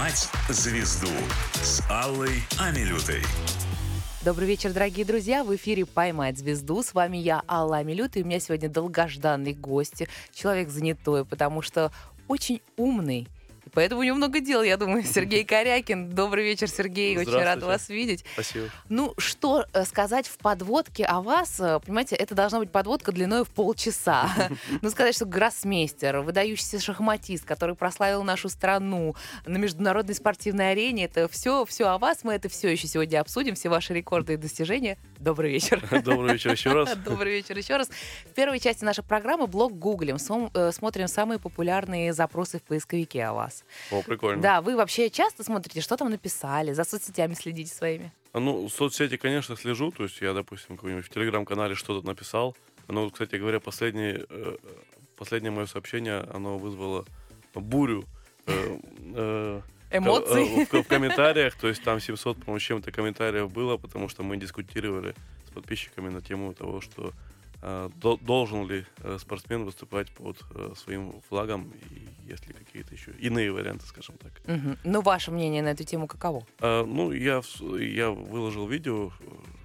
«Поймать 0.00 0.30
звезду» 0.48 1.10
с 1.62 1.82
Аллой 1.90 2.42
Амилютой. 2.58 3.22
Добрый 4.24 4.48
вечер, 4.48 4.72
дорогие 4.72 5.04
друзья. 5.04 5.44
В 5.44 5.54
эфире 5.56 5.84
«Поймать 5.84 6.38
звезду». 6.38 6.82
С 6.82 6.94
вами 6.94 7.18
я, 7.18 7.42
Алла 7.46 7.76
Амилют, 7.76 8.16
и 8.16 8.22
у 8.22 8.24
меня 8.24 8.40
сегодня 8.40 8.70
долгожданный 8.70 9.52
гость, 9.52 10.04
человек 10.32 10.70
занятой, 10.70 11.26
потому 11.26 11.60
что 11.60 11.92
очень 12.28 12.62
умный, 12.78 13.28
Поэтому 13.72 14.00
у 14.00 14.04
него 14.04 14.16
много 14.16 14.40
дел, 14.40 14.62
я 14.62 14.76
думаю. 14.76 15.02
Сергей 15.04 15.44
Корякин. 15.44 16.10
Добрый 16.10 16.44
вечер, 16.44 16.68
Сергей. 16.68 17.16
Очень 17.16 17.32
рад 17.32 17.62
вас 17.62 17.88
видеть. 17.88 18.24
Спасибо. 18.34 18.68
Ну, 18.88 19.14
что 19.18 19.66
э, 19.72 19.84
сказать 19.84 20.26
в 20.26 20.38
подводке 20.38 21.04
о 21.04 21.20
вас? 21.20 21.60
Э, 21.60 21.80
понимаете, 21.84 22.16
это 22.16 22.34
должна 22.34 22.58
быть 22.58 22.70
подводка 22.70 23.12
длиной 23.12 23.44
в 23.44 23.50
полчаса. 23.50 24.30
Ну, 24.82 24.90
сказать, 24.90 25.14
что 25.14 25.26
гроссмейстер, 25.26 26.20
выдающийся 26.20 26.80
шахматист, 26.80 27.44
который 27.44 27.74
прославил 27.74 28.22
нашу 28.22 28.48
страну 28.48 29.14
на 29.46 29.56
международной 29.58 30.14
спортивной 30.14 30.72
арене, 30.72 31.04
это 31.04 31.28
все, 31.28 31.64
все 31.64 31.88
о 31.88 31.98
вас. 31.98 32.20
Мы 32.22 32.34
это 32.34 32.48
все 32.48 32.68
еще 32.68 32.86
сегодня 32.86 33.20
обсудим, 33.20 33.54
все 33.54 33.68
ваши 33.68 33.92
рекорды 33.92 34.34
и 34.34 34.36
достижения. 34.36 34.96
Добрый 35.18 35.52
вечер. 35.52 35.82
Добрый 36.04 36.32
вечер 36.32 36.52
еще 36.52 36.72
раз. 36.72 36.96
Добрый 36.96 37.32
вечер 37.32 37.56
еще 37.56 37.76
раз. 37.76 37.90
В 38.24 38.34
первой 38.34 38.58
части 38.58 38.84
нашей 38.84 39.04
программы 39.04 39.46
блог 39.46 39.78
гуглим, 39.78 40.16
э, 40.54 40.72
смотрим 40.72 41.08
самые 41.08 41.38
популярные 41.38 42.12
запросы 42.12 42.58
в 42.58 42.62
поисковике 42.62 43.24
о 43.24 43.34
вас. 43.34 43.59
О, 43.90 44.02
прикольно. 44.02 44.42
Да, 44.42 44.60
вы 44.60 44.76
вообще 44.76 45.10
часто 45.10 45.44
смотрите, 45.44 45.80
что 45.80 45.96
там 45.96 46.10
написали, 46.10 46.72
за 46.72 46.84
соцсетями 46.84 47.34
следите 47.34 47.74
своими? 47.74 48.12
А, 48.32 48.40
ну, 48.40 48.68
соцсети, 48.68 49.16
конечно, 49.16 49.56
слежу. 49.56 49.90
То 49.90 50.04
есть 50.04 50.20
я, 50.20 50.32
допустим, 50.32 50.76
в 50.76 51.08
телеграм-канале 51.08 51.74
что-то 51.74 52.06
написал. 52.06 52.56
Но, 52.88 53.08
кстати 53.10 53.36
говоря, 53.36 53.60
последнее, 53.60 54.26
э, 54.28 54.56
последнее 55.16 55.50
мое 55.50 55.66
сообщение, 55.66 56.20
оно 56.32 56.58
вызвало 56.58 57.04
бурю 57.54 58.04
э, 58.46 58.78
э, 59.14 59.60
эмоций 59.92 60.66
в, 60.66 60.82
в 60.82 60.88
комментариях. 60.88 61.56
То 61.56 61.68
есть 61.68 61.82
там 61.82 62.00
700, 62.00 62.38
по-моему, 62.38 62.58
чем-то 62.58 62.92
комментариев 62.92 63.52
было, 63.52 63.76
потому 63.76 64.08
что 64.08 64.22
мы 64.22 64.36
дискутировали 64.36 65.14
с 65.48 65.50
подписчиками 65.50 66.08
на 66.08 66.20
тему 66.20 66.54
того, 66.54 66.80
что 66.80 67.12
должен 67.62 68.66
ли 68.66 68.86
э, 68.98 69.18
спортсмен 69.20 69.64
выступать 69.64 70.10
под 70.12 70.38
э, 70.54 70.72
своим 70.76 71.20
флагом, 71.28 71.70
и 71.90 72.08
есть 72.30 72.46
ли 72.46 72.54
какие-то 72.54 72.94
еще 72.94 73.10
иные 73.12 73.52
варианты, 73.52 73.84
скажем 73.86 74.16
так. 74.16 74.32
Угу. 74.46 74.76
Ну, 74.84 75.02
ваше 75.02 75.30
мнение 75.30 75.62
на 75.62 75.68
эту 75.68 75.84
тему 75.84 76.06
каково? 76.06 76.46
А, 76.60 76.86
ну, 76.86 77.12
я, 77.12 77.42
я 77.78 78.10
выложил 78.10 78.66
видео, 78.66 79.12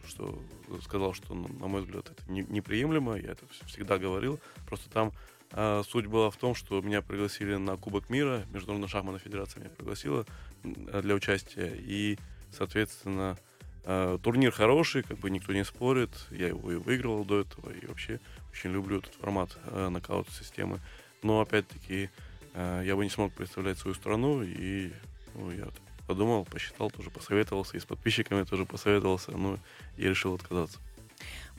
что 0.07 0.37
сказал, 0.83 1.13
что, 1.13 1.33
на 1.33 1.67
мой 1.67 1.83
взгляд, 1.83 2.09
это 2.09 2.29
не, 2.29 2.41
неприемлемо, 2.43 3.15
я 3.15 3.31
это 3.31 3.45
всегда 3.65 3.97
говорил, 3.97 4.41
просто 4.67 4.89
там 4.89 5.13
а, 5.51 5.81
суть 5.83 6.07
была 6.07 6.29
в 6.31 6.35
том, 6.35 6.53
что 6.53 6.81
меня 6.81 7.01
пригласили 7.01 7.55
на 7.55 7.77
Кубок 7.77 8.09
мира, 8.09 8.43
Международная 8.51 8.89
шахматная 8.89 9.21
федерация 9.21 9.61
меня 9.61 9.69
пригласила 9.69 10.25
для 10.63 11.15
участия, 11.15 11.71
и, 11.77 12.17
соответственно, 12.51 13.37
Э, 13.87 14.17
турнир 14.21 14.51
хороший, 14.51 15.03
как 15.03 15.19
бы 15.19 15.29
никто 15.29 15.53
не 15.53 15.63
спорит. 15.63 16.09
Я 16.31 16.47
его 16.47 16.71
и 16.71 16.75
выигрывал 16.75 17.23
до 17.23 17.41
этого, 17.41 17.69
и 17.69 17.85
вообще 17.85 18.19
очень 18.51 18.71
люблю 18.71 18.97
этот 18.97 19.13
формат 19.13 19.55
э, 19.65 19.89
нокаут-системы. 19.89 20.79
Но 21.21 21.39
опять-таки 21.41 22.09
э, 22.55 22.83
я 22.83 22.95
бы 22.95 23.03
не 23.03 23.11
смог 23.11 23.31
представлять 23.33 23.77
свою 23.77 23.93
страну, 23.93 24.41
и 24.41 24.91
ну, 25.35 25.51
я 25.51 25.67
подумал, 26.07 26.45
посчитал, 26.45 26.89
тоже 26.89 27.11
посоветовался, 27.11 27.77
и 27.77 27.79
с 27.79 27.85
подписчиками 27.85 28.43
тоже 28.43 28.65
посоветовался, 28.65 29.31
ну, 29.31 29.59
и 29.97 30.07
решил 30.07 30.33
отказаться. 30.33 30.79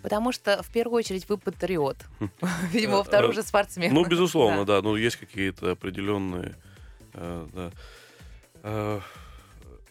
Потому 0.02 0.32
что, 0.32 0.62
в 0.64 0.70
первую 0.70 0.98
очередь, 0.98 1.28
вы 1.28 1.38
патриот. 1.38 1.96
Хм. 2.18 2.30
Видимо, 2.72 2.96
во 2.96 3.04
вторую 3.04 3.30
уже 3.30 3.44
спортсмен. 3.44 3.94
Ну, 3.94 4.04
безусловно, 4.04 4.64
да. 4.64 4.82
Ну, 4.82 4.96
есть 4.96 5.16
какие-то 5.16 5.70
определенные 5.70 6.56
да, 7.14 7.70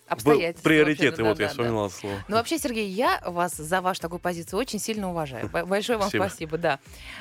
обстоятельства. 0.07 0.69
Приоритеты, 0.69 1.23
вот 1.23 1.37
да, 1.37 1.43
я 1.43 1.49
вспоминала 1.49 1.89
да. 1.89 1.95
слово. 1.95 2.15
Ну, 2.27 2.35
вообще, 2.35 2.57
Сергей, 2.57 2.87
я 2.89 3.21
вас 3.25 3.55
за 3.55 3.81
вашу 3.81 4.01
такую 4.01 4.19
позицию 4.19 4.59
очень 4.59 4.79
сильно 4.79 5.09
уважаю. 5.09 5.49
Большое 5.49 5.97
вам 5.97 6.09
спасибо, 6.09 6.27
спасибо 6.27 6.57
да. 6.57 6.79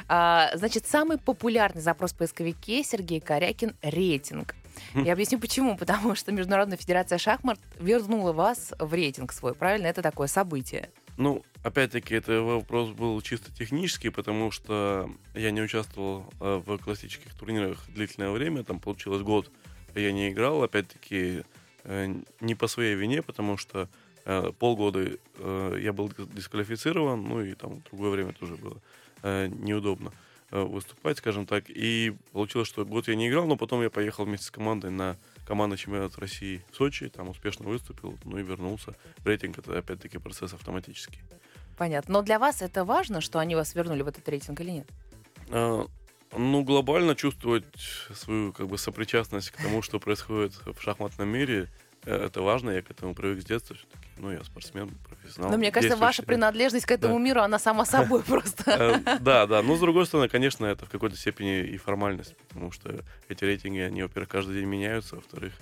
А, 0.09 0.51
значит, 0.55 0.87
самый 0.87 1.19
популярный 1.19 1.83
запрос 1.83 2.13
в 2.13 2.17
поисковике 2.17 2.83
Сергей 2.83 3.21
Корякин— 3.21 3.75
рейтинг. 3.83 4.55
Я 4.95 5.13
объясню 5.13 5.39
почему. 5.39 5.77
Потому 5.85 6.15
что 6.15 6.33
Международная 6.33 6.77
Федерация 6.77 7.19
Шахмат 7.19 7.59
вернула 7.79 8.33
вас 8.33 8.73
в 8.79 8.93
рейтинг 8.93 9.33
свой, 9.33 9.55
правильно? 9.55 9.87
Это 9.87 10.03
такое 10.03 10.29
событие. 10.29 10.91
Ну, 11.17 11.45
опять-таки, 11.63 12.15
это 12.15 12.43
вопрос 12.43 12.91
был 12.91 13.21
чисто 13.21 13.53
технический, 13.53 14.11
потому 14.11 14.51
что 14.51 15.09
я 15.35 15.53
не 15.53 15.63
участвовал 15.63 16.27
э, 16.41 16.63
в 16.65 16.79
классических 16.79 17.33
турнирах 17.35 17.79
длительное 17.89 18.31
время, 18.31 18.65
там 18.65 18.81
получилось 18.81 19.23
год, 19.23 19.49
я 19.95 20.11
не 20.11 20.31
играл, 20.31 20.65
опять-таки, 20.65 21.45
не 22.41 22.55
по 22.55 22.67
своей 22.67 22.95
вине, 22.95 23.23
потому 23.23 23.57
что 23.57 23.89
э, 24.25 24.53
полгода 24.59 25.01
э, 25.39 25.79
я 25.81 25.93
был 25.93 26.11
дисквалифицирован, 26.35 27.23
ну 27.23 27.43
и 27.43 27.55
там 27.55 27.83
другое 27.91 28.11
время 28.11 28.33
тоже 28.33 28.57
было 28.57 28.81
неудобно 29.23 30.13
выступать, 30.51 31.17
скажем 31.17 31.47
так. 31.47 31.65
И 31.69 32.15
получилось, 32.33 32.69
что 32.69 32.85
год 32.85 33.09
я 33.09 33.15
не 33.15 33.29
играл, 33.29 33.47
но 33.47 33.57
потом 33.57 33.83
я 33.83 33.89
поехал 33.89 34.27
вместе 34.27 34.47
с 34.47 34.51
командой 34.51 34.91
на 34.91 35.17
командный 35.47 35.79
чемпионат 35.79 36.19
России 36.19 36.63
в 36.71 36.77
Сочи, 36.77 37.09
там 37.09 37.31
успешно 37.31 37.67
выступил, 37.67 38.19
ну 38.25 38.37
и 38.37 38.43
вернулся. 38.43 38.95
Рейтинг 39.25 39.59
это 39.59 39.79
опять-таки 39.79 40.19
процесс 40.19 40.53
автоматический. 40.53 41.21
Понятно. 41.79 42.13
Но 42.13 42.23
для 42.23 42.39
вас 42.39 42.61
это 42.61 42.85
важно, 42.85 43.23
что 43.23 43.39
они 43.39 43.55
вас 43.55 43.75
вернули 43.75 44.03
в 44.03 44.09
этот 44.09 44.29
рейтинг 44.29 44.61
или 44.61 44.71
нет? 44.71 44.87
Ну, 46.37 46.63
глобально 46.63 47.15
чувствовать 47.15 47.65
свою 48.15 48.53
как 48.53 48.67
бы 48.67 48.79
сопричастность 48.79 49.51
к 49.51 49.57
тому, 49.57 49.83
что 49.83 50.01
происходит 50.01 50.53
в 50.65 50.81
шахматном 50.81 51.29
мире, 51.29 51.69
э, 52.05 52.27
это 52.27 52.43
важно, 52.43 52.71
я 52.71 52.83
к 52.83 52.91
этому 52.91 53.15
привык 53.15 53.43
с 53.43 53.45
детства 53.45 53.77
все-таки. 53.77 54.09
Ну, 54.19 54.31
я 54.31 54.45
спортсмен, 54.45 54.91
профессионал. 55.09 55.51
Но 55.51 55.59
мне 55.59 55.73
кажется, 55.73 55.97
ваша 55.97 56.23
принадлежность 56.23 56.87
к 56.87 56.91
этому 56.91 57.15
да. 57.15 57.21
миру, 57.21 57.41
она 57.41 57.59
сама 57.59 57.85
собой 57.85 58.23
просто. 58.27 59.03
Э, 59.07 59.19
да, 59.21 59.47
да. 59.47 59.63
Но, 59.63 59.77
с 59.77 59.81
другой 59.81 60.07
стороны, 60.07 60.29
конечно, 60.29 60.67
это 60.67 60.87
в 60.87 60.89
какой-то 60.89 61.17
степени 61.17 61.61
и 61.61 61.77
формальность, 61.77 62.37
потому 62.49 62.71
что 62.73 63.05
эти 63.29 63.45
рейтинги, 63.45 63.81
они, 63.81 64.03
во-первых, 64.03 64.29
каждый 64.29 64.57
день 64.57 64.67
меняются, 64.67 65.17
во-вторых, 65.17 65.53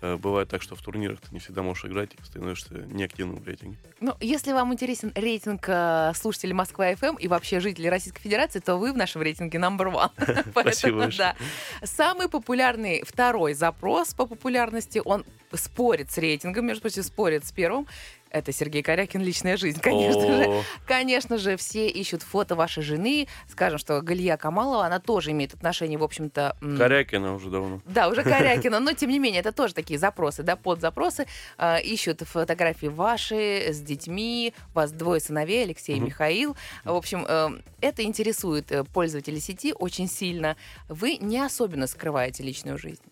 бывает 0.00 0.48
так, 0.48 0.62
что 0.62 0.76
в 0.76 0.82
турнирах 0.82 1.20
ты 1.20 1.28
не 1.30 1.38
всегда 1.38 1.62
можешь 1.62 1.84
играть 1.84 2.10
и 2.14 2.24
становишься 2.24 2.74
неактивным 2.90 3.36
в 3.36 3.46
рейтинге. 3.46 3.76
Ну, 4.00 4.14
если 4.20 4.52
вам 4.52 4.72
интересен 4.72 5.12
рейтинг 5.14 5.64
э, 5.68 6.12
слушателей 6.14 6.54
Москва 6.54 6.92
FM 6.92 7.18
и 7.18 7.28
вообще 7.28 7.60
жителей 7.60 7.90
Российской 7.90 8.22
Федерации, 8.22 8.60
то 8.60 8.76
вы 8.76 8.92
в 8.92 8.96
нашем 8.96 9.22
рейтинге 9.22 9.58
number 9.58 9.92
one. 9.92 10.50
Спасибо 10.50 11.10
да. 11.16 11.36
Самый 11.82 12.28
популярный 12.28 13.02
второй 13.06 13.54
запрос 13.54 14.14
по 14.14 14.26
популярности, 14.26 15.00
он 15.04 15.24
спорит 15.52 16.10
с 16.10 16.18
рейтингом, 16.18 16.66
между 16.66 16.82
прочим, 16.82 17.02
спорит 17.02 17.44
с 17.44 17.52
первым. 17.52 17.86
Это 18.30 18.52
Сергей 18.52 18.82
Корякин, 18.82 19.22
личная 19.22 19.56
жизнь, 19.56 19.80
конечно 19.80 20.36
же. 20.36 20.64
Конечно 20.86 21.36
же, 21.36 21.56
все 21.56 21.88
ищут 21.88 22.22
фото 22.22 22.54
вашей 22.54 22.82
жены. 22.82 23.26
Скажем, 23.48 23.78
что 23.78 24.00
Галия 24.00 24.36
Камалова, 24.36 24.86
она 24.86 25.00
тоже 25.00 25.32
имеет 25.32 25.54
отношение, 25.54 25.98
в 25.98 26.04
общем-то... 26.04 26.56
Корякина 26.78 27.34
уже 27.34 27.50
давно. 27.50 27.80
Да, 27.84 28.08
уже 28.08 28.22
Корякина, 28.22 28.78
но 28.80 28.92
тем 28.92 29.10
не 29.10 29.18
менее, 29.18 29.40
это 29.40 29.52
тоже 29.52 29.74
такие 29.74 29.98
запросы, 29.98 30.42
да, 30.42 30.56
подзапросы. 30.56 31.26
Э, 31.58 31.82
ищут 31.82 32.20
фотографии 32.20 32.86
ваши 32.86 33.72
с 33.72 33.80
детьми, 33.80 34.54
у 34.72 34.76
вас 34.76 34.92
двое 34.92 35.20
сыновей, 35.20 35.64
Алексей 35.64 35.96
и 35.96 36.00
Михаил. 36.00 36.56
В 36.84 36.94
общем, 36.94 37.26
э, 37.28 37.48
это 37.80 38.02
интересует 38.02 38.70
э, 38.70 38.84
пользователей 38.84 39.40
сети 39.40 39.74
очень 39.76 40.08
сильно. 40.08 40.56
Вы 40.88 41.16
не 41.16 41.40
особенно 41.40 41.86
скрываете 41.86 42.42
личную 42.42 42.78
жизнь. 42.78 43.02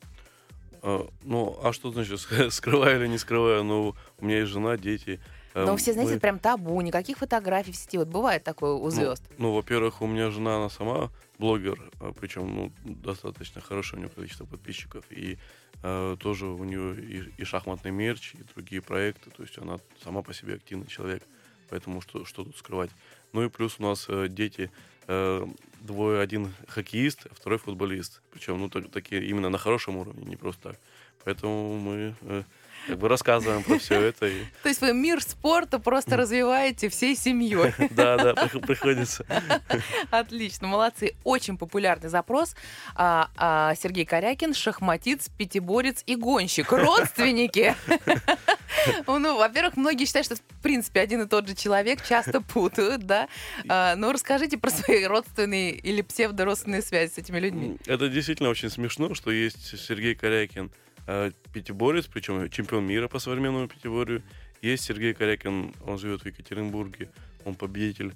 А, 0.83 1.09
ну, 1.23 1.59
а 1.63 1.73
что 1.73 1.91
значит 1.91 2.21
скрываю 2.51 3.01
или 3.01 3.09
не 3.09 3.19
скрываю? 3.19 3.65
Ну, 3.65 3.95
у 4.19 4.25
меня 4.25 4.41
есть 4.41 4.53
жена, 4.53 4.77
дети. 4.77 5.21
Но 5.55 5.73
ну, 5.73 5.77
все, 5.77 5.93
знаете, 5.93 6.15
мы... 6.15 6.21
прям 6.21 6.39
табу, 6.39 6.81
никаких 6.81 7.19
фотографий 7.19 7.73
в 7.73 7.77
сети. 7.77 7.99
Вот 7.99 8.09
бывает 8.09 8.45
такое 8.45 8.73
у 8.73 8.91
звезд. 8.91 9.23
Ну, 9.39 9.49
ну 9.49 9.55
во-первых, 9.55 10.03
у 10.03 10.07
меня 10.07 10.31
жена, 10.31 10.57
она 10.57 10.69
сама 10.69 11.11
блогер, 11.39 11.91
а, 12.01 12.13
причем 12.13 12.55
ну, 12.55 12.73
достаточно 12.85 13.61
хорошее 13.61 13.99
у 13.99 14.05
нее 14.05 14.15
количество 14.15 14.45
подписчиков. 14.45 15.05
И 15.11 15.39
э, 15.83 16.17
тоже 16.21 16.47
у 16.47 16.65
нее 16.65 17.01
и, 17.01 17.33
и 17.39 17.45
шахматный 17.45 17.91
мерч, 17.91 18.35
и 18.35 18.43
другие 18.55 18.83
проекты. 18.83 19.31
То 19.31 19.43
есть 19.43 19.59
она 19.59 19.79
сама 20.03 20.23
по 20.23 20.33
себе 20.33 20.55
активный 20.55 20.87
человек. 20.87 21.23
Поэтому 21.71 22.01
что, 22.01 22.25
что 22.25 22.45
тут 22.45 22.57
скрывать? 22.57 22.91
Ну 23.33 23.45
и 23.45 23.49
плюс 23.49 23.77
у 23.79 23.83
нас 23.83 24.07
э, 24.09 24.29
дети 24.29 24.71
э, 25.09 25.47
двое, 25.81 26.21
один 26.21 26.55
хоккеист, 26.69 27.27
второй 27.33 27.59
футболист. 27.59 28.23
Причем, 28.31 28.59
ну, 28.59 28.69
так, 28.69 28.91
такие 28.91 29.25
именно 29.25 29.49
на 29.49 29.59
хорошем 29.59 29.97
уровне, 29.97 30.25
не 30.25 30.37
просто 30.37 30.71
так. 30.71 30.81
Поэтому 31.25 31.79
мы 31.79 32.15
э, 32.23 32.43
как 32.89 32.99
бы 32.99 33.09
рассказываем 33.09 33.63
про 33.63 33.79
все 33.79 34.01
это. 34.01 34.31
То 34.63 34.69
есть 34.69 34.81
вы 34.81 34.95
мир 34.95 35.23
спорта 35.23 35.79
просто 35.79 36.17
развиваете 36.17 36.89
всей 36.89 37.15
семьей. 37.17 37.75
Да, 37.91 38.17
да, 38.17 38.35
приходится. 38.35 39.27
Отлично, 40.11 40.69
молодцы. 40.69 41.15
Очень 41.25 41.59
популярный 41.59 42.09
запрос. 42.09 42.55
А, 42.95 43.29
а, 43.37 43.75
Сергей 43.75 44.05
Корякин, 44.05 44.55
шахматист, 44.55 45.31
пятиборец 45.37 46.03
и 46.07 46.15
гонщик. 46.15 46.71
Родственники. 46.71 47.75
Ну, 49.07 49.37
во-первых, 49.37 49.77
многие 49.77 50.05
считают, 50.05 50.27
что 50.27 50.37
в 50.37 50.63
принципе 50.63 51.01
один 51.01 51.23
и 51.23 51.29
тот 51.29 51.49
же 51.49 51.55
человек 51.55 52.07
часто 52.07 52.41
путают, 52.41 53.03
да. 53.03 53.29
А, 53.69 53.97
ну, 53.97 54.13
расскажите 54.13 54.59
про 54.59 54.71
свои 54.71 55.05
родственные 55.05 55.73
или 55.73 56.03
псевдородственные 56.03 56.83
связи 56.83 57.13
с 57.13 57.19
этими 57.19 57.41
людьми. 57.41 57.79
Это 57.87 58.09
действительно 58.09 58.51
очень 58.51 58.71
смешно, 58.71 59.15
что 59.15 59.31
есть 59.31 59.79
Сергей 59.79 60.15
Корякин, 60.15 60.71
пятиборец, 61.53 62.07
причем 62.07 62.49
чемпион 62.51 62.85
мира 62.87 63.09
по 63.09 63.19
современному 63.19 63.69
пятиборью. 63.69 64.23
Есть 64.63 64.85
Сергей 64.85 65.15
Корякин, 65.15 65.75
он 65.87 65.99
живет 65.99 66.23
в 66.23 66.27
Екатеринбурге, 66.27 67.11
он 67.45 67.55
победитель 67.55 68.13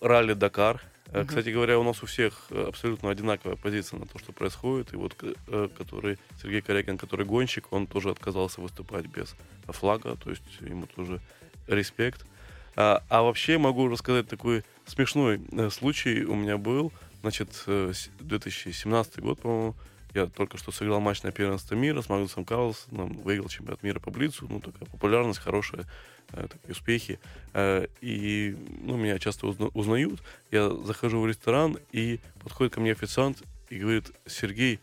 ралли 0.00 0.34
Дакар. 0.34 0.82
Э, 1.06 1.24
Кстати 1.24 1.50
говоря, 1.50 1.78
у 1.78 1.84
нас 1.84 2.02
у 2.02 2.06
всех 2.06 2.46
э, 2.50 2.64
абсолютно 2.68 3.10
одинаковая 3.10 3.56
позиция 3.56 4.00
на 4.00 4.06
то, 4.06 4.18
что 4.18 4.32
происходит. 4.32 4.92
И 4.92 4.96
вот 4.96 5.16
э, 5.22 5.68
который 5.78 6.18
Сергей 6.40 6.60
Корякин, 6.62 6.98
который 6.98 7.24
гонщик, 7.26 7.72
он 7.72 7.86
тоже 7.86 8.10
отказался 8.10 8.60
выступать 8.60 9.06
без 9.06 9.34
флага, 9.68 10.16
то 10.16 10.30
есть 10.30 10.42
ему 10.60 10.86
тоже 10.86 11.20
респект. 11.68 12.26
А, 12.74 13.02
а 13.08 13.22
вообще 13.22 13.58
могу 13.58 13.88
рассказать 13.88 14.26
такой 14.28 14.64
смешной 14.86 15.40
э, 15.52 15.70
случай 15.70 16.24
у 16.24 16.34
меня 16.34 16.58
был. 16.58 16.92
Значит, 17.20 17.62
э, 17.66 17.92
с- 17.94 18.10
2017 18.18 19.20
год, 19.20 19.40
по-моему, 19.40 19.74
я 20.14 20.26
только 20.26 20.58
что 20.58 20.72
сыграл 20.72 21.00
матч 21.00 21.22
на 21.22 21.32
первенство 21.32 21.74
мира 21.74 22.02
с 22.02 22.08
Магнусом 22.08 22.44
Карлсоном, 22.44 23.14
выиграл 23.18 23.48
чемпионат 23.48 23.82
мира 23.82 23.98
по 23.98 24.10
Блицу, 24.10 24.46
ну, 24.48 24.60
такая 24.60 24.88
популярность 24.88 25.38
хорошая, 25.40 25.84
э, 26.30 26.46
такие 26.50 26.72
успехи. 26.72 27.18
Э, 27.54 27.86
и, 28.00 28.56
ну, 28.82 28.96
меня 28.96 29.18
часто 29.18 29.46
узна- 29.46 29.70
узнают. 29.74 30.22
Я 30.50 30.70
захожу 30.70 31.20
в 31.20 31.26
ресторан, 31.26 31.78
и 31.92 32.20
подходит 32.42 32.74
ко 32.74 32.80
мне 32.80 32.92
официант 32.92 33.42
и 33.70 33.78
говорит, 33.78 34.10
Сергей, 34.26 34.80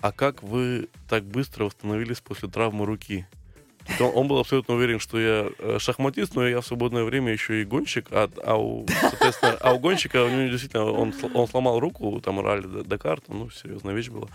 а 0.00 0.12
как 0.12 0.42
вы 0.42 0.88
так 1.08 1.24
быстро 1.24 1.64
восстановились 1.64 2.20
после 2.20 2.48
травмы 2.48 2.86
руки? 2.86 3.26
Он, 3.98 4.28
был 4.28 4.38
абсолютно 4.38 4.74
уверен, 4.74 5.00
что 5.00 5.18
я 5.20 5.50
э, 5.58 5.78
шахматист, 5.78 6.34
но 6.34 6.46
я 6.46 6.60
в 6.60 6.66
свободное 6.66 7.04
время 7.04 7.32
еще 7.32 7.62
и 7.62 7.64
гонщик, 7.64 8.06
а, 8.10 8.30
а 8.44 8.56
у, 8.56 8.86
соответственно, 8.88 9.56
а 9.60 9.72
у 9.74 9.78
гонщика 9.78 10.24
у 10.24 10.28
него 10.28 10.48
действительно 10.48 10.90
он, 10.90 11.14
он 11.34 11.48
сломал 11.48 11.80
руку, 11.80 12.20
там 12.20 12.40
ралли 12.40 12.82
Дакар, 12.82 13.20
там, 13.20 13.38
ну, 13.38 13.50
серьезная 13.50 13.94
вещь 13.94 14.08
была. 14.08 14.28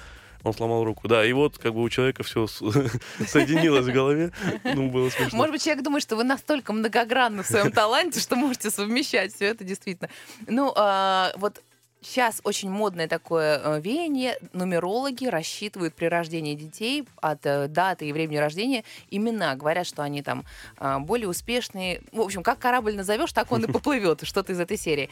Он 0.43 0.53
сломал 0.53 0.83
руку, 0.83 1.07
да, 1.07 1.25
и 1.25 1.33
вот 1.33 1.57
как 1.57 1.73
бы 1.73 1.81
у 1.81 1.89
человека 1.89 2.21
все 2.21 2.45
соединилось 3.27 3.87
в 3.87 3.91
голове, 3.91 4.31
ну, 4.63 4.91
было 4.91 5.09
смешно. 5.09 5.37
Может 5.37 5.51
быть, 5.53 5.63
человек 5.63 5.83
думает, 5.83 6.03
что 6.03 6.15
вы 6.15 6.23
настолько 6.23 6.71
многогранны 6.71 7.41
в 7.41 7.47
своем 7.47 7.71
таланте, 7.71 8.19
что 8.19 8.35
можете 8.35 8.69
совмещать 8.69 9.33
все 9.33 9.45
это 9.45 9.63
действительно. 9.63 10.09
Ну, 10.47 10.71
а, 10.75 11.33
вот 11.37 11.63
сейчас 12.05 12.41
очень 12.43 12.69
модное 12.69 13.07
такое 13.07 13.59
э, 13.63 13.81
веяние. 13.81 14.37
Нумерологи 14.53 15.25
рассчитывают 15.25 15.95
при 15.95 16.05
рождении 16.05 16.55
детей 16.55 17.05
от 17.21 17.45
э, 17.45 17.67
даты 17.67 18.07
и 18.07 18.13
времени 18.13 18.37
рождения 18.37 18.83
имена. 19.09 19.55
Говорят, 19.55 19.87
что 19.87 20.03
они 20.03 20.21
там 20.21 20.45
а, 20.77 20.99
более 20.99 21.27
успешные. 21.27 22.01
В 22.11 22.21
общем, 22.21 22.43
как 22.43 22.59
корабль 22.59 22.95
назовешь, 22.95 23.33
так 23.33 23.51
он 23.51 23.65
и 23.65 23.67
поплывет. 23.71 24.21
Что-то 24.23 24.53
из 24.53 24.59
этой 24.59 24.77
серии. 24.77 25.09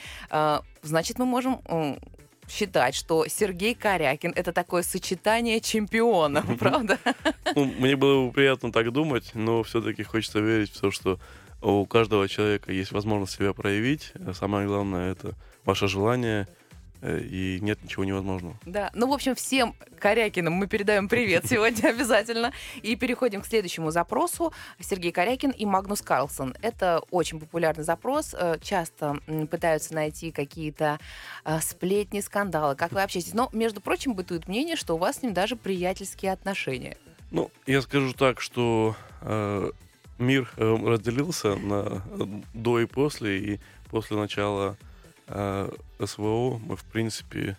Значит, 0.81 1.19
мы 1.19 1.25
можем 1.25 1.61
считать, 2.49 2.95
что 2.95 3.25
Сергей 3.27 3.73
Корякин 3.75 4.33
это 4.35 4.51
такое 4.51 4.83
сочетание 4.83 5.59
чемпионов, 5.59 6.45
правда? 6.59 6.97
Ну, 7.55 7.65
мне 7.65 7.95
было 7.95 8.27
бы 8.27 8.31
приятно 8.31 8.71
так 8.71 8.91
думать, 8.91 9.31
но 9.33 9.63
все-таки 9.63 10.03
хочется 10.03 10.39
верить 10.39 10.71
в 10.71 10.79
то, 10.79 10.91
что 10.91 11.19
у 11.61 11.85
каждого 11.85 12.27
человека 12.27 12.71
есть 12.71 12.91
возможность 12.91 13.35
себя 13.35 13.53
проявить. 13.53 14.11
Самое 14.33 14.67
главное 14.67 15.11
это 15.11 15.33
ваше 15.65 15.87
желание, 15.87 16.41
э, 16.43 16.62
и 17.03 17.59
нет 17.61 17.83
ничего 17.83 18.03
невозможного. 18.03 18.55
Да, 18.65 18.89
ну, 18.93 19.07
в 19.07 19.13
общем, 19.13 19.35
всем 19.35 19.75
Корякинам 19.99 20.53
мы 20.53 20.67
передаем 20.67 21.09
привет 21.09 21.45
сегодня 21.49 21.89
обязательно. 21.89 22.53
И 22.81 22.95
переходим 22.95 23.41
к 23.41 23.45
следующему 23.45 23.91
запросу. 23.91 24.53
Сергей 24.79 25.11
Корякин 25.11 25.51
и 25.51 25.65
Магнус 25.65 26.01
Карлсон. 26.01 26.55
Это 26.61 27.01
очень 27.11 27.39
популярный 27.39 27.83
запрос. 27.83 28.33
Э, 28.33 28.57
Часто 28.61 29.17
пытаются 29.49 29.93
найти 29.93 30.31
какие-то 30.31 30.99
э, 31.45 31.59
сплетни, 31.59 32.19
скандалы. 32.21 32.75
Как 32.75 32.91
вы 32.91 33.01
общаетесь? 33.01 33.33
Но, 33.33 33.49
между 33.53 33.81
прочим, 33.81 34.13
бытует 34.13 34.47
мнение, 34.47 34.75
что 34.75 34.95
у 34.95 34.97
вас 34.97 35.17
с 35.17 35.21
ним 35.21 35.33
даже 35.33 35.55
приятельские 35.55 36.31
отношения. 36.31 36.97
Ну, 37.31 37.49
я 37.65 37.81
скажу 37.81 38.13
так, 38.13 38.39
что 38.39 38.95
э, 39.21 39.71
мир 40.19 40.51
э, 40.57 40.75
разделился 40.85 41.55
на 41.55 42.03
э, 42.05 42.25
до 42.53 42.79
и 42.79 42.85
после, 42.85 43.39
и 43.39 43.59
после 43.89 44.17
начала 44.17 44.77
э, 45.33 45.69
СВО 46.05 46.59
мы, 46.65 46.75
в 46.75 46.83
принципе, 46.83 47.57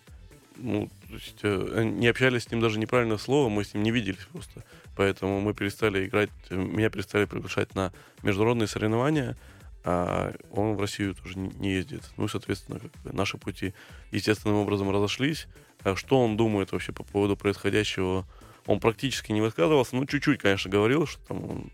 ну, 0.56 0.88
то 1.08 1.14
есть, 1.14 1.40
э, 1.42 1.82
не 1.84 2.06
общались 2.06 2.44
с 2.44 2.50
ним 2.50 2.60
даже 2.60 2.78
неправильное 2.78 3.18
слово, 3.18 3.48
мы 3.48 3.64
с 3.64 3.74
ним 3.74 3.82
не 3.82 3.90
виделись 3.90 4.26
просто. 4.32 4.64
Поэтому 4.96 5.40
мы 5.40 5.54
перестали 5.54 6.06
играть, 6.06 6.30
э, 6.50 6.56
меня 6.56 6.90
перестали 6.90 7.24
приглашать 7.24 7.74
на 7.74 7.92
международные 8.22 8.68
соревнования, 8.68 9.36
а 9.84 10.34
он 10.50 10.76
в 10.76 10.80
Россию 10.80 11.14
тоже 11.14 11.38
не 11.38 11.72
ездит. 11.72 12.02
Ну, 12.16 12.24
и, 12.26 12.28
соответственно, 12.28 12.80
наши 13.04 13.36
пути 13.36 13.74
естественным 14.12 14.56
образом 14.56 14.90
разошлись. 14.90 15.46
А 15.82 15.96
Что 15.96 16.22
он 16.22 16.36
думает 16.36 16.72
вообще 16.72 16.92
по 16.92 17.02
поводу 17.02 17.36
происходящего, 17.36 18.24
он 18.66 18.80
практически 18.80 19.32
не 19.32 19.42
высказывался, 19.42 19.96
ну, 19.96 20.06
чуть-чуть, 20.06 20.40
конечно, 20.40 20.70
говорил, 20.70 21.06
что 21.06 21.20
там 21.26 21.50
он, 21.50 21.72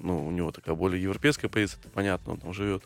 ну, 0.00 0.26
у 0.26 0.30
него 0.30 0.50
такая 0.50 0.74
более 0.74 1.02
европейская 1.02 1.48
позиция, 1.48 1.80
это 1.80 1.88
понятно, 1.88 2.32
он 2.32 2.40
там 2.40 2.52
живет. 2.52 2.82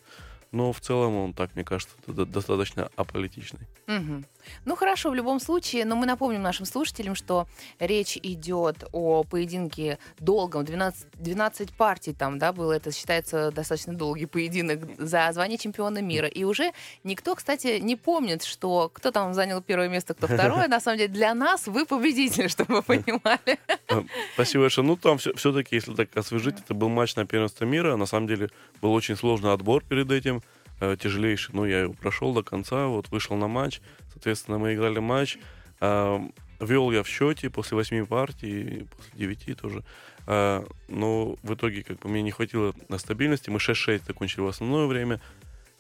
Но 0.53 0.73
в 0.73 0.81
целом 0.81 1.17
он, 1.17 1.33
так, 1.33 1.55
мне 1.55 1.65
кажется, 1.65 1.95
достаточно 2.07 2.91
аполитичный. 2.97 3.69
Мгм. 3.87 4.25
Ну 4.65 4.77
хорошо, 4.77 5.11
в 5.11 5.15
любом 5.15 5.39
случае, 5.41 5.85
но 5.85 5.97
мы 5.97 6.07
напомним 6.07 6.43
нашим 6.43 6.67
слушателям, 6.67 7.15
что 7.15 7.47
речь 7.79 8.17
идет 8.23 8.85
о 8.93 9.23
поединке 9.25 9.99
долгом, 10.19 10.65
12, 10.65 11.07
12 11.15 11.73
партий 11.75 12.13
там, 12.13 12.39
да, 12.39 12.53
было, 12.53 12.73
это 12.73 12.93
считается 12.93 13.51
достаточно 13.51 13.95
долгий 13.95 14.27
поединок 14.27 14.81
за 14.99 15.31
звание 15.33 15.59
чемпиона 15.59 16.03
мира. 16.03 16.27
И 16.27 16.45
уже 16.45 16.73
никто, 17.05 17.35
кстати, 17.35 17.79
не 17.81 17.97
помнит, 17.97 18.43
что 18.43 18.91
кто 18.93 19.11
там 19.11 19.35
занял 19.35 19.61
первое 19.63 19.89
место, 19.89 20.15
кто 20.15 20.27
второе. 20.27 20.69
На 20.69 20.81
самом 20.81 20.99
деле 20.99 21.13
для 21.13 21.35
нас 21.35 21.67
вы 21.67 21.87
победители, 21.87 22.49
чтобы 22.49 22.77
вы 22.77 22.83
понимали. 22.83 23.59
Э, 23.89 24.03
Спасибо 24.35 24.65
большое. 24.65 24.87
Ну, 24.87 24.97
там 24.97 25.19
все-таки, 25.19 25.77
если 25.77 25.95
так 25.95 26.17
освежить, 26.17 26.59
это 26.59 26.75
был 26.75 26.89
матч 26.89 27.17
на 27.17 27.27
первенство 27.27 27.65
мира. 27.65 27.97
На 27.97 28.07
самом 28.07 28.27
деле 28.27 28.49
был 28.81 28.93
очень 28.93 29.17
сложный 29.17 29.53
отбор 29.53 29.85
перед 29.85 30.11
этим, 30.11 30.40
э, 30.81 30.97
тяжелейший. 30.99 31.55
Но 31.55 31.67
я 31.67 31.81
его 31.81 31.93
прошел 31.93 32.35
до 32.35 32.43
конца, 32.43 32.87
вот 32.87 33.09
вышел 33.11 33.37
на 33.37 33.49
матч. 33.49 33.81
Соответственно, 34.13 34.59
мы 34.59 34.75
играли 34.75 34.99
матч. 34.99 35.39
А, 35.81 36.21
Вел 36.61 36.91
я 36.91 37.03
в 37.03 37.09
счете 37.09 37.49
после 37.49 37.77
восьми 37.77 38.03
партий, 38.03 38.87
после 38.95 39.13
девяти 39.15 39.55
тоже. 39.55 39.83
А, 40.27 40.67
Но 40.89 41.37
в 41.43 41.55
итоге 41.55 41.83
как 41.83 42.01
бы 42.01 42.09
мне 42.09 42.23
не 42.23 42.31
хватило 42.31 42.75
на 42.89 42.99
стабильности. 42.99 43.51
Мы 43.51 43.59
6-6 43.59 44.03
закончили 44.07 44.43
в 44.43 44.47
основное 44.47 44.87
время, 44.87 45.21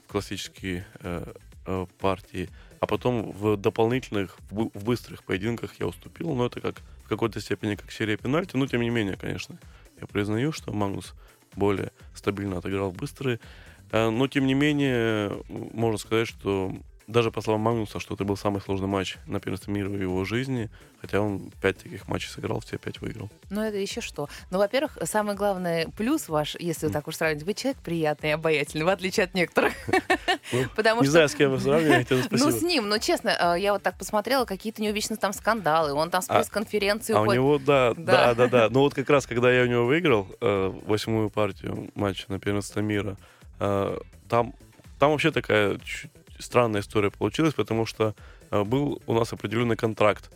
в 0.07 0.13
классические 0.13 0.87
э, 1.01 1.33
э, 1.67 1.87
партии. 1.99 2.49
А 2.81 2.87
потом 2.87 3.33
в 3.33 3.57
дополнительных, 3.59 4.39
в 4.51 4.71
в 4.73 4.85
быстрых 4.85 5.23
поединках 5.25 5.75
я 5.79 5.87
уступил. 5.87 6.35
Но 6.35 6.47
это 6.47 6.61
как 6.61 6.77
в 7.05 7.09
какой-то 7.09 7.41
степени 7.41 7.75
как 7.75 7.93
серия 7.93 8.17
пенальти. 8.17 8.57
Но 8.57 8.67
тем 8.67 8.81
не 8.81 8.91
менее, 8.91 9.17
конечно, 9.17 9.59
я 10.01 10.07
признаю, 10.07 10.53
что 10.53 10.73
Магнус 10.73 11.15
более 11.55 11.93
стабильно 12.15 12.59
отыграл 12.59 12.91
быстрые. 12.91 13.39
Э, 13.93 14.11
Но 14.11 14.29
тем 14.29 14.47
не 14.47 14.55
менее, 14.55 15.43
можно 15.49 15.99
сказать, 15.99 16.29
что 16.29 16.73
даже 17.07 17.33
по 17.33 17.41
словам 17.41 17.63
Магнуса, 17.63 17.99
что 17.99 18.15
это 18.15 18.23
был 18.23 18.37
самый 18.37 18.61
сложный 18.61 18.87
матч 18.87 19.17
на 19.27 19.41
первенстве 19.41 19.75
мира 19.75 19.89
в 19.89 20.01
его 20.01 20.25
жизни, 20.25 20.71
хотя 21.01 21.21
он 21.21 21.51
пять 21.61 21.79
таких 21.79 22.07
матчей 22.07 22.29
сыграл, 22.29 22.61
все 22.61 22.79
пять 22.79 23.01
выиграл. 23.01 23.29
Ну 23.51 23.63
это 23.63 23.79
еще 23.79 24.01
что? 24.01 24.29
Ну, 24.53 24.59
во-первых, 24.59 24.97
самый 25.03 25.35
главный 25.35 25.89
плюс 25.97 26.29
ваш, 26.29 26.55
если 26.61 26.87
вы 26.87 26.93
так 26.93 27.09
уж 27.09 27.17
сравнить, 27.17 27.43
вы 27.43 27.55
человек 27.55 27.79
приятный 27.83 28.29
и 28.29 28.33
обаятельный, 28.33 28.85
в 28.85 28.89
отличие 28.91 29.25
от 29.25 29.35
некоторых. 29.35 29.73
Ну, 30.53 30.65
Потому 30.75 31.01
Не 31.03 31.07
что 31.07 31.13
знаю, 31.13 31.29
с 31.29 31.35
кем 31.35 31.51
вы 31.51 31.61
сравниваете, 31.61 32.15
но 32.17 32.23
Ну, 32.31 32.51
с 32.51 32.63
ним, 32.63 32.89
ну, 32.89 32.99
честно, 32.99 33.29
э, 33.57 33.61
я 33.61 33.73
вот 33.73 33.83
так 33.83 33.97
посмотрела, 33.99 34.45
какие-то 34.47 34.81
у 34.81 34.85
него 34.85 34.95
вечно 34.95 35.17
там 35.17 35.33
скандалы, 35.33 35.93
он 35.93 36.11
там 36.11 36.23
с 36.23 36.31
А- 36.31 36.35
пресс-конференции 36.37 37.13
А 37.15 37.21
у 37.21 37.33
него, 37.33 37.59
да, 37.65 37.95
Да. 37.97 38.35
да, 38.35 38.47
да. 38.49 38.69
Ну 38.71 38.81
вот 38.81 38.95
как 38.95 39.09
раз, 39.11 39.27
когда 39.27 39.53
я 39.53 39.63
у 39.65 39.67
него 39.67 39.87
выиграл 39.87 40.27
э, 40.41 40.73
восьмую 40.87 41.31
партию 41.31 41.91
матча 41.95 42.25
на 42.29 42.39
первенство 42.41 42.81
мира, 42.81 43.17
там, 44.29 44.55
там 44.99 45.11
вообще 45.13 45.31
такая 45.31 45.79
странная 46.39 46.81
история 46.81 47.11
получилась, 47.11 47.55
потому 47.55 47.87
что 47.87 48.15
э, 48.51 48.65
был 48.65 49.03
у 49.07 49.15
нас 49.15 49.33
определенный 49.33 49.77
контракт. 49.77 50.31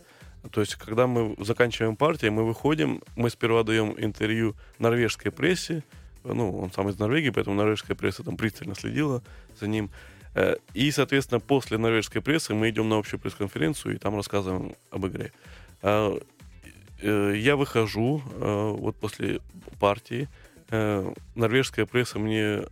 То 0.51 0.61
есть, 0.61 0.75
когда 0.75 1.07
мы 1.07 1.35
заканчиваем 1.39 1.95
партию, 1.95 2.31
мы 2.31 2.45
выходим, 2.45 3.01
мы 3.15 3.29
сперва 3.29 3.63
даем 3.63 3.95
интервью 3.97 4.55
норвежской 4.77 5.31
прессе, 5.31 5.83
ну, 6.23 6.57
он 6.59 6.71
сам 6.71 6.89
из 6.89 6.99
Норвегии, 6.99 7.29
поэтому 7.29 7.55
норвежская 7.55 7.95
пресса 7.95 8.23
там 8.23 8.37
пристально 8.37 8.75
следила 8.75 9.21
за 9.59 9.67
ним. 9.67 9.89
Э, 10.35 10.55
И, 10.73 10.91
соответственно, 10.91 11.39
после 11.39 11.77
норвежской 11.77 12.21
прессы 12.21 12.53
мы 12.53 12.69
идем 12.69 12.89
на 12.89 12.97
общую 12.97 13.19
пресс-конференцию 13.19 13.95
и 13.95 13.97
там 13.97 14.15
рассказываем 14.15 14.75
об 14.91 15.05
игре. 15.07 15.31
Э, 15.81 16.19
Я 17.01 17.55
выхожу 17.55 18.21
э, 18.25 18.75
вот 18.79 18.95
после 18.95 19.39
партии. 19.79 20.27
э, 20.69 21.13
Норвежская 21.35 21.85
пресса 21.85 22.19
мне 22.19 22.63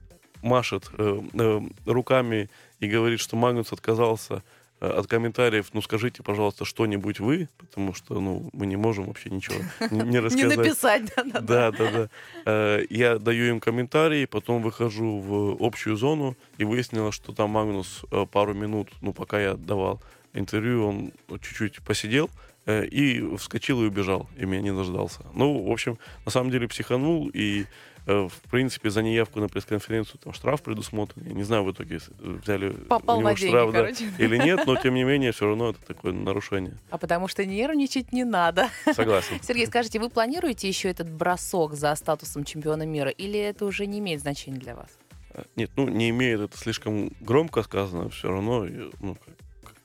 машет 0.44 0.90
э, 0.98 1.20
э, 1.34 1.62
руками 1.86 2.50
и 2.80 2.88
говорит, 2.88 3.20
что 3.20 3.36
Магнус 3.36 3.72
отказался 3.74 4.44
э, 4.82 4.88
от 4.88 5.08
комментариев. 5.08 5.70
Ну, 5.74 5.82
скажите, 5.82 6.22
пожалуйста, 6.24 6.66
что-нибудь 6.66 7.20
вы, 7.20 7.48
потому 7.58 7.94
что, 7.94 8.20
ну, 8.20 8.50
мы 8.54 8.66
не 8.66 8.76
можем 8.76 9.06
вообще 9.06 9.30
ничего 9.30 9.56
не 9.92 10.00
не 10.02 10.10
Не 10.10 10.20
рассказать. 10.20 10.58
написать, 10.58 11.14
да-да-да. 11.16 11.72
Да, 11.72 11.72
да, 11.72 11.92
да. 11.92 12.10
Э, 12.46 12.86
Я 12.90 13.18
даю 13.18 13.46
им 13.46 13.60
комментарии, 13.60 14.26
потом 14.26 14.62
выхожу 14.62 15.20
в 15.20 15.58
общую 15.66 15.96
зону 15.96 16.36
и 16.58 16.66
выяснилось, 16.66 17.16
что 17.16 17.32
там 17.34 17.52
Магнус 17.52 18.04
э, 18.12 18.26
пару 18.32 18.54
минут, 18.54 18.90
ну, 19.02 19.14
пока 19.14 19.40
я 19.42 19.54
давал 19.56 20.02
интервью 20.36 20.88
он 20.88 21.12
чуть-чуть 21.30 21.82
посидел 21.84 22.28
э, 22.66 22.86
и 22.88 23.22
вскочил 23.38 23.84
и 23.84 23.88
убежал, 23.88 24.28
и 24.36 24.46
меня 24.46 24.62
не 24.62 24.74
дождался. 24.74 25.20
Ну, 25.36 25.64
в 25.68 25.72
общем, 25.72 26.00
на 26.26 26.32
самом 26.32 26.50
деле 26.50 26.68
психанул, 26.68 27.30
и 27.32 27.66
в 28.06 28.32
принципе, 28.50 28.90
за 28.90 29.02
неявку 29.02 29.40
на 29.40 29.48
пресс-конференцию 29.48 30.20
там 30.22 30.34
штраф 30.34 30.62
предусмотрен. 30.62 31.26
Я 31.26 31.34
не 31.34 31.44
знаю, 31.44 31.64
в 31.64 31.72
итоге 31.72 32.00
взяли 32.20 32.72
Попал 32.72 33.20
него 33.20 33.32
деньги, 33.32 33.48
штраф 33.48 33.72
да, 33.72 33.90
или 33.90 34.38
нет, 34.38 34.66
но 34.66 34.76
тем 34.76 34.94
не 34.94 35.04
менее, 35.04 35.32
все 35.32 35.48
равно 35.48 35.70
это 35.70 35.82
такое 35.86 36.12
нарушение. 36.12 36.78
А 36.90 36.98
потому 36.98 37.28
что 37.28 37.46
нервничать 37.46 38.12
не 38.12 38.26
надо. 38.26 38.70
Согласен. 38.94 39.40
Сергей, 39.42 39.68
скажите, 39.68 40.00
вы 40.00 40.10
планируете 40.10 40.68
еще 40.68 40.90
этот 40.90 41.10
бросок 41.10 41.76
за 41.76 41.96
статусом 41.96 42.44
чемпиона 42.44 42.84
мира, 42.84 43.10
или 43.10 43.40
это 43.40 43.66
уже 43.66 43.86
не 43.86 44.00
имеет 44.00 44.20
значения 44.20 44.60
для 44.60 44.76
вас? 44.76 44.90
Э, 45.34 45.44
нет, 45.56 45.72
ну 45.78 45.88
не 45.88 46.10
имеет, 46.10 46.42
это 46.42 46.58
слишком 46.58 47.12
громко 47.22 47.64
сказано, 47.64 48.10
все 48.10 48.30
равно 48.30 48.68
ну, 49.00 49.18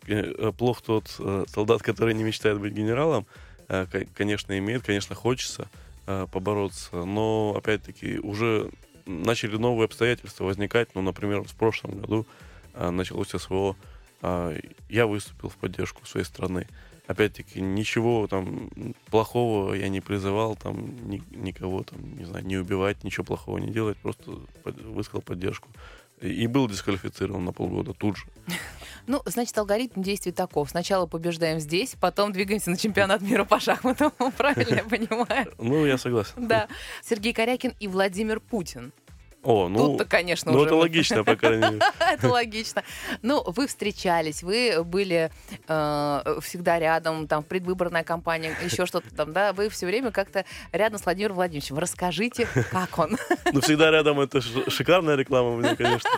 э, 0.08 0.52
плох 0.58 0.82
тот 0.82 1.08
солдат, 1.48 1.82
который 1.82 2.14
не 2.14 2.24
мечтает 2.24 2.58
быть 2.58 2.72
генералом, 2.72 3.26
конечно, 4.14 4.58
имеет, 4.58 4.82
конечно, 4.82 5.14
хочется. 5.14 5.68
Э, 6.10 6.26
побороться. 6.26 7.04
Но, 7.04 7.54
опять-таки, 7.54 8.18
уже 8.18 8.70
начали 9.04 9.58
новые 9.58 9.84
обстоятельства 9.84 10.44
возникать. 10.44 10.94
Ну, 10.94 11.02
например, 11.02 11.42
в 11.42 11.54
прошлом 11.54 12.00
году 12.00 12.26
э, 12.72 12.88
началось 12.88 13.28
СВО. 13.28 13.76
Э, 14.22 14.58
я 14.88 15.06
выступил 15.06 15.50
в 15.50 15.56
поддержку 15.56 16.06
своей 16.06 16.24
страны. 16.24 16.66
Опять-таки, 17.06 17.60
ничего 17.60 18.26
там 18.26 18.70
плохого 19.10 19.74
я 19.74 19.90
не 19.90 20.00
призывал, 20.00 20.56
там 20.56 20.96
ни, 21.10 21.22
никого 21.30 21.82
там, 21.82 22.16
не 22.16 22.24
знаю, 22.24 22.46
не 22.46 22.56
убивать, 22.56 23.04
ничего 23.04 23.24
плохого 23.24 23.58
не 23.58 23.70
делать, 23.70 23.98
просто 23.98 24.32
под, 24.62 24.80
высказал 24.80 25.20
поддержку. 25.20 25.68
И 26.22 26.46
был 26.46 26.68
дисквалифицирован 26.68 27.44
на 27.44 27.52
полгода 27.52 27.92
тут 27.92 28.16
же. 28.16 28.24
Ну, 29.08 29.22
значит, 29.24 29.56
алгоритм 29.56 30.02
действий 30.02 30.32
таков. 30.32 30.68
Сначала 30.68 31.06
побеждаем 31.06 31.60
здесь, 31.60 31.96
потом 31.98 32.30
двигаемся 32.30 32.70
на 32.70 32.76
чемпионат 32.76 33.22
мира 33.22 33.44
по 33.44 33.58
шахматам. 33.58 34.12
Правильно 34.36 34.74
я 34.76 34.84
понимаю? 34.84 35.54
Ну, 35.58 35.86
я 35.86 35.96
согласен. 35.98 36.46
Да. 36.46 36.68
Сергей 37.02 37.32
Корякин 37.32 37.74
и 37.80 37.88
Владимир 37.88 38.38
Путин. 38.38 38.92
О, 39.42 39.68
ну, 39.68 39.78
Тут-то, 39.78 40.04
конечно, 40.04 40.52
ну 40.52 40.58
уже... 40.58 40.66
это 40.66 40.74
логично, 40.74 41.24
по 41.24 41.36
крайней 41.36 41.70
мере. 41.70 41.80
Это 42.00 42.28
логично. 42.28 42.82
Ну, 43.22 43.42
вы 43.46 43.66
встречались, 43.66 44.42
вы 44.42 44.82
были 44.84 45.30
э, 45.68 46.38
всегда 46.42 46.78
рядом, 46.78 47.28
там, 47.28 47.44
предвыборная 47.44 48.02
кампания, 48.02 48.54
еще 48.62 48.84
что-то 48.84 49.14
там, 49.14 49.32
да? 49.32 49.52
Вы 49.52 49.68
все 49.68 49.86
время 49.86 50.10
как-то 50.10 50.44
рядом 50.72 50.98
с 50.98 51.04
Владимиром 51.04 51.36
Владимировичем. 51.36 51.78
Расскажите, 51.78 52.48
как 52.70 52.98
он? 52.98 53.16
Ну, 53.52 53.60
всегда 53.60 53.90
рядом, 53.90 54.20
это 54.20 54.40
шикарная 54.40 55.14
реклама 55.14 55.56
мне, 55.56 55.76
конечно. 55.76 56.10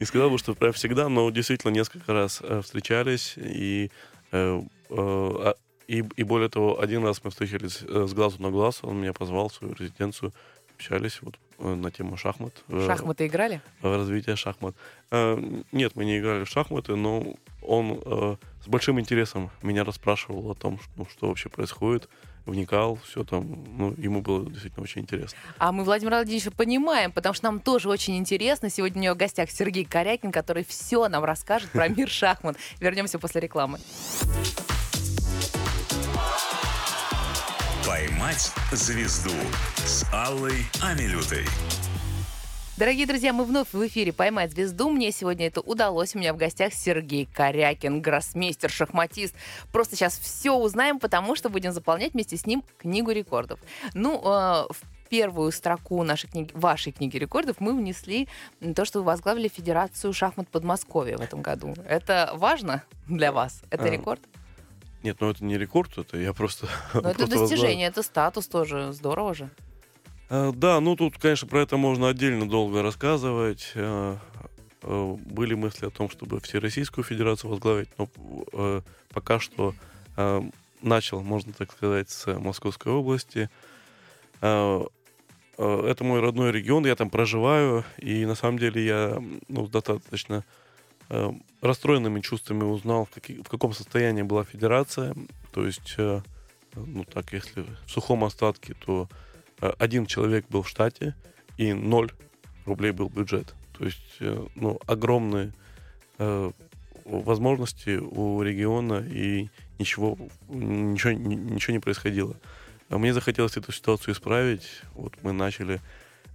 Не 0.00 0.06
сказал 0.06 0.30
бы, 0.30 0.38
что 0.38 0.54
прям 0.54 0.72
всегда, 0.72 1.08
но 1.08 1.28
действительно 1.30 1.72
несколько 1.72 2.12
раз 2.12 2.40
э, 2.42 2.60
встречались, 2.62 3.34
и, 3.36 3.90
э, 4.30 4.60
э, 4.60 4.62
а, 4.90 5.54
и, 5.88 6.04
и 6.16 6.22
более 6.22 6.48
того, 6.48 6.80
один 6.80 7.04
раз 7.04 7.22
мы 7.24 7.30
встретились 7.30 7.80
с 7.80 8.12
глазу 8.14 8.40
на 8.40 8.50
глаз, 8.50 8.80
он 8.82 9.00
меня 9.00 9.12
позвал 9.12 9.48
в 9.48 9.54
свою 9.54 9.74
резиденцию, 9.74 10.32
общались 10.76 11.20
вот 11.22 11.34
на 11.58 11.90
тему 11.90 12.16
шахмат. 12.16 12.52
Шахматы 12.68 13.26
играли? 13.26 13.60
Развитие 13.82 14.36
шахмат. 14.36 14.76
Нет, 15.10 15.96
мы 15.96 16.04
не 16.04 16.18
играли 16.18 16.44
в 16.44 16.48
шахматы, 16.48 16.94
но 16.94 17.34
он 17.62 18.38
с 18.62 18.68
большим 18.68 19.00
интересом 19.00 19.50
меня 19.62 19.82
расспрашивал 19.82 20.52
о 20.52 20.54
том, 20.54 20.78
ну, 20.94 21.06
что 21.06 21.26
вообще 21.28 21.48
происходит, 21.48 22.08
вникал, 22.48 22.98
все 23.04 23.24
там, 23.24 23.64
ну, 23.76 23.94
ему 23.96 24.22
было 24.22 24.44
действительно 24.50 24.82
очень 24.82 25.02
интересно. 25.02 25.38
А 25.58 25.72
мы 25.72 25.84
Владимира 25.84 26.16
Владимировича 26.16 26.50
понимаем, 26.50 27.12
потому 27.12 27.34
что 27.34 27.44
нам 27.46 27.60
тоже 27.60 27.88
очень 27.88 28.16
интересно. 28.16 28.70
Сегодня 28.70 29.00
у 29.00 29.04
него 29.04 29.14
в 29.14 29.18
гостях 29.18 29.50
Сергей 29.50 29.84
Корякин, 29.84 30.32
который 30.32 30.64
все 30.64 31.08
нам 31.08 31.24
расскажет 31.24 31.70
про 31.70 31.88
мир 31.88 32.08
шахмат. 32.08 32.56
Вернемся 32.80 33.18
после 33.18 33.40
рекламы. 33.40 33.78
«Поймать 37.86 38.52
звезду» 38.72 39.34
с 39.76 40.04
Аллой 40.12 40.66
Амилютой. 40.82 41.44
Дорогие 42.78 43.06
друзья, 43.06 43.32
мы 43.32 43.44
вновь 43.44 43.72
в 43.72 43.86
эфире 43.88 44.12
«Поймать 44.12 44.52
звезду». 44.52 44.88
Мне 44.88 45.10
сегодня 45.10 45.48
это 45.48 45.60
удалось. 45.60 46.14
У 46.14 46.18
меня 46.20 46.32
в 46.32 46.36
гостях 46.36 46.72
Сергей 46.72 47.26
Корякин, 47.26 48.00
гроссмейстер, 48.00 48.70
шахматист. 48.70 49.34
Просто 49.72 49.96
сейчас 49.96 50.16
все 50.16 50.52
узнаем, 50.52 51.00
потому 51.00 51.34
что 51.34 51.48
будем 51.48 51.72
заполнять 51.72 52.12
вместе 52.12 52.36
с 52.36 52.46
ним 52.46 52.62
книгу 52.78 53.10
рекордов. 53.10 53.58
Ну, 53.94 54.20
э, 54.20 54.68
в 54.70 55.08
первую 55.10 55.50
строку 55.50 56.04
нашей 56.04 56.30
книги, 56.30 56.52
вашей 56.54 56.92
книги 56.92 57.16
рекордов 57.16 57.56
мы 57.58 57.76
внесли 57.76 58.28
то, 58.76 58.84
что 58.84 59.00
вы 59.00 59.06
возглавили 59.06 59.48
Федерацию 59.48 60.12
шахмат 60.12 60.46
Подмосковья 60.46 61.18
в 61.18 61.20
этом 61.20 61.42
году. 61.42 61.74
Это 61.84 62.30
важно 62.34 62.84
для 63.08 63.32
вас? 63.32 63.60
Это 63.70 63.86
а, 63.86 63.90
рекорд? 63.90 64.20
Нет, 65.02 65.16
ну 65.18 65.30
это 65.30 65.44
не 65.44 65.58
рекорд, 65.58 65.98
это 65.98 66.16
я 66.16 66.32
просто... 66.32 66.68
Но 66.94 67.10
это 67.10 67.26
достижение, 67.26 67.88
это 67.88 68.04
статус 68.04 68.46
тоже. 68.46 68.92
Здорово 68.92 69.34
же. 69.34 69.50
Э, 70.30 70.52
да, 70.54 70.80
ну 70.80 70.96
тут, 70.96 71.18
конечно, 71.18 71.48
про 71.48 71.62
это 71.62 71.76
можно 71.76 72.08
отдельно 72.08 72.48
долго 72.48 72.82
рассказывать. 72.82 73.72
Э, 73.74 74.16
э, 74.82 75.16
были 75.26 75.54
мысли 75.54 75.86
о 75.86 75.90
том, 75.90 76.10
чтобы 76.10 76.40
Всероссийскую 76.40 77.04
Федерацию 77.04 77.50
возглавить, 77.50 77.88
но 77.98 78.08
пока 79.12 79.40
что 79.40 79.74
начал, 80.82 81.22
можно 81.22 81.52
так 81.52 81.72
сказать, 81.72 82.10
с 82.10 82.26
Московской 82.38 82.92
области. 82.92 83.48
Это 84.40 84.88
мой 86.00 86.20
родной 86.20 86.52
регион, 86.52 86.86
я 86.86 86.94
там 86.94 87.10
проживаю, 87.10 87.84
и 87.98 88.26
на 88.26 88.34
самом 88.34 88.58
деле 88.58 88.84
я 88.84 89.22
ну, 89.48 89.66
достаточно 89.68 90.44
расстроенными 91.60 92.20
чувствами 92.20 92.64
узнал, 92.64 93.06
в, 93.06 93.10
какие, 93.10 93.42
в 93.42 93.48
каком 93.48 93.72
состоянии 93.72 94.22
была 94.22 94.44
федерация. 94.44 95.14
То 95.52 95.66
есть, 95.66 95.96
ну 96.74 97.04
так, 97.04 97.32
если 97.32 97.64
в 97.86 97.90
сухом 97.90 98.24
остатке, 98.24 98.74
то 98.74 99.08
один 99.60 100.06
человек 100.06 100.46
был 100.48 100.62
в 100.62 100.68
штате, 100.68 101.14
и 101.56 101.72
ноль 101.72 102.10
рублей 102.64 102.92
был 102.92 103.08
бюджет. 103.08 103.54
То 103.76 103.84
есть, 103.84 104.16
э, 104.20 104.46
ну, 104.54 104.78
огромные 104.86 105.52
э, 106.18 106.50
возможности 107.04 107.96
у 107.96 108.42
региона, 108.42 109.04
и 109.08 109.48
ничего, 109.78 110.18
ничего, 110.48 111.12
ничего 111.12 111.72
не 111.72 111.80
происходило. 111.80 112.36
А 112.88 112.98
мне 112.98 113.12
захотелось 113.12 113.56
эту 113.56 113.72
ситуацию 113.72 114.14
исправить. 114.14 114.68
Вот 114.94 115.14
мы 115.22 115.32
начали 115.32 115.80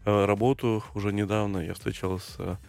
э, 0.05 0.25
работу 0.25 0.83
уже 0.93 1.13
недавно. 1.13 1.59
Я 1.59 1.73
встречался 1.73 2.59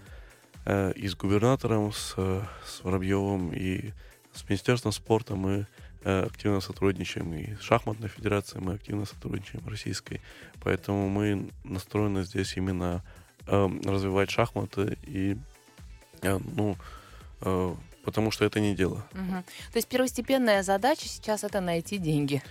э, 0.64 0.92
и 0.96 1.08
с 1.08 1.14
губернатором, 1.14 1.92
с, 1.92 2.14
с 2.14 2.82
Воробьевым, 2.82 3.52
и 3.52 3.92
с 4.32 4.48
Министерством 4.48 4.92
спорта. 4.92 5.34
Мы 5.34 5.66
Э, 5.66 5.73
активно 6.04 6.60
сотрудничаем 6.60 7.32
и 7.34 7.54
с 7.54 7.62
шахматной 7.62 8.08
федерацией, 8.08 8.62
мы 8.62 8.74
активно 8.74 9.06
сотрудничаем 9.06 9.66
российской. 9.66 10.20
Поэтому 10.62 11.08
мы 11.08 11.48
настроены 11.64 12.24
здесь 12.24 12.56
именно 12.56 13.02
э, 13.46 13.68
развивать 13.84 14.30
шахматы 14.30 14.98
и 15.06 15.36
э, 16.22 16.38
ну 16.56 16.76
э, 17.40 17.74
потому 18.04 18.30
что 18.30 18.44
это 18.44 18.60
не 18.60 18.74
дело. 18.74 19.06
Угу. 19.12 19.42
То 19.72 19.76
есть 19.76 19.88
первостепенная 19.88 20.62
задача 20.62 21.08
сейчас 21.08 21.44
это 21.44 21.60
найти 21.60 21.98
деньги. 21.98 22.42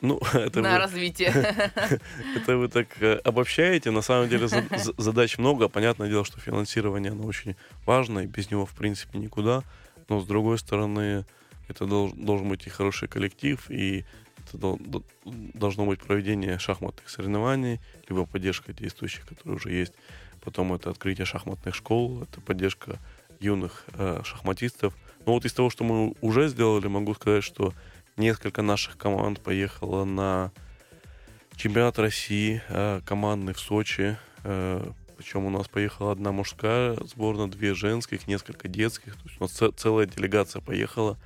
Ну, 0.00 0.20
это 0.34 0.60
на 0.60 0.72
вы, 0.72 0.78
развитие. 0.78 1.30
Это 2.36 2.56
вы 2.56 2.68
так 2.68 2.88
э, 3.00 3.14
обобщаете. 3.24 3.90
На 3.90 4.02
самом 4.02 4.28
деле 4.28 4.48
задач 4.98 5.38
много. 5.38 5.68
Понятное 5.68 6.08
дело, 6.08 6.24
что 6.24 6.40
финансирование 6.40 7.12
оно 7.12 7.24
очень 7.24 7.56
важно, 7.86 8.18
и 8.20 8.26
без 8.26 8.50
него, 8.50 8.66
в 8.66 8.74
принципе, 8.74 9.18
никуда. 9.18 9.62
Но 10.08 10.20
с 10.20 10.26
другой 10.26 10.58
стороны, 10.58 11.24
это 11.68 11.86
долж, 11.86 12.12
должен 12.14 12.48
быть 12.48 12.66
и 12.66 12.70
хороший 12.70 13.08
коллектив, 13.08 13.70
и 13.70 14.04
это 14.46 14.58
дол, 14.58 14.80
должно 15.24 15.86
быть 15.86 16.00
проведение 16.00 16.58
шахматных 16.58 17.08
соревнований, 17.08 17.80
либо 18.08 18.26
поддержка 18.26 18.72
действующих, 18.72 19.26
которые 19.26 19.56
уже 19.56 19.72
есть. 19.72 19.94
Потом 20.42 20.74
это 20.74 20.90
открытие 20.90 21.24
шахматных 21.24 21.74
школ, 21.74 22.22
это 22.22 22.40
поддержка 22.40 22.98
юных 23.40 23.84
э, 23.94 24.20
шахматистов. 24.24 24.94
Но 25.26 25.32
вот 25.32 25.44
из 25.44 25.52
того, 25.52 25.70
что 25.70 25.84
мы 25.84 26.14
уже 26.20 26.48
сделали, 26.48 26.86
могу 26.86 27.14
сказать, 27.14 27.44
что 27.44 27.72
несколько 28.16 28.62
наших 28.62 28.96
команд 28.96 29.40
поехало 29.40 30.04
на 30.04 30.52
чемпионат 31.56 31.98
России 31.98 32.62
э, 32.68 33.00
командный 33.06 33.54
в 33.54 33.60
Сочи. 33.60 34.18
Э, 34.42 34.86
причем 35.16 35.46
у 35.46 35.50
нас 35.50 35.68
поехала 35.68 36.12
одна 36.12 36.32
мужская 36.32 36.96
сборная, 37.06 37.46
две 37.46 37.74
женских, 37.74 38.26
несколько 38.26 38.68
детских. 38.68 39.14
То 39.14 39.22
есть 39.24 39.40
у 39.40 39.44
нас 39.44 39.74
целая 39.76 40.06
делегация 40.06 40.60
поехала. 40.60 41.16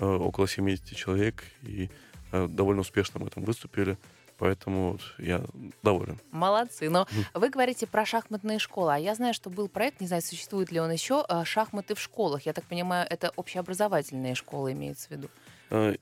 Э, 0.00 0.06
около 0.06 0.46
70 0.46 0.94
человек, 0.94 1.42
и 1.62 1.90
э, 2.30 2.46
довольно 2.48 2.82
успешно 2.82 3.18
мы 3.18 3.30
там 3.30 3.42
выступили. 3.42 3.98
Поэтому 4.38 4.92
вот 4.92 5.00
я 5.18 5.42
доволен. 5.82 6.20
Молодцы. 6.30 6.88
Но 6.88 7.08
вы 7.34 7.50
говорите 7.50 7.88
про 7.88 8.06
шахматные 8.06 8.60
школы. 8.60 8.94
А 8.94 8.98
я 8.98 9.16
знаю, 9.16 9.34
что 9.34 9.50
был 9.50 9.68
проект, 9.68 10.00
не 10.00 10.06
знаю, 10.06 10.22
существует 10.22 10.70
ли 10.70 10.78
он 10.78 10.92
еще, 10.92 11.24
э, 11.28 11.42
шахматы 11.44 11.96
в 11.96 12.00
школах. 12.00 12.46
Я 12.46 12.52
так 12.52 12.64
понимаю, 12.64 13.08
это 13.10 13.32
общеобразовательные 13.34 14.36
школы 14.36 14.72
имеется 14.72 15.08
в 15.08 15.10
виду. 15.10 15.28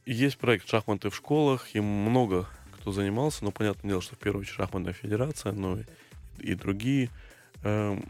Есть 0.04 0.36
проект 0.36 0.68
шахматы 0.68 1.08
в 1.08 1.16
школах, 1.16 1.74
им 1.74 1.84
много 1.84 2.46
кто 2.74 2.92
занимался, 2.92 3.42
но 3.44 3.50
понятное 3.50 3.88
дело, 3.88 4.02
что 4.02 4.14
в 4.14 4.18
первую 4.18 4.42
очередь 4.42 4.56
шахматная 4.56 4.92
федерация, 4.92 5.52
но 5.52 5.78
и, 5.78 5.84
и 6.38 6.54
другие. 6.54 7.08
Эм, 7.64 8.04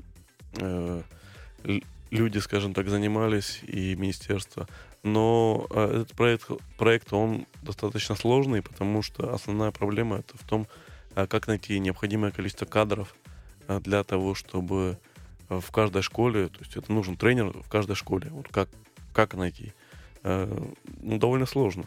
люди, 2.11 2.39
скажем 2.39 2.75
так, 2.75 2.89
занимались 2.89 3.61
и 3.63 3.95
министерство. 3.95 4.69
Но 5.07 5.69
э, 5.71 6.01
этот 6.01 6.17
проект, 6.17 6.51
проект, 6.77 7.13
он 7.13 7.47
достаточно 7.63 8.17
сложный, 8.17 8.61
потому 8.61 9.03
что 9.03 9.33
основная 9.33 9.71
проблема 9.71 10.19
это 10.19 10.37
в 10.37 10.43
том, 10.43 10.67
э, 11.15 11.29
как 11.29 11.47
найти 11.47 11.79
необходимое 11.79 12.33
количество 12.33 12.67
кадров 12.67 13.15
э, 13.69 13.79
для 13.79 14.03
того, 14.03 14.35
чтобы 14.35 14.99
в 15.49 15.71
каждой 15.71 16.03
школе, 16.03 16.49
то 16.49 16.59
есть 16.59 16.77
это 16.77 16.93
нужен 16.93 17.17
тренер 17.17 17.57
в 17.57 17.69
каждой 17.69 17.95
школе. 17.95 18.31
Вот 18.31 18.49
как, 18.49 18.69
как 19.13 19.35
найти? 19.35 19.73
Ну, 20.25 20.75
довольно 21.19 21.47
сложно. 21.47 21.85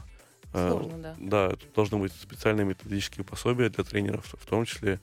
Сложно, 0.53 0.97
да. 0.97 1.15
Да, 1.17 1.47
это 1.47 1.65
должны 1.75 1.97
быть 1.97 2.13
специальные 2.13 2.65
методические 2.65 3.25
пособия 3.25 3.67
для 3.67 3.83
тренеров, 3.83 4.33
в 4.39 4.45
том 4.45 4.63
числе. 4.63 5.01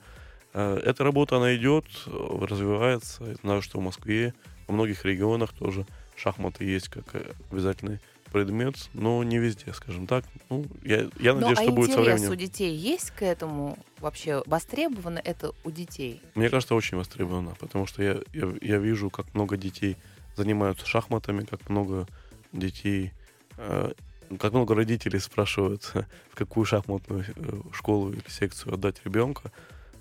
Эта 0.54 1.04
работа, 1.04 1.36
она 1.36 1.54
идет, 1.54 1.84
развивается. 2.06 3.24
Я 3.24 3.34
знаю, 3.42 3.60
что 3.60 3.78
в 3.78 3.82
Москве, 3.82 4.32
во 4.68 4.72
многих 4.72 5.04
регионах 5.04 5.52
тоже 5.52 5.84
шахматы 6.16 6.64
есть 6.64 6.88
как 6.88 7.04
обязательный 7.50 8.00
предмет, 8.32 8.74
но 8.92 9.22
не 9.22 9.38
везде, 9.38 9.72
скажем 9.72 10.06
так. 10.06 10.24
Ну, 10.50 10.66
я, 10.84 11.08
я 11.18 11.32
Ну, 11.32 11.40
надеюсь, 11.40 11.58
а 11.58 11.62
что 11.62 11.72
будет 11.72 11.92
со 11.92 12.00
временем. 12.00 12.30
у 12.30 12.34
детей 12.34 12.74
есть 12.74 13.10
к 13.12 13.22
этому 13.22 13.78
вообще? 13.98 14.42
Востребовано 14.46 15.20
это 15.24 15.52
у 15.64 15.70
детей? 15.70 16.20
Мне 16.34 16.50
кажется, 16.50 16.74
очень 16.74 16.96
востребовано, 16.98 17.54
потому 17.58 17.86
что 17.86 18.02
я, 18.02 18.18
я, 18.32 18.52
я 18.60 18.78
вижу, 18.78 19.10
как 19.10 19.32
много 19.34 19.56
детей 19.56 19.96
занимаются 20.36 20.86
шахматами, 20.86 21.44
как 21.44 21.68
много 21.70 22.06
детей, 22.52 23.12
э, 23.56 23.92
как 24.38 24.52
много 24.52 24.74
родителей 24.74 25.18
спрашивают, 25.18 25.92
в 26.30 26.34
какую 26.34 26.66
шахматную 26.66 27.24
э, 27.34 27.60
школу 27.72 28.12
или 28.12 28.28
секцию 28.28 28.74
отдать 28.74 29.00
ребенка. 29.04 29.50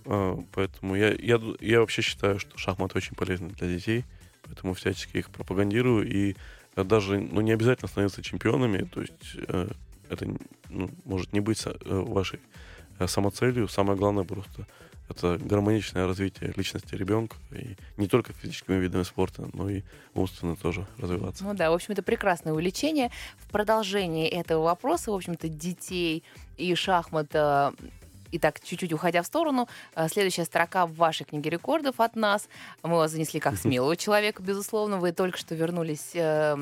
Э, 0.05 0.35
поэтому 0.51 0.95
я, 0.95 1.13
я, 1.13 1.39
я 1.61 1.79
вообще 1.79 2.01
считаю, 2.01 2.39
что 2.39 2.57
шахматы 2.57 2.97
очень 2.97 3.15
полезны 3.15 3.49
для 3.49 3.67
детей, 3.67 4.03
поэтому 4.45 4.73
всячески 4.73 5.17
их 5.17 5.29
пропагандирую. 5.29 6.07
И 6.07 6.35
э, 6.75 6.83
даже 6.83 7.19
ну, 7.19 7.41
не 7.41 7.51
обязательно 7.51 7.87
становиться 7.87 8.21
чемпионами, 8.21 8.83
то 8.83 9.01
есть 9.01 9.35
э, 9.47 9.69
это 10.09 10.27
ну, 10.69 10.89
может 11.03 11.33
не 11.33 11.39
быть 11.39 11.61
э, 11.65 11.73
вашей 11.85 12.39
самоцелью. 13.07 13.67
Самое 13.67 13.97
главное 13.97 14.23
просто 14.23 14.65
это 15.09 15.37
гармоничное 15.37 16.07
развитие 16.07 16.53
личности 16.55 16.95
ребенка. 16.95 17.37
И 17.51 17.75
не 17.97 18.07
только 18.07 18.33
физическими 18.33 18.75
видами 18.75 19.03
спорта, 19.03 19.47
но 19.53 19.69
и 19.69 19.83
умственно 20.13 20.55
тоже 20.55 20.87
развиваться. 20.97 21.43
Ну 21.43 21.53
да, 21.53 21.69
в 21.69 21.73
общем, 21.73 21.93
это 21.93 22.01
прекрасное 22.01 22.53
увлечение. 22.53 23.11
В 23.37 23.49
продолжении 23.49 24.27
этого 24.27 24.63
вопроса, 24.63 25.11
в 25.11 25.15
общем-то, 25.15 25.47
детей 25.47 26.23
и 26.57 26.73
шахмата 26.75 27.73
Итак, 28.31 28.59
чуть-чуть 28.61 28.93
уходя 28.93 29.21
в 29.21 29.25
сторону, 29.25 29.67
э, 29.95 30.07
следующая 30.09 30.45
строка 30.45 30.85
в 30.85 30.95
вашей 30.95 31.25
книге 31.25 31.49
рекордов 31.51 31.99
от 31.99 32.15
нас. 32.15 32.47
Мы 32.83 32.95
вас 32.95 33.11
занесли 33.11 33.39
как 33.39 33.57
смелого 33.57 33.95
человека, 33.95 34.41
безусловно. 34.41 34.97
Вы 34.97 35.11
только 35.11 35.37
что 35.37 35.55
вернулись 35.55 36.11
э, 36.13 36.55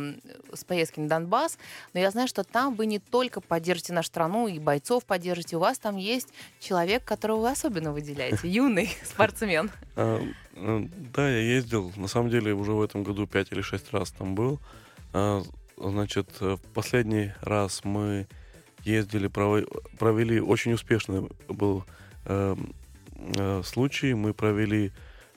с 0.53 0.63
поездки 0.63 0.99
на 0.99 1.09
Донбасс. 1.09 1.57
Но 1.93 1.99
я 1.99 2.11
знаю, 2.11 2.27
что 2.27 2.43
там 2.43 2.75
вы 2.75 2.85
не 2.85 2.99
только 2.99 3.41
поддержите 3.41 3.93
нашу 3.93 4.07
страну 4.07 4.47
и 4.47 4.59
бойцов 4.59 5.05
поддержите. 5.05 5.57
У 5.57 5.59
вас 5.59 5.77
там 5.79 5.97
есть 5.97 6.29
человек, 6.59 7.03
которого 7.03 7.41
вы 7.41 7.51
особенно 7.51 7.91
выделяете. 7.91 8.39
Юный 8.43 8.89
спортсмен. 9.03 9.71
А, 9.95 10.21
э, 10.55 10.87
Да, 11.15 11.29
я 11.29 11.39
ездил. 11.39 11.91
На 11.95 12.07
самом 12.07 12.29
деле 12.29 12.53
уже 12.53 12.73
в 12.73 12.81
этом 12.81 13.03
году 13.03 13.27
5 13.27 13.51
или 13.51 13.61
6 13.61 13.91
раз 13.93 14.11
там 14.11 14.35
был. 14.35 14.59
А, 15.13 15.43
Значит, 15.77 16.29
э, 16.39 16.55
в 16.55 16.61
последний 16.73 17.31
раз 17.41 17.83
мы 17.83 18.27
ездили, 18.85 19.27
провели 19.27 20.39
очень 20.39 20.73
успешный 20.73 21.29
был 21.47 21.85
э, 22.25 22.55
э, 23.37 23.61
случай. 23.63 24.13
Мы 24.13 24.33
провели 24.33 24.91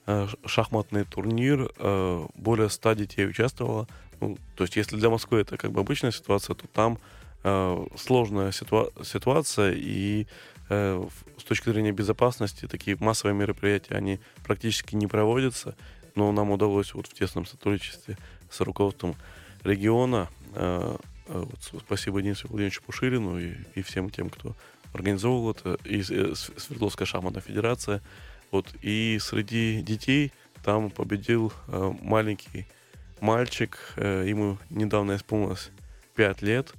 э, 0.06 0.26
шахматный 0.44 1.04
турнир. 1.04 1.70
э, 1.78 2.26
Более 2.34 2.68
100 2.70 2.92
детей 2.94 3.26
участвовало. 3.26 3.86
Ну, 4.20 4.38
то 4.54 4.64
есть, 4.64 4.76
если 4.76 4.96
для 4.96 5.10
Москвы 5.10 5.40
это 5.40 5.56
как 5.56 5.72
бы 5.72 5.80
обычная 5.80 6.12
ситуация, 6.12 6.54
то 6.54 6.66
там 6.68 6.98
э, 7.44 7.86
сложная 7.96 8.50
ситуа- 8.50 8.92
ситуация 9.04 9.72
и 9.76 10.26
э, 10.68 11.06
с 11.38 11.44
точки 11.44 11.68
зрения 11.70 11.92
безопасности 11.92 12.66
такие 12.66 12.96
массовые 12.98 13.34
мероприятия, 13.36 13.94
они 13.94 14.20
практически 14.44 14.94
не 14.94 15.06
проводятся, 15.06 15.76
но 16.14 16.32
нам 16.32 16.50
удалось 16.50 16.94
вот 16.94 17.06
в 17.06 17.12
тесном 17.14 17.46
сотрудничестве 17.46 18.16
с 18.50 18.60
руководством 18.60 19.14
региона, 19.64 20.28
э, 20.54 20.96
вот 21.28 21.60
с- 21.62 21.78
спасибо 21.80 22.22
Денису 22.22 22.48
Владимировичу 22.48 22.82
Пуширину 22.82 23.38
и, 23.38 23.54
и 23.74 23.82
всем 23.82 24.10
тем, 24.10 24.30
кто 24.30 24.54
организовывал 24.92 25.50
это, 25.52 25.78
и 25.84 26.00
э, 26.00 26.34
Свердловская 26.34 27.06
шахматная 27.06 27.42
федерация, 27.42 28.00
вот, 28.50 28.66
и 28.82 29.18
среди 29.20 29.82
детей 29.82 30.32
там 30.64 30.90
победил 30.90 31.52
э, 31.68 31.92
маленький 32.00 32.66
мальчик, 33.20 33.78
э, 33.96 34.24
ему 34.26 34.58
недавно 34.70 35.16
исполнилось 35.16 35.70
5 36.14 36.42
лет, 36.42 36.72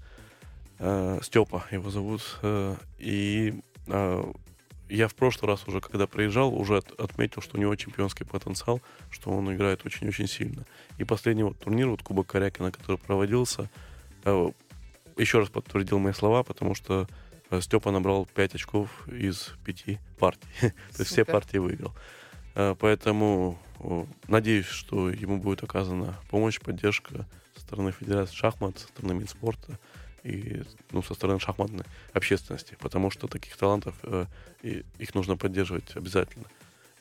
э, 0.79 1.19
Степа 1.21 1.65
его 1.71 1.89
зовут, 1.89 2.21
э, 2.41 2.75
и 2.99 3.59
э, 3.87 4.23
я 4.89 5.07
в 5.09 5.15
прошлый 5.15 5.51
раз 5.51 5.67
уже, 5.67 5.81
когда 5.81 6.07
приезжал, 6.07 6.53
уже 6.57 6.77
от- 6.77 6.99
отметил, 6.99 7.41
что 7.41 7.57
у 7.57 7.61
него 7.61 7.75
чемпионский 7.75 8.25
потенциал, 8.25 8.81
что 9.11 9.31
он 9.31 9.53
играет 9.53 9.85
очень-очень 9.85 10.27
сильно. 10.27 10.63
И 10.97 11.03
последний 11.03 11.43
вот 11.43 11.59
турнир, 11.59 11.89
вот 11.89 12.01
Кубок 12.03 12.27
Корякина, 12.27 12.71
который 12.71 12.97
проводился, 12.97 13.69
еще 15.17 15.39
раз 15.39 15.49
подтвердил 15.49 15.99
мои 15.99 16.13
слова, 16.13 16.43
потому 16.43 16.75
что 16.75 17.07
э, 17.49 17.61
Степа 17.61 17.91
набрал 17.91 18.25
5 18.25 18.55
очков 18.55 19.07
из 19.07 19.53
5 19.65 19.99
партий. 20.19 20.47
То 20.61 20.99
есть 20.99 21.11
все 21.11 21.25
партии 21.25 21.57
выиграл. 21.57 21.93
Э, 22.55 22.75
Поэтому 22.79 23.59
э, 23.79 24.05
надеюсь, 24.27 24.67
что 24.67 25.09
ему 25.09 25.37
будет 25.37 25.63
оказана 25.63 26.15
помощь, 26.29 26.59
поддержка 26.59 27.25
со 27.55 27.61
стороны 27.61 27.91
Федерации 27.91 28.35
шахмат, 28.35 28.77
со 28.79 28.87
стороны 28.87 29.13
Минспорта 29.13 29.79
и 30.23 30.63
ну, 30.91 31.01
со 31.01 31.13
стороны 31.13 31.39
шахматной 31.39 31.85
общественности, 32.13 32.77
потому 32.79 33.11
что 33.11 33.27
таких 33.27 33.55
талантов 33.57 33.95
э, 34.03 34.25
и 34.61 34.83
их 34.99 35.15
нужно 35.15 35.37
поддерживать 35.37 35.95
обязательно. 35.95 36.45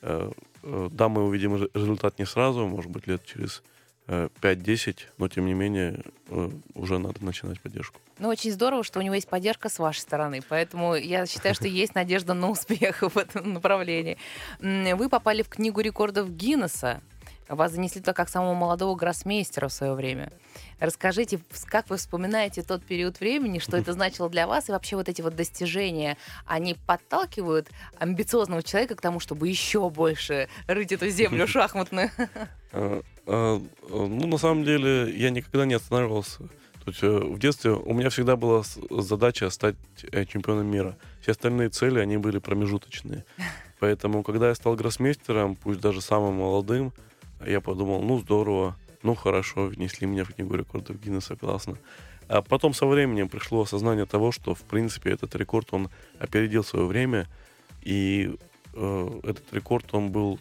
Э, 0.02 0.30
э, 0.62 0.88
да, 0.92 1.08
мы 1.08 1.24
увидим 1.24 1.56
ре- 1.56 1.68
результат 1.74 2.18
не 2.18 2.26
сразу, 2.26 2.66
может 2.66 2.90
быть, 2.90 3.06
лет 3.06 3.24
через 3.24 3.62
э, 3.62 3.75
5-10, 4.06 4.98
но 5.18 5.28
тем 5.28 5.46
не 5.46 5.54
менее 5.54 6.04
э, 6.28 6.50
уже 6.74 6.98
надо 6.98 7.24
начинать 7.24 7.60
поддержку. 7.60 8.00
Ну, 8.18 8.28
очень 8.28 8.52
здорово, 8.52 8.84
что 8.84 9.00
у 9.00 9.02
него 9.02 9.14
есть 9.14 9.28
поддержка 9.28 9.68
с 9.68 9.78
вашей 9.78 10.00
стороны. 10.00 10.40
Поэтому 10.48 10.94
я 10.94 11.26
считаю, 11.26 11.54
что 11.54 11.66
есть 11.66 11.94
надежда 11.94 12.34
на 12.34 12.48
успех 12.50 13.02
в 13.02 13.18
этом 13.18 13.52
направлении. 13.52 14.16
Вы 14.60 15.08
попали 15.08 15.42
в 15.42 15.48
книгу 15.48 15.80
рекордов 15.80 16.30
Гиннесса. 16.30 17.02
Вас 17.48 17.72
занесли 17.72 18.00
туда 18.00 18.12
как 18.12 18.28
самого 18.28 18.54
молодого 18.54 18.94
гроссмейстера 18.96 19.68
в 19.68 19.72
свое 19.72 19.94
время. 19.94 20.32
Расскажите, 20.80 21.38
как 21.66 21.88
вы 21.88 21.96
вспоминаете 21.96 22.62
тот 22.62 22.82
период 22.84 23.20
времени, 23.20 23.58
что 23.58 23.76
это 23.76 23.92
значило 23.92 24.28
для 24.28 24.46
вас, 24.46 24.68
и 24.68 24.72
вообще 24.72 24.96
вот 24.96 25.08
эти 25.08 25.22
вот 25.22 25.36
достижения, 25.36 26.16
они 26.44 26.76
подталкивают 26.86 27.68
амбициозного 27.98 28.62
человека 28.62 28.96
к 28.96 29.00
тому, 29.00 29.20
чтобы 29.20 29.48
еще 29.48 29.88
больше 29.90 30.48
рыть 30.66 30.92
эту 30.92 31.08
землю 31.08 31.46
шахматную? 31.48 32.10
Э, 32.72 33.02
э, 33.26 33.60
Ну, 33.88 34.26
на 34.26 34.38
самом 34.38 34.64
деле, 34.64 35.16
я 35.16 35.30
никогда 35.30 35.64
не 35.64 35.74
останавливался. 35.74 36.48
То 36.86 36.90
есть, 36.90 37.02
э, 37.02 37.08
в 37.08 37.38
детстве 37.40 37.72
у 37.72 37.94
меня 37.94 38.10
всегда 38.10 38.36
была 38.36 38.62
задача 38.90 39.50
стать 39.50 39.74
э, 40.12 40.24
чемпионом 40.24 40.66
мира. 40.66 40.96
Все 41.20 41.32
остальные 41.32 41.70
цели, 41.70 41.98
они 41.98 42.16
были 42.16 42.38
промежуточные. 42.38 43.24
Поэтому, 43.80 44.22
когда 44.22 44.48
я 44.48 44.54
стал 44.54 44.76
гроссмейстером, 44.76 45.56
пусть 45.56 45.80
даже 45.80 46.00
самым 46.00 46.34
молодым, 46.34 46.92
я 47.44 47.60
подумал, 47.60 48.02
ну, 48.02 48.18
здорово, 48.18 48.76
ну, 49.02 49.14
хорошо, 49.14 49.66
внесли 49.66 50.06
меня 50.06 50.24
в 50.24 50.34
книгу 50.34 50.54
рекордов 50.54 51.00
Гиннесса, 51.00 51.36
классно. 51.36 51.76
А 52.28 52.42
потом 52.42 52.74
со 52.74 52.86
временем 52.86 53.28
пришло 53.28 53.62
осознание 53.62 54.04
того, 54.06 54.32
что, 54.32 54.54
в 54.54 54.62
принципе, 54.62 55.10
этот 55.10 55.34
рекорд, 55.36 55.68
он 55.72 55.90
опередил 56.18 56.64
свое 56.64 56.86
время, 56.86 57.28
и 57.82 58.36
э, 58.74 59.20
этот 59.22 59.52
рекорд, 59.52 59.86
он 59.92 60.10
был 60.10 60.40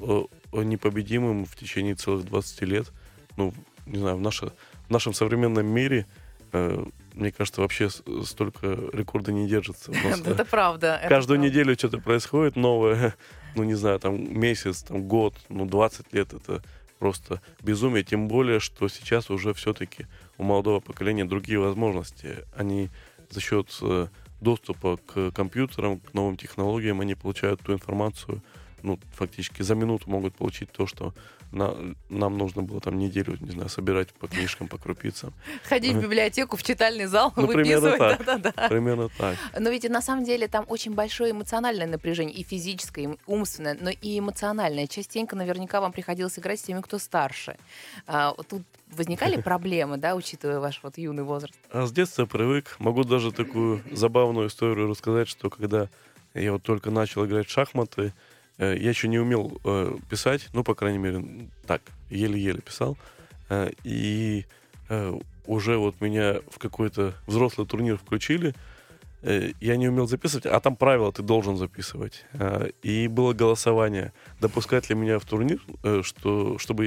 э, 0.00 0.22
непобедимым 0.52 1.44
в 1.44 1.56
течение 1.56 1.94
целых 1.94 2.24
20 2.24 2.62
лет. 2.62 2.92
Ну, 3.36 3.52
не 3.86 3.98
знаю, 3.98 4.16
в, 4.16 4.20
наше, 4.20 4.52
в 4.86 4.90
нашем 4.90 5.12
современном 5.12 5.66
мире, 5.66 6.06
э, 6.52 6.84
мне 7.12 7.32
кажется, 7.32 7.60
вообще 7.60 7.90
столько 7.90 8.78
рекорда 8.92 9.32
не 9.32 9.46
держится. 9.46 9.92
Это 10.24 10.46
правда. 10.46 11.00
каждую 11.08 11.38
неделю 11.38 11.74
что-то 11.74 11.98
происходит 11.98 12.56
новое. 12.56 13.14
Ну, 13.54 13.64
не 13.64 13.74
знаю, 13.74 13.98
там 13.98 14.38
месяц, 14.38 14.82
там 14.82 15.06
год, 15.06 15.34
ну, 15.48 15.66
20 15.66 16.12
лет 16.12 16.32
это 16.32 16.62
просто 16.98 17.40
безумие. 17.60 18.04
Тем 18.04 18.28
более, 18.28 18.60
что 18.60 18.88
сейчас 18.88 19.30
уже 19.30 19.52
все-таки 19.54 20.06
у 20.38 20.44
молодого 20.44 20.80
поколения 20.80 21.24
другие 21.24 21.58
возможности. 21.58 22.44
Они 22.56 22.90
за 23.30 23.40
счет 23.40 23.68
э, 23.82 24.06
доступа 24.40 24.98
к 24.98 25.30
компьютерам, 25.32 26.00
к 26.00 26.14
новым 26.14 26.36
технологиям, 26.36 27.00
они 27.00 27.14
получают 27.14 27.60
ту 27.60 27.72
информацию, 27.72 28.42
ну, 28.82 28.98
фактически 29.12 29.62
за 29.62 29.74
минуту 29.74 30.10
могут 30.10 30.34
получить 30.34 30.70
то, 30.72 30.86
что 30.86 31.14
на, 31.52 31.94
нам 32.08 32.38
нужно 32.38 32.62
было 32.62 32.80
там 32.80 32.98
неделю, 32.98 33.36
не 33.40 33.50
знаю, 33.50 33.68
собирать 33.68 34.08
по 34.14 34.26
книжкам, 34.26 34.68
по 34.68 34.78
крупицам. 34.78 35.32
Ходить 35.64 35.92
в 35.94 36.00
библиотеку, 36.02 36.56
в 36.56 36.62
читальный 36.62 37.06
зал, 37.06 37.32
Ну, 37.36 37.46
примерно 37.46 37.90
выписывать. 37.90 38.18
так. 38.18 38.26
Да-да-да. 38.26 38.68
Примерно 38.68 39.08
так. 39.18 39.36
Но 39.58 39.70
ведь 39.70 39.88
на 39.88 40.00
самом 40.02 40.24
деле 40.24 40.48
там 40.48 40.64
очень 40.68 40.94
большое 40.94 41.32
эмоциональное 41.32 41.86
напряжение, 41.86 42.34
и 42.34 42.42
физическое, 42.42 43.02
и 43.04 43.08
умственное, 43.26 43.76
но 43.80 43.90
и 43.90 44.18
эмоциональное. 44.18 44.86
Частенько 44.86 45.36
наверняка 45.36 45.80
вам 45.80 45.92
приходилось 45.92 46.38
играть 46.38 46.60
с 46.60 46.62
теми, 46.62 46.80
кто 46.80 46.98
старше. 46.98 47.56
А, 48.06 48.34
тут 48.48 48.62
возникали 48.90 49.36
проблемы, 49.42 49.98
да, 49.98 50.14
учитывая 50.14 50.58
ваш 50.58 50.80
вот 50.82 50.98
юный 50.98 51.22
возраст? 51.22 51.54
А 51.70 51.86
с 51.86 51.92
детства 51.92 52.26
привык. 52.26 52.76
Могу 52.78 53.04
даже 53.04 53.32
такую 53.32 53.82
забавную 53.92 54.48
историю 54.48 54.88
рассказать, 54.88 55.28
что 55.28 55.50
когда 55.50 55.88
я 56.34 56.52
вот 56.52 56.62
только 56.62 56.90
начал 56.90 57.26
играть 57.26 57.46
в 57.46 57.50
шахматы, 57.50 58.14
я 58.64 58.88
еще 58.90 59.08
не 59.08 59.18
умел 59.18 59.60
э, 59.64 59.96
писать, 60.08 60.48
ну, 60.52 60.62
по 60.64 60.74
крайней 60.74 60.98
мере, 60.98 61.24
так, 61.66 61.82
еле-еле 62.10 62.60
писал. 62.60 62.96
Э, 63.48 63.70
И 63.84 64.44
э, 64.88 65.18
уже 65.46 65.76
вот 65.76 66.00
меня 66.00 66.40
в 66.50 66.58
какой-то 66.58 67.14
взрослый 67.26 67.66
турнир 67.66 67.96
включили, 67.96 68.50
э, 68.50 68.54
я 69.22 69.76
не 69.76 69.88
умел 69.88 70.06
записывать, 70.08 70.46
а 70.46 70.58
там 70.60 70.74
правила 70.76 71.12
ты 71.12 71.22
должен 71.22 71.56
записывать. 71.56 72.24
Э, 72.32 72.70
И 72.82 73.06
было 73.06 73.32
голосование, 73.32 74.12
допускать 74.40 74.90
ли 74.90 74.96
меня 74.96 75.18
в 75.18 75.24
турнир, 75.24 75.60
э, 75.84 76.02
что, 76.02 76.58
чтобы, 76.58 76.86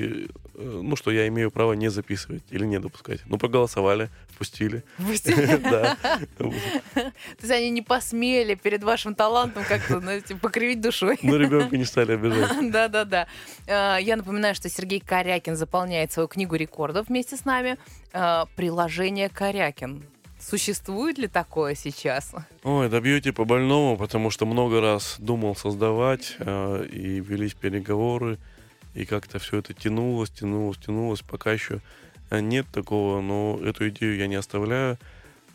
э, 0.54 0.82
ну, 0.84 0.96
что 0.98 1.12
я 1.12 1.28
имею 1.28 1.50
право 1.50 1.74
не 1.74 1.90
записывать 1.90 2.44
или 2.52 2.66
не 2.66 2.80
допускать. 2.80 3.22
Ну, 3.26 3.38
проголосовали, 3.38 4.10
впустили. 4.30 4.84
Да. 5.66 5.98
То 6.38 6.52
есть 7.42 7.52
они 7.52 7.70
не 7.70 7.82
посмели 7.82 8.56
перед 8.56 8.84
вашим 8.84 9.16
талантом 9.16 9.64
как-то, 9.64 10.02
покривить 10.42 10.82
душой. 10.82 11.18
Но 11.24 11.38
ребенка 11.38 11.78
не 11.78 11.86
стали 11.86 12.14
обижать. 12.14 12.52
Да-да-да. 12.72 13.28
Я 13.68 14.16
напоминаю, 14.16 14.56
что 14.56 14.70
Сергей 14.70 15.00
Корякин 15.00 15.56
заполняет 15.56 16.12
свою 16.12 16.28
книгу 16.28 16.56
рекордов 16.56 17.08
вместе 17.08 17.38
с 17.38 17.46
нами. 17.46 17.78
Приложение 18.56 19.30
Корякин. 19.30 20.04
Существует 20.48 21.18
ли 21.18 21.28
такое 21.28 21.74
сейчас? 21.74 22.36
Ой, 22.64 22.88
да 22.88 23.02
по 23.32 23.46
больному, 23.46 23.98
потому 23.98 24.30
что 24.30 24.46
много 24.46 24.80
раз 24.80 25.16
думал 25.18 25.56
создавать, 25.56 26.36
э, 26.38 26.86
и 26.86 27.20
велись 27.20 27.56
переговоры, 27.56 28.38
и 28.94 29.06
как-то 29.06 29.40
все 29.40 29.58
это 29.58 29.74
тянулось, 29.74 30.30
тянулось, 30.30 30.78
тянулось, 30.78 31.22
пока 31.22 31.52
еще 31.52 31.82
э, 32.30 32.42
нет 32.42 32.68
такого, 32.72 33.22
но 33.22 33.60
эту 33.64 33.90
идею 33.90 34.18
я 34.18 34.28
не 34.28 34.36
оставляю. 34.36 35.00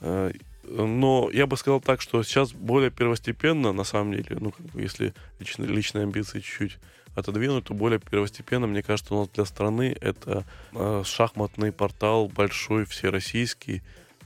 Э, 0.01 0.33
Но 0.65 1.31
я 1.33 1.47
бы 1.47 1.57
сказал 1.57 1.81
так, 1.81 2.01
что 2.01 2.25
сейчас 2.25 2.53
более 2.53 2.91
первостепенно, 2.91 3.73
на 3.73 3.85
самом 3.85 4.13
деле, 4.15 4.39
ну, 4.41 4.51
как 4.51 4.67
бы, 4.67 4.83
если 4.83 5.15
лично, 5.39 5.67
личные 5.67 6.03
амбиции 6.03 6.41
чуть-чуть 6.41 6.79
отодвинуть, 7.15 7.67
то 7.67 7.75
более 7.75 8.01
первостепенно, 8.01 8.67
мне 8.67 8.83
кажется, 8.83 9.15
у 9.15 9.21
нас 9.21 9.29
для 9.29 9.45
страны 9.45 9.97
это 10.01 10.45
э, 10.73 11.03
шахматный 11.05 11.71
портал 11.71 12.27
большой, 12.27 12.87
всероссийский, 12.87 13.83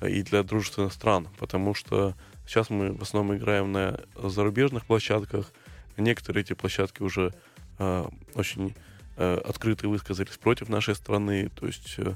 и 0.08 0.22
для 0.22 0.42
дружественных 0.42 0.92
стран, 0.92 1.28
потому 1.38 1.74
что 1.74 2.14
сейчас 2.46 2.70
мы 2.70 2.92
в 2.92 3.02
основном 3.02 3.36
играем 3.36 3.72
на 3.72 4.00
зарубежных 4.16 4.84
площадках. 4.84 5.52
Некоторые 5.96 6.42
эти 6.42 6.52
площадки 6.54 7.02
уже 7.02 7.32
э, 7.78 8.04
очень 8.34 8.74
э, 9.16 9.40
открыто 9.44 9.88
высказались 9.88 10.36
против 10.38 10.68
нашей 10.68 10.94
страны. 10.94 11.50
То 11.54 11.66
есть 11.66 11.94
э, 11.98 12.10
э, 12.10 12.14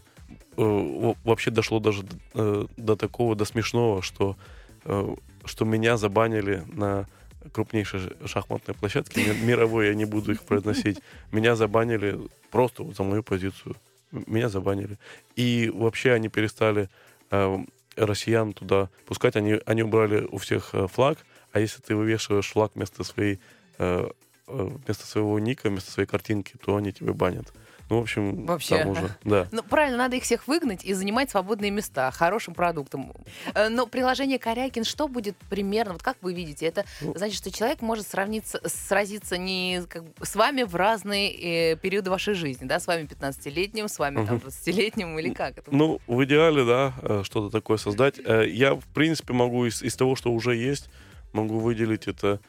во- 0.56 1.16
вообще 1.24 1.50
дошло 1.50 1.78
даже 1.80 2.02
э, 2.34 2.66
до 2.76 2.96
такого, 2.96 3.34
до 3.36 3.44
смешного, 3.44 4.02
что, 4.02 4.36
э, 4.84 5.14
что 5.44 5.64
меня 5.64 5.96
забанили 5.96 6.64
на 6.66 7.06
крупнейшей 7.52 8.00
шахматной 8.26 8.74
площадке, 8.74 9.22
ми- 9.24 9.46
мировой, 9.46 9.86
я 9.86 9.94
не 9.94 10.04
буду 10.04 10.32
их 10.32 10.42
произносить. 10.42 11.00
Меня 11.32 11.54
забанили 11.56 12.18
просто 12.50 12.82
вот 12.82 12.96
за 12.96 13.04
мою 13.04 13.22
позицию. 13.22 13.76
Меня 14.10 14.48
забанили. 14.48 14.98
И 15.36 15.70
вообще 15.72 16.12
они 16.12 16.28
перестали 16.28 16.88
э, 17.30 17.58
россиян 17.98 18.52
туда 18.52 18.90
пускать. 19.06 19.36
Они, 19.36 19.60
они 19.66 19.82
убрали 19.82 20.26
у 20.30 20.38
всех 20.38 20.74
э, 20.74 20.86
флаг, 20.86 21.18
а 21.52 21.60
если 21.60 21.80
ты 21.82 21.94
вывешиваешь 21.94 22.48
флаг 22.48 22.72
вместо 22.74 23.04
своей 23.04 23.40
э, 23.78 24.08
э, 24.46 24.68
вместо 24.86 25.06
своего 25.06 25.38
ника, 25.38 25.68
вместо 25.68 25.90
своей 25.90 26.08
картинки, 26.08 26.54
то 26.64 26.76
они 26.76 26.92
тебя 26.92 27.12
банят. 27.12 27.52
Ну, 27.90 27.98
в 28.00 28.02
общем, 28.02 28.44
Вообще. 28.44 28.78
там 28.78 28.88
уже, 28.90 29.16
да. 29.24 29.48
Ну, 29.50 29.62
правильно, 29.62 29.96
надо 29.96 30.16
их 30.16 30.22
всех 30.24 30.46
выгнать 30.46 30.84
и 30.84 30.92
занимать 30.92 31.30
свободные 31.30 31.70
места 31.70 32.10
хорошим 32.10 32.52
продуктом. 32.54 33.12
Э, 33.54 33.68
Но 33.70 33.86
приложение 33.86 34.38
Корякин, 34.38 34.84
что 34.84 35.08
будет 35.08 35.36
примерно, 35.48 35.94
вот 35.94 36.02
как 36.02 36.18
вы 36.20 36.34
видите, 36.34 36.66
это 36.66 36.84
Ну. 37.00 37.14
значит, 37.16 37.36
что 37.38 37.50
человек 37.50 37.80
может 37.80 38.06
сравниться, 38.06 38.60
сразиться 38.66 39.38
не 39.38 39.82
как 39.88 40.04
с 40.22 40.36
вами 40.36 40.64
в 40.64 40.74
разные 40.76 41.32
э, 41.72 41.76
периоды 41.76 42.10
вашей 42.10 42.34
жизни, 42.34 42.66
да, 42.66 42.78
с 42.78 42.86
вами 42.86 43.06
15-летним, 43.06 43.88
с 43.88 43.98
вами 43.98 44.16
там, 44.26 44.36
Мгм. 44.36 44.46
20-летним 44.48 45.18
или 45.18 45.32
как 45.32 45.56
это? 45.58 45.74
Ну, 45.74 46.00
в 46.06 46.22
идеале, 46.24 46.64
да, 46.66 46.92
э, 47.02 47.22
что-то 47.24 47.50
такое 47.50 47.78
создать. 47.78 48.16
Э, 48.24 48.44
Я, 48.48 48.74
в 48.74 48.84
принципе, 48.92 49.32
могу 49.32 49.64
из, 49.66 49.82
из 49.82 49.96
того, 49.96 50.14
что 50.14 50.30
уже 50.32 50.54
есть, 50.56 50.90
могу 51.32 51.58
выделить 51.58 52.06
это 52.06 52.40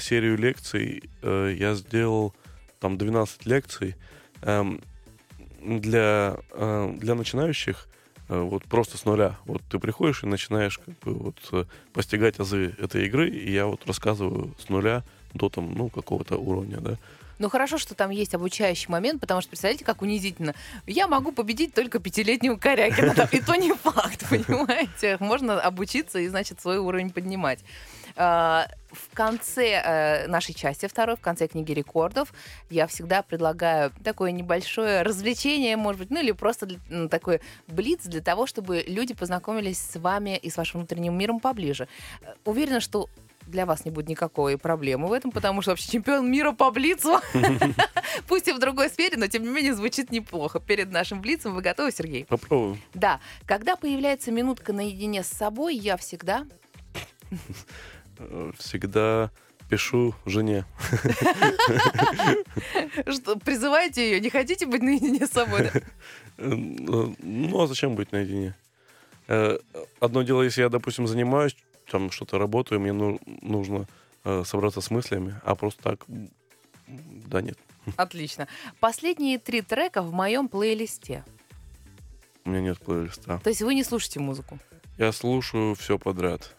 серию 0.00 0.36
лекций. 0.38 1.02
Я 1.22 1.74
сделал 1.74 2.34
там 2.78 2.96
12 2.98 3.46
лекций. 3.46 3.96
Эм, 4.42 4.80
Для, 5.64 6.38
э, 6.50 6.94
для 6.98 7.14
начинающих 7.14 7.86
э, 8.28 8.40
вот 8.40 8.64
просто 8.64 8.98
с 8.98 9.04
нуля. 9.04 9.36
Вот 9.44 9.62
ты 9.70 9.78
приходишь 9.78 10.24
и 10.24 10.26
начинаешь 10.26 10.78
как 10.78 10.98
бы 10.98 11.14
вот 11.14 11.36
э, 11.52 11.64
постигать 11.92 12.40
азы 12.40 12.74
этой 12.78 13.06
игры, 13.06 13.28
и 13.30 13.52
я 13.52 13.66
вот 13.66 13.86
рассказываю 13.86 14.54
с 14.58 14.68
нуля 14.68 15.04
до 15.34 15.48
там, 15.48 15.72
ну, 15.74 15.88
какого-то 15.88 16.36
уровня, 16.36 16.78
да. 16.80 16.98
Ну, 17.42 17.48
хорошо, 17.48 17.76
что 17.76 17.96
там 17.96 18.10
есть 18.10 18.34
обучающий 18.34 18.86
момент, 18.88 19.20
потому 19.20 19.40
что, 19.40 19.50
представляете, 19.50 19.84
как 19.84 20.00
унизительно. 20.00 20.54
Я 20.86 21.08
могу 21.08 21.32
победить 21.32 21.74
только 21.74 21.98
пятилетнего 21.98 22.54
Корякина, 22.54 23.28
и 23.32 23.40
то 23.40 23.56
не 23.56 23.72
факт, 23.74 24.24
понимаете? 24.30 25.16
Можно 25.18 25.60
обучиться 25.60 26.20
и, 26.20 26.28
значит, 26.28 26.60
свой 26.60 26.78
уровень 26.78 27.10
поднимать. 27.10 27.58
А, 28.14 28.68
В 28.92 29.12
конце 29.12 29.82
э, 29.84 30.26
нашей 30.28 30.54
части 30.54 30.86
второй, 30.86 31.16
в 31.16 31.20
конце 31.20 31.48
книги 31.48 31.72
рекордов, 31.72 32.32
я 32.70 32.86
всегда 32.86 33.22
предлагаю 33.22 33.90
такое 34.04 34.30
небольшое 34.30 35.02
развлечение, 35.02 35.76
может 35.76 35.98
быть, 35.98 36.10
ну 36.10 36.20
или 36.20 36.30
просто 36.30 36.66
для- 36.66 36.78
м, 36.90 37.08
такой 37.08 37.40
блиц 37.66 38.02
для 38.04 38.20
того, 38.20 38.46
чтобы 38.46 38.84
люди 38.86 39.14
познакомились 39.14 39.78
с 39.78 39.96
вами 39.98 40.36
и 40.36 40.48
с 40.48 40.56
вашим 40.56 40.78
внутренним 40.80 41.18
миром 41.18 41.40
поближе. 41.40 41.88
Э, 42.20 42.34
Уверена, 42.44 42.78
что 42.78 43.08
для 43.46 43.66
вас 43.66 43.84
не 43.84 43.90
будет 43.90 44.08
никакой 44.08 44.58
проблемы 44.58 45.08
в 45.08 45.12
этом, 45.12 45.30
потому 45.30 45.62
что 45.62 45.72
вообще 45.72 45.90
чемпион 45.92 46.30
мира 46.30 46.52
по 46.52 46.70
блицу, 46.70 47.20
пусть 48.28 48.48
и 48.48 48.52
в 48.52 48.58
другой 48.58 48.88
сфере, 48.88 49.16
но 49.16 49.26
тем 49.26 49.42
не 49.42 49.48
менее 49.50 49.74
звучит 49.74 50.10
неплохо. 50.10 50.60
Перед 50.60 50.90
нашим 50.90 51.20
блицем 51.20 51.54
вы 51.54 51.62
готовы, 51.62 51.92
Сергей? 51.92 52.24
Попробуем. 52.24 52.80
Да. 52.94 53.20
Когда 53.46 53.76
появляется 53.76 54.30
минутка 54.30 54.72
наедине 54.72 55.22
с 55.22 55.28
собой, 55.28 55.76
я 55.76 55.96
всегда... 55.96 56.46
Э, 58.18 58.52
Всегда 58.58 59.30
пишу 59.68 60.14
жене. 60.26 60.64
Что, 63.10 63.36
призываете 63.36 64.10
ее? 64.10 64.20
Не 64.20 64.30
хотите 64.30 64.66
быть 64.66 64.82
наедине 64.82 65.26
с 65.26 65.30
собой? 65.30 65.70
э, 66.38 66.48
Ну, 66.48 67.60
а 67.60 67.66
зачем 67.66 67.94
быть 67.94 68.12
наедине? 68.12 68.54
Э, 69.28 69.58
Одно 70.00 70.22
дело, 70.22 70.42
если 70.42 70.62
я, 70.62 70.68
допустим, 70.68 71.06
занимаюсь, 71.06 71.56
там 71.92 72.10
что-то 72.10 72.38
работаю, 72.38 72.80
мне 72.80 72.92
ну- 72.92 73.20
нужно 73.42 73.86
э, 74.24 74.42
собраться 74.44 74.80
с 74.80 74.90
мыслями, 74.90 75.40
а 75.44 75.54
просто 75.54 75.82
так, 75.82 76.04
да 76.86 77.42
нет, 77.42 77.58
Отлично. 77.96 78.48
Последние 78.80 79.38
три 79.38 79.60
трека 79.60 80.02
в 80.02 80.12
моем 80.12 80.48
плейлисте. 80.48 81.22
у 82.44 82.50
меня 82.50 82.60
нет 82.62 82.78
плейлиста. 82.78 83.40
То 83.44 83.50
есть 83.50 83.62
вы 83.62 83.74
не 83.74 83.84
слушаете 83.84 84.20
музыку? 84.20 84.58
Я 84.98 85.12
слушаю 85.12 85.74
все 85.74 85.98
подряд. 85.98 86.54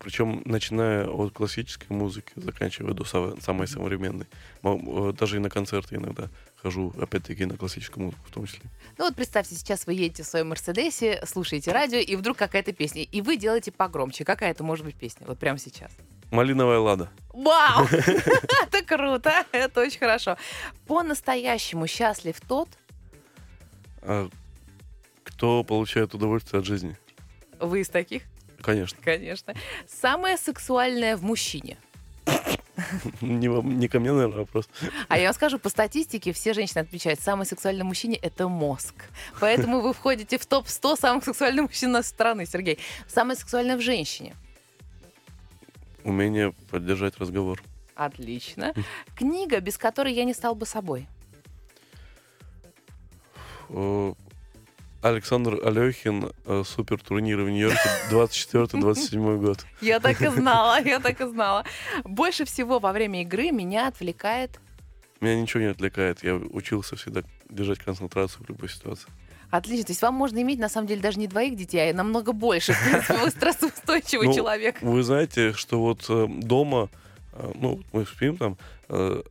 Причем 0.00 0.42
начиная 0.44 1.08
от 1.08 1.32
классической 1.32 1.92
музыки, 1.92 2.32
заканчивая 2.36 2.94
до 2.94 3.04
самой 3.04 3.66
современной. 3.68 4.26
Э, 4.62 5.12
Даже 5.18 5.36
и 5.36 5.40
на 5.40 5.50
концерты 5.50 5.96
иногда 5.96 6.28
хожу, 6.62 6.92
опять-таки, 7.00 7.44
на 7.46 7.56
классическую 7.56 8.04
музыку 8.06 8.22
в 8.26 8.30
том 8.32 8.46
числе. 8.46 8.62
Ну 8.98 9.04
вот 9.04 9.14
представьте, 9.14 9.54
сейчас 9.54 9.86
вы 9.86 9.94
едете 9.94 10.22
в 10.22 10.26
своем 10.26 10.48
Мерседесе, 10.48 11.22
слушаете 11.26 11.70
радио, 11.72 11.98
и 11.98 12.16
вдруг 12.16 12.36
какая-то 12.36 12.72
песня, 12.72 13.02
и 13.02 13.20
вы 13.20 13.36
делаете 13.36 13.72
погромче. 13.72 14.24
Какая 14.24 14.50
это 14.50 14.64
может 14.64 14.84
быть 14.84 14.96
песня? 14.96 15.26
Вот 15.26 15.38
прямо 15.38 15.58
сейчас. 15.58 15.90
Малиновая 16.30 16.78
лада. 16.78 17.10
Вау! 17.32 17.86
Это 17.92 18.82
круто, 18.84 19.44
это 19.52 19.80
очень 19.80 19.98
хорошо. 20.00 20.36
По-настоящему 20.86 21.86
счастлив 21.86 22.40
тот, 22.48 22.68
А 24.02 24.28
Кто 25.22 25.62
получает 25.62 26.14
удовольствие 26.14 26.60
от 26.60 26.66
жизни? 26.66 26.96
вы 27.60 27.80
из 27.80 27.88
таких, 27.88 28.22
Конечно. 28.60 28.98
конечно, 29.02 29.54
самое 29.88 30.36
сексуальное 30.36 31.16
в 31.16 31.22
мужчине. 31.22 31.76
Не, 33.20 33.48
вам- 33.48 33.78
не 33.78 33.88
ко 33.88 34.00
мне, 34.00 34.12
наверное, 34.12 34.38
вопрос. 34.38 34.68
А 35.08 35.18
я 35.18 35.26
вам 35.28 35.34
скажу, 35.34 35.58
по 35.58 35.68
статистике 35.68 36.32
все 36.32 36.52
женщины 36.54 36.80
отмечают, 36.80 37.20
самый 37.20 37.46
сексуальный 37.46 37.84
мужчине– 37.84 38.16
это 38.22 38.48
мозг. 38.48 38.94
Поэтому 39.40 39.80
вы 39.80 39.92
входите 39.92 40.38
в 40.38 40.46
топ-100 40.46 40.96
самых 40.98 41.24
сексуальных 41.24 41.68
мужчин 41.68 41.92
нашей 41.92 42.08
страны, 42.08 42.46
Сергей. 42.46 42.78
Самое 43.06 43.38
сексуальное 43.38 43.76
в 43.76 43.80
женщине. 43.80 44.34
Умение 46.04 46.52
поддержать 46.70 47.18
разговор. 47.18 47.62
Отлично. 47.94 48.74
Книга, 49.16 49.60
без 49.60 49.78
которой 49.78 50.12
я 50.12 50.24
не 50.24 50.34
стал 50.34 50.54
бы 50.54 50.66
собой. 50.66 51.08
Александр 55.08 55.58
Алехин, 55.64 56.30
э, 56.44 56.62
супер 56.66 57.00
турниры 57.00 57.44
в 57.44 57.50
Нью-Йорке, 57.50 57.88
24-27 58.10 59.38
год. 59.38 59.66
Я 59.80 60.00
так 60.00 60.20
и 60.20 60.28
знала, 60.28 60.80
я 60.84 61.00
так 61.00 61.20
и 61.20 61.26
знала. 61.26 61.64
Больше 62.04 62.44
всего 62.44 62.78
во 62.78 62.92
время 62.92 63.22
игры 63.22 63.50
меня 63.50 63.88
отвлекает... 63.88 64.58
Меня 65.20 65.40
ничего 65.40 65.62
не 65.62 65.70
отвлекает. 65.70 66.22
Я 66.22 66.34
учился 66.34 66.94
всегда 66.96 67.22
держать 67.48 67.78
концентрацию 67.78 68.44
в 68.44 68.48
любой 68.48 68.68
ситуации. 68.68 69.08
Отлично. 69.50 69.86
То 69.86 69.92
есть 69.92 70.02
вам 70.02 70.14
можно 70.14 70.42
иметь, 70.42 70.58
на 70.58 70.68
самом 70.68 70.88
деле, 70.88 71.00
даже 71.00 71.18
не 71.18 71.26
двоих 71.26 71.56
детей, 71.56 71.90
а 71.90 71.94
намного 71.94 72.32
больше. 72.32 72.72
В 72.72 72.84
принципе, 72.84 73.14
вы 73.24 73.30
стрессоустойчивый 73.30 74.28
Ну, 74.28 74.34
человек. 74.34 74.82
Вы 74.82 75.02
знаете, 75.02 75.52
что 75.52 75.80
вот 75.80 76.04
э, 76.08 76.26
дома, 76.28 76.90
ну, 77.54 77.82
мы 77.92 78.06
спим 78.06 78.36
там, 78.36 78.56
э, 78.88 79.22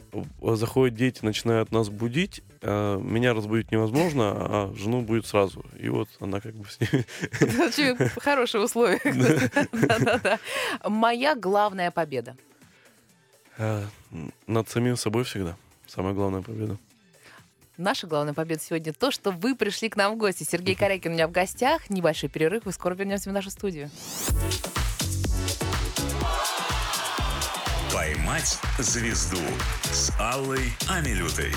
заходят 0.41 0.95
дети, 0.95 1.19
начинают 1.23 1.71
нас 1.71 1.89
будить, 1.89 2.41
э, 2.61 2.99
меня 3.01 3.33
разбудить 3.33 3.71
невозможно, 3.71 4.23
а 4.35 4.73
жену 4.75 5.01
будет 5.01 5.25
сразу. 5.25 5.65
И 5.79 5.89
вот 5.89 6.09
она 6.19 6.41
как 6.41 6.53
бы 6.55 6.65
с 6.69 6.79
ними. 6.79 7.05
Это 7.39 7.65
очень 7.67 8.09
хорошие 8.19 8.63
условия. 8.63 8.99
Да-да-да. 9.71 10.39
Моя 10.83 11.35
главная 11.35 11.91
победа. 11.91 12.35
э, 13.57 13.83
Над 14.47 14.69
самим 14.69 14.97
собой 14.97 15.23
всегда. 15.23 15.55
Самая 15.87 16.13
главная 16.13 16.41
победа. 16.41 16.77
Наша 17.77 18.07
главная 18.07 18.33
победа 18.33 18.61
сегодня 18.61 18.93
то, 18.93 19.11
что 19.11 19.31
вы 19.31 19.53
пришли 19.53 19.89
к 19.89 19.97
нам 19.97 20.13
в 20.13 20.17
гости. 20.17 20.43
Сергей 20.43 20.75
Корякин 20.75 21.11
у 21.11 21.13
меня 21.13 21.27
в 21.27 21.31
гостях. 21.31 21.89
Небольшой 21.89 22.29
перерыв, 22.29 22.67
и 22.67 22.71
скоро 22.71 22.95
вернемся 22.95 23.29
в 23.29 23.33
нашу 23.33 23.49
студию. 23.49 23.89
«Поймать 27.95 28.59
звезду» 28.77 29.39
с 29.83 30.11
Аллой 30.19 30.73
Амилютой. 30.89 31.53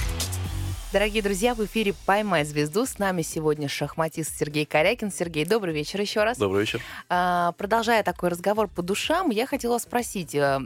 Дорогие 0.93 1.21
друзья, 1.21 1.53
в 1.53 1.65
эфире 1.65 1.95
«Поймай 2.07 2.45
звезду». 2.45 2.87
С 2.87 3.01
нами 3.01 3.23
сегодня 3.23 3.69
шахматист 3.69 4.39
Сергей 4.39 4.65
Корякин. 4.65 5.11
Сергей, 5.11 5.45
добрый 5.45 5.75
вечер 5.75 6.01
еще 6.01 6.23
раз. 6.23 6.39
Добрый 6.39 6.61
вечер. 6.61 6.81
А, 7.09 7.51
Продолжая 7.59 8.05
такой 8.05 8.29
разговор 8.29 8.69
по 8.69 8.83
душам, 8.83 9.31
я 9.31 9.47
хотела 9.47 9.79
спросить, 9.79 10.33
э, 10.37 10.61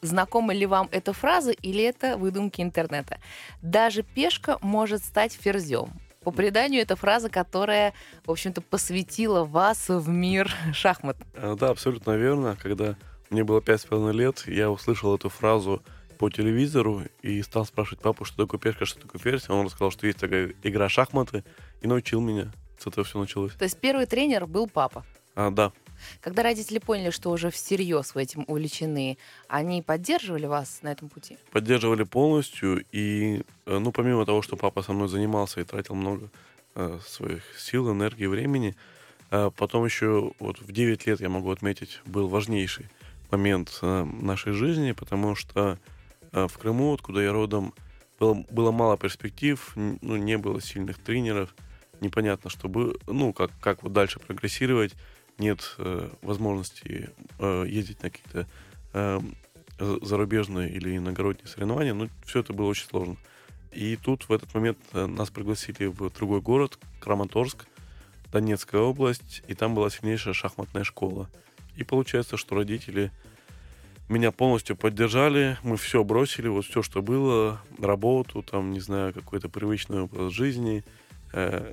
знакома 0.00 0.54
ли 0.54 0.64
вам 0.64 0.88
эта 0.90 1.12
фраза 1.12 1.50
или 1.50 1.84
это 1.84 2.16
выдумки 2.16 2.62
интернета? 2.62 3.18
Даже 3.60 4.02
пешка 4.02 4.56
может 4.62 5.04
стать 5.04 5.34
ферзем. 5.38 5.90
По 6.24 6.30
преданию, 6.30 6.80
это 6.80 6.96
фраза, 6.96 7.28
которая, 7.28 7.92
в 8.24 8.30
общем-то, 8.30 8.62
посвятила 8.62 9.44
вас 9.44 9.90
в 9.90 10.08
мир 10.08 10.50
шахмат. 10.72 11.18
Э, 11.34 11.54
Да, 11.60 11.68
абсолютно 11.68 12.12
верно. 12.12 12.56
Когда 12.62 12.96
мне 13.32 13.44
было 13.44 13.60
пять 13.60 13.80
с 13.80 13.84
половиной 13.84 14.14
лет, 14.14 14.44
я 14.46 14.70
услышал 14.70 15.14
эту 15.16 15.28
фразу 15.28 15.82
по 16.18 16.30
телевизору 16.30 17.02
и 17.22 17.42
стал 17.42 17.64
спрашивать 17.64 18.00
папу, 18.00 18.24
что 18.24 18.44
такое 18.44 18.60
пешка, 18.60 18.84
что 18.84 19.00
такое 19.00 19.20
ферзь. 19.20 19.48
Он 19.48 19.66
рассказал, 19.66 19.90
что 19.90 20.06
есть 20.06 20.18
такая 20.18 20.54
игра 20.62 20.88
шахматы, 20.88 21.42
и 21.80 21.88
научил 21.88 22.20
меня. 22.20 22.52
С 22.78 22.86
этого 22.86 23.04
все 23.04 23.18
началось. 23.18 23.52
То 23.54 23.64
есть 23.64 23.78
первый 23.78 24.06
тренер 24.06 24.46
был 24.46 24.68
папа. 24.68 25.04
А, 25.34 25.50
да, 25.50 25.72
Когда 26.20 26.42
родители 26.42 26.78
поняли, 26.78 27.10
что 27.10 27.30
уже 27.30 27.50
всерьез 27.50 28.14
вы 28.14 28.22
этим 28.22 28.44
увлечены, 28.46 29.18
они 29.48 29.82
поддерживали 29.82 30.46
вас 30.46 30.80
на 30.82 30.92
этом 30.92 31.08
пути? 31.08 31.38
поддерживали 31.50 32.02
полностью. 32.04 32.84
И, 32.92 33.42
э, 33.66 33.78
ну, 33.78 33.92
помимо 33.92 34.26
того, 34.26 34.42
что 34.42 34.56
папа 34.56 34.82
со 34.82 34.92
мной 34.92 35.08
занимался 35.08 35.60
и 35.60 35.64
тратил 35.64 35.94
много 35.94 36.28
э, 36.74 36.98
своих 37.06 37.42
сил, 37.58 37.90
энергии, 37.90 38.26
времени, 38.26 38.76
э, 39.30 39.50
потом 39.56 39.84
еще 39.86 40.32
вот 40.38 40.60
в 40.60 40.70
9 40.70 41.06
лет, 41.06 41.20
я 41.20 41.28
могу 41.30 41.50
отметить, 41.50 42.00
был 42.04 42.28
важнейший 42.28 42.88
момент 43.32 43.78
э, 43.82 44.04
нашей 44.04 44.52
жизни, 44.52 44.92
потому 44.92 45.34
что 45.34 45.78
э, 46.32 46.46
в 46.46 46.58
Крыму, 46.58 46.94
откуда 46.94 47.20
я 47.20 47.32
родом, 47.32 47.74
было, 48.20 48.44
было 48.50 48.70
мало 48.70 48.96
перспектив, 48.96 49.72
ну, 49.74 50.16
не 50.16 50.38
было 50.38 50.60
сильных 50.60 50.98
тренеров, 50.98 51.54
непонятно, 52.00 52.50
что 52.50 52.68
бы, 52.68 52.98
ну, 53.06 53.32
как, 53.32 53.50
как 53.60 53.82
вот 53.82 53.92
дальше 53.92 54.20
прогрессировать, 54.20 54.94
нет 55.38 55.74
э, 55.78 56.10
возможности 56.20 57.10
э, 57.38 57.64
ездить 57.66 58.02
на 58.02 58.10
какие-то 58.10 58.46
э, 58.92 59.20
за- 59.78 60.04
зарубежные 60.04 60.70
или 60.70 60.96
иногородние 60.96 61.48
соревнования, 61.48 61.94
ну, 61.94 62.08
все 62.24 62.40
это 62.40 62.52
было 62.52 62.66
очень 62.66 62.86
сложно. 62.86 63.16
И 63.72 63.96
тут 63.96 64.28
в 64.28 64.32
этот 64.32 64.52
момент 64.54 64.78
э, 64.92 65.06
нас 65.06 65.30
пригласили 65.30 65.86
в 65.86 66.10
другой 66.10 66.40
город, 66.42 66.78
Краматорск, 67.00 67.66
Донецкая 68.30 68.82
область, 68.82 69.42
и 69.48 69.54
там 69.54 69.74
была 69.74 69.90
сильнейшая 69.90 70.34
шахматная 70.34 70.84
школа. 70.84 71.28
И 71.76 71.84
получается, 71.84 72.36
что 72.36 72.54
родители 72.54 73.10
меня 74.08 74.30
полностью 74.30 74.76
поддержали, 74.76 75.58
мы 75.62 75.76
все 75.76 76.04
бросили, 76.04 76.48
вот 76.48 76.66
все, 76.66 76.82
что 76.82 77.02
было, 77.02 77.60
работу, 77.78 78.42
там, 78.42 78.70
не 78.70 78.80
знаю, 78.80 79.12
какой-то 79.12 79.48
привычный 79.48 80.02
образ 80.02 80.32
жизни, 80.32 80.84
э, 81.32 81.72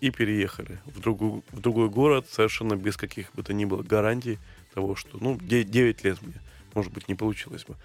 и 0.00 0.10
переехали 0.10 0.78
в, 0.84 1.00
другую, 1.00 1.42
в 1.52 1.60
другой 1.60 1.88
город 1.88 2.26
совершенно 2.30 2.74
без 2.76 2.96
каких 2.96 3.32
бы 3.32 3.42
то 3.42 3.54
ни 3.54 3.64
было 3.64 3.82
гарантий 3.82 4.38
того, 4.74 4.96
что, 4.96 5.16
ну, 5.20 5.38
9 5.40 6.04
лет 6.04 6.20
мне, 6.20 6.34
может 6.74 6.92
быть, 6.92 7.08
не 7.08 7.14
получилось 7.14 7.64
бы. 7.64 7.76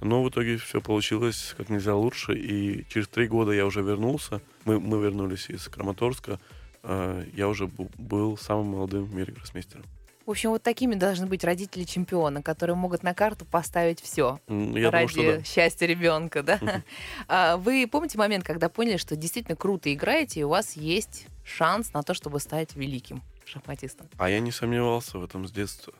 Но 0.00 0.22
в 0.22 0.28
итоге 0.28 0.58
все 0.58 0.80
получилось 0.80 1.54
как 1.56 1.70
нельзя 1.70 1.96
лучше, 1.96 2.34
и 2.36 2.86
через 2.88 3.08
три 3.08 3.26
года 3.26 3.52
я 3.52 3.66
уже 3.66 3.82
вернулся, 3.82 4.40
мы, 4.64 4.78
мы 4.78 5.00
вернулись 5.00 5.48
из 5.48 5.66
Краматорска, 5.68 6.38
э, 6.82 7.26
я 7.34 7.48
уже 7.48 7.66
был 7.66 8.36
самым 8.36 8.66
молодым 8.66 9.04
в 9.04 9.14
мире 9.14 9.32
гроссмейстером. 9.32 9.86
В 10.26 10.30
общем, 10.30 10.50
вот 10.50 10.62
такими 10.62 10.94
должны 10.94 11.26
быть 11.26 11.44
родители 11.44 11.84
чемпиона, 11.84 12.42
которые 12.42 12.76
могут 12.76 13.02
на 13.02 13.12
карту 13.12 13.44
поставить 13.44 14.00
все. 14.00 14.40
Я 14.48 14.90
ради 14.90 15.14
думаю, 15.14 15.38
да. 15.38 15.44
счастья 15.44 15.86
ребенка, 15.86 16.42
да? 16.42 16.58
А 17.28 17.58
Вы 17.58 17.86
помните 17.90 18.16
момент, 18.16 18.42
когда 18.42 18.70
поняли, 18.70 18.96
что 18.96 19.16
действительно 19.16 19.54
круто 19.54 19.92
играете, 19.92 20.40
и 20.40 20.42
у 20.42 20.48
вас 20.48 20.76
есть 20.76 21.26
шанс 21.44 21.92
на 21.92 22.02
то, 22.02 22.14
чтобы 22.14 22.40
стать 22.40 22.74
великим 22.74 23.22
шахматистом? 23.44 24.08
А 24.16 24.30
я 24.30 24.40
не 24.40 24.50
сомневался 24.50 25.18
в 25.18 25.24
этом 25.24 25.46
с 25.46 25.52
детства. 25.52 25.92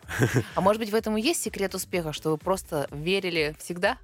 А 0.54 0.60
может 0.62 0.80
быть, 0.80 0.90
в 0.90 0.94
этом 0.94 1.18
и 1.18 1.20
есть 1.20 1.42
секрет 1.42 1.74
успеха, 1.74 2.14
что 2.14 2.30
вы 2.30 2.38
просто 2.38 2.88
верили 2.90 3.54
всегда? 3.58 3.98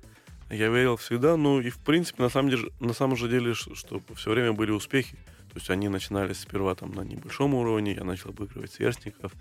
Я 0.51 0.69
верил 0.69 0.97
всегда, 0.99 1.37
ну 1.39 1.61
и 1.61 1.71
в 1.71 1.79
принципе 1.79 2.23
на 2.23 2.29
самом 2.29 2.51
деле, 2.51 2.71
на 2.81 2.93
самом 2.93 3.17
же 3.17 3.29
деле, 3.29 3.55
что 3.55 4.03
все 4.17 4.31
время 4.31 4.53
были 4.53 4.71
успехи. 4.71 5.17
То 5.51 5.57
есть 5.57 5.71
они 5.71 5.89
начинались 5.89 6.41
сперва 6.41 6.75
там 6.75 6.93
на 6.93 7.01
небольшом 7.01 7.55
уровне, 7.55 7.95
я 7.95 8.05
начал 8.05 8.31
обыгрывать 8.31 8.73
сверстников. 8.73 9.33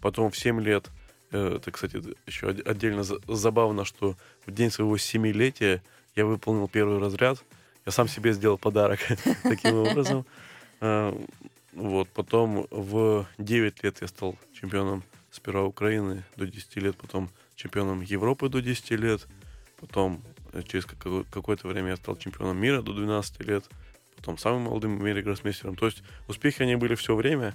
Потом 0.00 0.30
в 0.30 0.36
7 0.36 0.60
лет, 0.60 0.90
э, 1.32 1.56
это, 1.56 1.70
кстати, 1.70 2.02
еще 2.26 2.48
отдельно 2.48 3.02
за- 3.02 3.20
забавно, 3.28 3.84
что 3.84 4.16
в 4.46 4.50
день 4.52 4.70
своего 4.70 4.96
семилетия 4.98 5.82
я 6.16 6.24
выполнил 6.26 6.68
первый 6.68 6.98
разряд. 6.98 7.42
Я 7.86 7.92
сам 7.92 8.08
себе 8.08 8.32
сделал 8.32 8.58
подарок 8.58 9.00
таким 9.42 9.74
образом. 9.76 10.24
Э, 10.80 11.12
Вот, 11.72 12.08
потом 12.08 12.66
в 12.70 13.26
9 13.38 13.84
лет 13.84 13.98
я 14.02 14.08
стал 14.08 14.36
чемпионом 14.60 15.04
сперва 15.30 15.62
Украины 15.64 16.24
до 16.36 16.44
10 16.46 16.76
лет, 16.82 16.96
потом 16.96 17.30
чемпионом 17.54 18.00
Европы 18.00 18.48
до 18.48 18.60
10 18.60 18.90
лет, 18.96 19.28
потом 19.80 20.20
э, 20.52 20.62
через 20.64 20.84
какое- 20.84 21.22
какое-то 21.30 21.68
время 21.68 21.90
я 21.90 21.96
стал 21.96 22.16
чемпионом 22.16 22.56
мира 22.56 22.82
до 22.82 22.92
12 22.92 23.40
лет, 23.46 23.64
потом 24.16 24.36
самым 24.36 24.62
молодым 24.62 24.98
в 24.98 25.00
мире 25.02 25.22
гроссмейстером. 25.22 25.76
То 25.76 25.86
есть 25.86 26.02
успехи 26.26 26.62
они 26.62 26.74
были 26.74 26.96
все 26.96 27.14
время, 27.14 27.54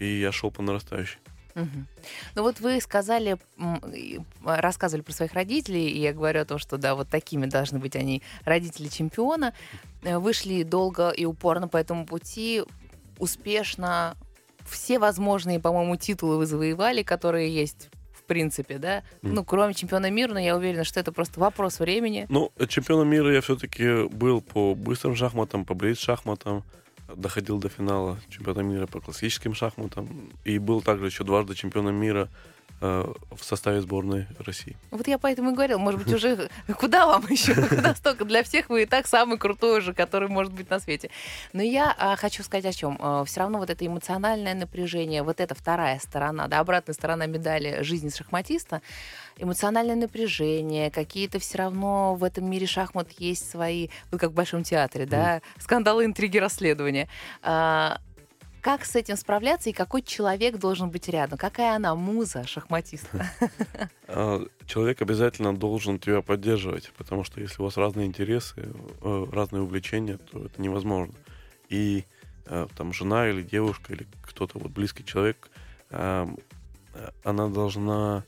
и 0.00 0.06
я 0.06 0.32
шел 0.32 0.50
по 0.50 0.60
нарастающей. 0.62 1.18
Мгм. 1.54 1.86
Ну 2.34 2.42
вот 2.42 2.60
вы 2.60 2.80
сказали, 2.80 3.36
рассказывали 4.44 5.02
про 5.02 5.12
своих 5.12 5.34
родителей, 5.34 5.88
и 5.88 6.00
я 6.00 6.12
говорю 6.12 6.40
о 6.40 6.44
том, 6.44 6.58
что 6.58 6.78
да, 6.78 6.94
вот 6.94 7.08
такими 7.08 7.46
должны 7.46 7.78
быть 7.78 7.96
они, 7.96 8.22
родители 8.44 8.88
чемпиона. 8.88 9.54
Э, 10.02 10.18
Вышли 10.18 10.62
долго 10.62 11.10
и 11.10 11.24
упорно 11.24 11.68
по 11.68 11.76
этому 11.76 12.06
пути, 12.06 12.62
успешно. 13.18 14.16
Все 14.68 14.98
возможные, 14.98 15.60
по-моему, 15.60 15.96
титулы 15.96 16.38
вы 16.38 16.46
завоевали, 16.46 17.02
которые 17.02 17.54
есть 17.54 17.90
в 18.24 18.26
принципе, 18.26 18.78
да? 18.78 19.02
Ну, 19.20 19.44
кроме 19.44 19.74
чемпиона 19.74 20.10
мира, 20.10 20.32
но 20.32 20.40
я 20.40 20.56
уверена, 20.56 20.84
что 20.84 20.98
это 20.98 21.12
просто 21.12 21.38
вопрос 21.38 21.78
времени. 21.78 22.24
Ну, 22.30 22.50
чемпионом 22.68 23.08
мира 23.08 23.30
я 23.30 23.42
все-таки 23.42 24.08
был 24.08 24.40
по 24.40 24.74
быстрым 24.74 25.14
шахматам, 25.14 25.66
по 25.66 25.74
блиц-шахматам, 25.74 26.64
доходил 27.16 27.58
до 27.58 27.68
финала 27.68 28.18
чемпионата 28.28 28.62
мира 28.62 28.86
по 28.86 29.00
классическим 29.00 29.54
шахматам, 29.54 30.30
и 30.44 30.58
был 30.58 30.82
также 30.82 31.06
еще 31.06 31.24
дважды 31.24 31.54
чемпионом 31.54 31.94
мира 31.94 32.28
в 32.80 33.42
составе 33.42 33.80
сборной 33.80 34.26
России. 34.38 34.76
Вот 34.90 35.06
я 35.08 35.18
поэтому 35.18 35.52
и 35.52 35.54
говорила, 35.54 35.78
может 35.78 36.02
быть, 36.04 36.12
уже 36.12 36.50
куда 36.78 37.06
вам 37.06 37.26
еще? 37.28 37.54
Куда 37.68 37.94
столько? 37.94 38.24
Для 38.24 38.42
всех 38.42 38.68
вы 38.68 38.82
и 38.82 38.86
так 38.86 39.06
самый 39.06 39.38
крутой 39.38 39.78
уже, 39.78 39.94
который 39.94 40.28
может 40.28 40.52
быть 40.52 40.68
на 40.70 40.80
свете. 40.80 41.10
Но 41.52 41.62
я 41.62 41.94
а, 41.98 42.16
хочу 42.16 42.42
сказать 42.42 42.66
о 42.66 42.72
чем. 42.72 42.98
Все 43.26 43.40
равно 43.40 43.58
вот 43.58 43.70
это 43.70 43.86
эмоциональное 43.86 44.54
напряжение, 44.54 45.22
вот 45.22 45.40
эта 45.40 45.54
вторая 45.54 45.98
сторона, 45.98 46.48
да, 46.48 46.60
обратная 46.60 46.94
сторона 46.94 47.26
медали 47.26 47.82
жизни 47.82 48.10
шахматиста, 48.10 48.82
эмоциональное 49.38 49.96
напряжение, 49.96 50.90
какие-то 50.90 51.38
все 51.38 51.58
равно 51.58 52.14
в 52.14 52.24
этом 52.24 52.48
мире 52.50 52.66
шахмат 52.66 53.10
есть 53.18 53.50
свои, 53.50 53.88
вот 54.10 54.20
как 54.20 54.30
в 54.30 54.34
Большом 54.34 54.62
театре, 54.62 55.06
да, 55.06 55.40
скандалы, 55.58 56.04
интриги, 56.04 56.38
расследования. 56.38 57.08
А, 57.42 57.98
как 58.64 58.86
с 58.86 58.96
этим 58.96 59.16
справляться 59.16 59.68
и 59.68 59.74
какой 59.74 60.00
человек 60.00 60.56
должен 60.58 60.88
быть 60.88 61.10
рядом? 61.10 61.36
Какая 61.36 61.76
она 61.76 61.94
муза 61.94 62.46
шахматиста? 62.46 63.30
Человек 64.66 65.02
обязательно 65.02 65.54
должен 65.54 65.98
тебя 65.98 66.22
поддерживать, 66.22 66.90
потому 66.96 67.24
что 67.24 67.42
если 67.42 67.60
у 67.60 67.66
вас 67.66 67.76
разные 67.76 68.06
интересы, 68.06 68.54
э, 69.02 69.26
разные 69.30 69.60
увлечения, 69.60 70.16
то 70.16 70.46
это 70.46 70.62
невозможно. 70.62 71.14
И 71.68 72.06
э, 72.46 72.66
там 72.74 72.94
жена 72.94 73.28
или 73.28 73.42
девушка 73.42 73.92
или 73.92 74.06
кто-то 74.22 74.58
вот 74.58 74.72
близкий 74.72 75.04
человек, 75.04 75.50
э, 75.90 76.26
она 77.22 77.48
должна 77.48 78.24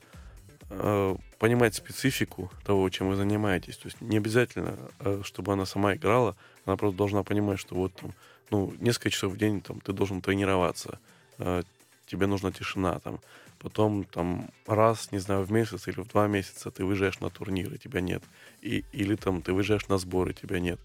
понимать 1.38 1.76
специфику 1.76 2.50
того, 2.64 2.90
чем 2.90 3.08
вы 3.08 3.14
занимаетесь. 3.14 3.76
То 3.76 3.86
есть 3.86 4.00
не 4.00 4.16
обязательно, 4.16 4.76
чтобы 5.22 5.52
она 5.52 5.64
сама 5.64 5.94
играла, 5.94 6.34
она 6.64 6.76
просто 6.76 6.98
должна 6.98 7.22
понимать, 7.22 7.60
что 7.60 7.76
вот 7.76 7.94
там, 7.94 8.12
ну, 8.50 8.72
несколько 8.78 9.10
часов 9.10 9.32
в 9.32 9.36
день 9.36 9.60
там 9.60 9.80
ты 9.80 9.92
должен 9.92 10.20
тренироваться, 10.20 10.98
тебе 12.06 12.26
нужна 12.26 12.52
тишина 12.52 12.98
там, 13.00 13.20
потом 13.58 14.04
там 14.04 14.50
раз, 14.66 15.12
не 15.12 15.18
знаю, 15.18 15.44
в 15.44 15.52
месяц 15.52 15.88
или 15.88 16.00
в 16.00 16.08
два 16.08 16.26
месяца 16.26 16.70
ты 16.70 16.84
выезжаешь 16.84 17.20
на 17.20 17.30
турниры, 17.30 17.78
тебя 17.78 18.00
нет. 18.00 18.22
И, 18.62 18.84
или 18.92 19.16
там 19.16 19.42
ты 19.42 19.52
выезжаешь 19.52 19.88
на 19.88 19.98
сборы, 19.98 20.32
тебя 20.32 20.60
нет. 20.60 20.80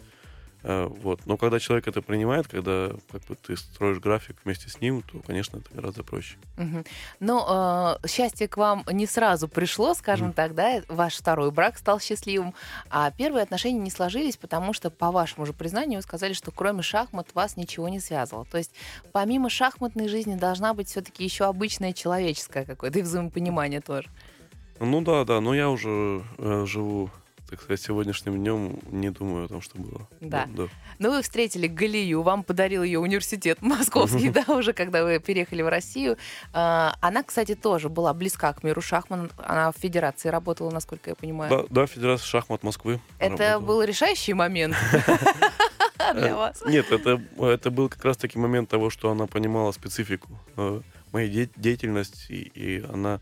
Э, 0.64 0.88
вот. 0.88 1.26
Но 1.26 1.38
когда 1.38 1.60
человек 1.60 1.88
это 1.88 2.02
принимает, 2.02 2.48
когда 2.48 2.92
как 3.12 3.24
бы, 3.26 3.36
ты 3.36 3.58
строишь 3.58 4.00
график 4.00 4.38
вместе 4.44 4.70
с 4.70 4.80
ним, 4.80 5.02
то, 5.02 5.20
конечно, 5.26 5.58
это 5.58 5.74
гораздо 5.74 6.04
проще. 6.04 6.38
Угу. 6.58 6.84
Но 7.20 7.98
э, 8.04 8.08
счастье 8.08 8.48
к 8.48 8.58
вам 8.58 8.84
не 8.92 9.08
сразу 9.08 9.48
пришло, 9.48 9.94
скажем 9.94 10.30
mm. 10.30 10.34
так, 10.34 10.56
да? 10.56 10.82
Ваш 10.88 11.16
второй 11.16 11.52
брак 11.52 11.78
стал 11.78 12.00
счастливым, 12.00 12.54
а 12.90 13.12
первые 13.12 13.44
отношения 13.44 13.80
не 13.80 13.92
сложились, 13.92 14.38
потому 14.38 14.74
что, 14.74 14.90
по 14.90 15.12
вашему 15.12 15.46
же 15.46 15.54
признанию, 15.54 16.00
вы 16.00 16.04
сказали, 16.04 16.34
что 16.34 16.52
кроме 16.52 16.82
шахмат 16.82 17.30
вас 17.34 17.58
ничего 17.58 17.90
не 17.90 18.00
связывало. 18.00 18.46
То 18.46 18.58
есть 18.58 18.72
помимо 19.12 19.50
шахматной 19.50 20.08
жизни 20.08 20.36
должна 20.36 20.74
быть 20.74 20.90
все-таки 20.90 21.24
еще 21.24 21.46
обычная 21.46 21.94
человеческая 21.94 22.66
какое-то 22.66 23.00
и 23.00 23.02
взаимопонимание 23.02 23.82
тоже. 23.82 24.10
Ну 24.80 25.02
да, 25.02 25.26
да, 25.26 25.42
но 25.42 25.54
я 25.54 25.70
уже 25.70 26.24
э, 26.38 26.66
живу 26.66 27.12
так 27.52 27.62
сказать, 27.62 27.82
сегодняшним 27.82 28.38
днем 28.38 28.80
не 28.92 29.10
думаю 29.10 29.44
о 29.44 29.48
том, 29.50 29.62
что 29.62 29.78
было. 29.78 30.08
Да. 30.22 30.48
да, 30.48 30.64
да. 30.64 30.70
Ну, 31.00 31.12
вы 31.12 31.22
встретили 31.22 31.68
Галию, 31.68 32.22
вам 32.22 32.44
подарил 32.44 32.82
ее 32.82 33.00
университет 33.00 33.62
московский, 33.62 34.30
да, 34.30 34.46
уже 34.48 34.72
когда 34.72 35.04
вы 35.04 35.20
переехали 35.20 35.62
в 35.62 35.68
Россию. 35.68 36.18
А, 36.54 36.96
она, 37.02 37.24
кстати, 37.24 37.54
тоже 37.54 37.90
была 37.90 38.14
близка 38.14 38.54
к 38.54 38.64
миру 38.64 38.82
шахмат. 38.82 39.32
Она 39.38 39.74
в 39.74 39.76
федерации 39.76 40.30
работала, 40.30 40.72
насколько 40.72 41.10
я 41.10 41.16
понимаю. 41.16 41.68
Да, 41.70 41.82
да 41.82 41.88
Федерация 41.88 42.26
шахмат 42.26 42.64
Москвы. 42.64 43.02
Это 43.20 43.60
был 43.60 43.84
решающий 43.84 44.34
момент 44.34 44.74
для 46.14 46.30
э, 46.30 46.34
вас? 46.34 46.64
Нет, 46.66 46.90
это, 46.90 47.22
это 47.38 47.70
был 47.70 47.90
как 47.90 48.06
раз-таки 48.06 48.40
момент 48.40 48.70
того, 48.70 48.90
что 48.90 49.12
она 49.12 49.28
понимала 49.28 49.74
специфику 49.74 50.40
э, 50.56 50.82
моей 51.12 51.50
деятельности, 51.58 52.32
и 52.32 52.82
она 52.90 53.20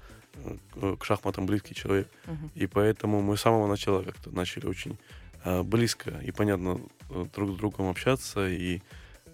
к 0.98 1.04
шахматам 1.04 1.46
близкий 1.46 1.76
человек. 1.76 2.08
Uh-huh. 2.26 2.50
И 2.56 2.68
поэтому 2.68 3.22
мы 3.22 3.38
с 3.38 3.42
самого 3.42 3.68
начала 3.68 4.04
как-то 4.04 4.32
начали 4.32 4.66
очень 4.66 4.98
э, 5.44 5.64
близко 5.64 6.12
и 6.24 6.32
понятно 6.32 6.80
э, 7.10 7.26
друг 7.36 7.52
с 7.52 7.58
другом 7.58 7.90
общаться. 7.90 8.48
И 8.48 8.82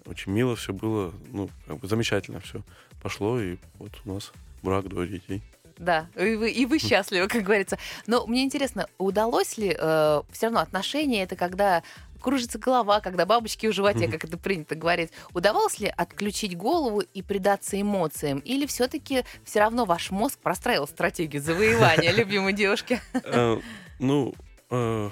очень 0.06 0.32
мило 0.32 0.56
все 0.56 0.72
было. 0.72 1.12
Ну, 1.32 1.50
как 1.66 1.78
бы 1.78 1.88
замечательно 1.88 2.40
все 2.40 2.62
пошло. 3.02 3.40
И 3.40 3.56
вот 3.78 3.92
у 4.04 4.14
нас 4.14 4.32
брак, 4.62 4.88
двое 4.88 5.08
детей. 5.08 5.42
Да, 5.78 6.08
и 6.16 6.36
вы, 6.36 6.50
и 6.50 6.66
вы 6.66 6.78
счастливы, 6.78 7.28
как 7.28 7.42
говорится. 7.42 7.78
Но 8.06 8.26
мне 8.26 8.44
интересно, 8.44 8.86
удалось 8.98 9.58
ли 9.58 9.76
э, 9.78 10.22
все 10.32 10.46
равно 10.46 10.60
отношения 10.60 11.22
это 11.22 11.36
когда 11.36 11.82
кружится 12.20 12.58
голова, 12.58 13.00
когда 13.00 13.26
бабочки 13.26 13.66
в 13.66 13.72
животе, 13.72 14.08
как 14.08 14.24
это 14.24 14.38
принято 14.38 14.74
говорить. 14.74 15.10
Удавалось 15.34 15.78
ли 15.78 15.92
отключить 15.94 16.56
голову 16.56 17.00
и 17.00 17.22
предаться 17.22 17.80
эмоциям? 17.80 18.38
Или 18.40 18.66
все-таки 18.66 19.24
все 19.44 19.60
равно 19.60 19.84
ваш 19.84 20.10
мозг 20.10 20.38
простраивал 20.38 20.86
стратегию 20.86 21.42
завоевания 21.42 22.12
любимой 22.16 22.52
девушки? 22.52 23.00
Э, 23.12 23.58
ну, 23.98 24.34
э, 24.70 25.10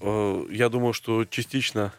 э, 0.00 0.46
я 0.50 0.68
думаю, 0.68 0.92
что 0.92 1.24
частично, 1.24 1.92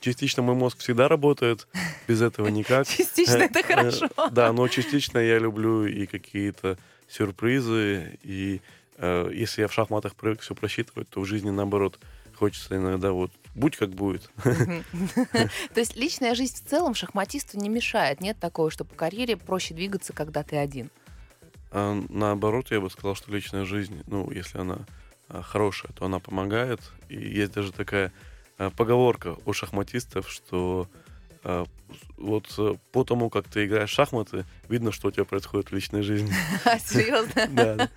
частично 0.00 0.42
мой 0.42 0.54
мозг 0.54 0.78
всегда 0.78 1.08
работает, 1.08 1.66
без 2.08 2.22
этого 2.22 2.48
никак. 2.48 2.86
Частично 2.96 3.38
это 3.38 3.62
хорошо. 3.62 4.08
Да, 4.30 4.52
но 4.52 4.68
частично 4.68 5.18
я 5.18 5.38
люблю 5.38 5.86
и 5.86 6.06
какие-то 6.06 6.78
сюрпризы, 7.08 8.18
и 8.22 8.60
если 9.02 9.62
я 9.62 9.68
в 9.68 9.72
шахматах 9.72 10.14
привык 10.14 10.40
все 10.40 10.54
просчитывать, 10.54 11.08
то 11.08 11.20
в 11.20 11.24
жизни 11.26 11.50
наоборот 11.50 11.98
хочется 12.34 12.76
иногда 12.76 13.12
вот 13.12 13.30
будь 13.54 13.76
как 13.76 13.90
будет. 13.90 14.30
То 14.44 15.80
есть 15.80 15.96
личная 15.96 16.34
жизнь 16.34 16.56
в 16.56 16.68
целом 16.68 16.94
шахматисту 16.94 17.58
не 17.58 17.68
мешает? 17.68 18.20
Нет 18.20 18.38
такого, 18.38 18.70
что 18.70 18.84
по 18.84 18.94
карьере 18.94 19.36
проще 19.36 19.74
двигаться, 19.74 20.12
когда 20.12 20.42
ты 20.42 20.56
один? 20.56 20.90
А, 21.70 22.00
наоборот, 22.08 22.70
я 22.70 22.80
бы 22.80 22.90
сказал, 22.90 23.14
что 23.14 23.32
личная 23.32 23.64
жизнь, 23.64 24.02
ну, 24.06 24.30
если 24.30 24.58
она 24.58 24.78
а, 25.28 25.42
хорошая, 25.42 25.92
то 25.92 26.06
она 26.06 26.18
помогает. 26.18 26.80
И 27.08 27.16
есть 27.16 27.52
даже 27.52 27.72
такая 27.72 28.12
а, 28.58 28.70
поговорка 28.70 29.36
у 29.44 29.52
шахматистов, 29.52 30.30
что 30.30 30.88
вот 32.16 32.46
э, 32.56 32.76
по 32.92 33.02
тому, 33.02 33.28
как 33.28 33.48
ты 33.48 33.64
играешь 33.64 33.90
в 33.90 33.94
шахматы, 33.94 34.44
видно, 34.68 34.92
что 34.92 35.08
у 35.08 35.10
тебя 35.10 35.24
происходит 35.24 35.72
в 35.72 35.74
личной 35.74 36.02
жизни. 36.02 36.32
Серьезно? 36.78 37.48
Да. 37.50 37.90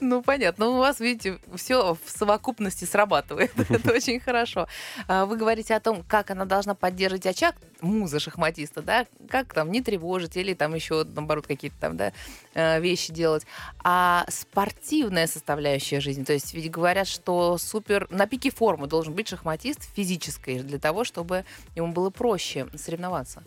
Ну, 0.00 0.22
понятно. 0.22 0.66
Ну, 0.66 0.72
у 0.76 0.78
вас, 0.78 0.98
видите, 0.98 1.38
все 1.54 1.94
в 1.94 2.10
совокупности 2.10 2.84
срабатывает. 2.84 3.52
Это 3.70 3.92
очень 3.92 4.18
хорошо. 4.18 4.66
А, 5.06 5.26
вы 5.26 5.36
говорите 5.36 5.74
о 5.74 5.80
том, 5.80 6.02
как 6.08 6.30
она 6.30 6.46
должна 6.46 6.74
поддерживать 6.74 7.26
очаг, 7.26 7.54
муза 7.82 8.18
шахматиста, 8.18 8.82
да, 8.82 9.06
как 9.28 9.52
там 9.52 9.70
не 9.70 9.82
тревожить 9.82 10.36
или 10.36 10.54
там 10.54 10.74
еще, 10.74 11.04
наоборот, 11.04 11.46
какие-то 11.46 11.76
там, 11.78 11.96
да, 11.96 12.12
э, 12.54 12.80
вещи 12.80 13.12
делать. 13.12 13.46
А 13.84 14.24
спортивная 14.28 15.26
составляющая 15.26 16.00
жизни, 16.00 16.24
то 16.24 16.32
есть 16.32 16.54
ведь 16.54 16.70
говорят, 16.70 17.06
что 17.06 17.58
супер 17.58 18.06
на 18.10 18.26
пике 18.26 18.50
формы 18.50 18.86
должен 18.86 19.14
быть 19.14 19.28
шахматист 19.28 19.94
физической 19.94 20.60
для 20.60 20.78
того, 20.78 21.04
чтобы 21.04 21.44
ему 21.76 21.92
было 21.92 22.10
проще 22.10 22.68
соревноваться. 22.74 23.42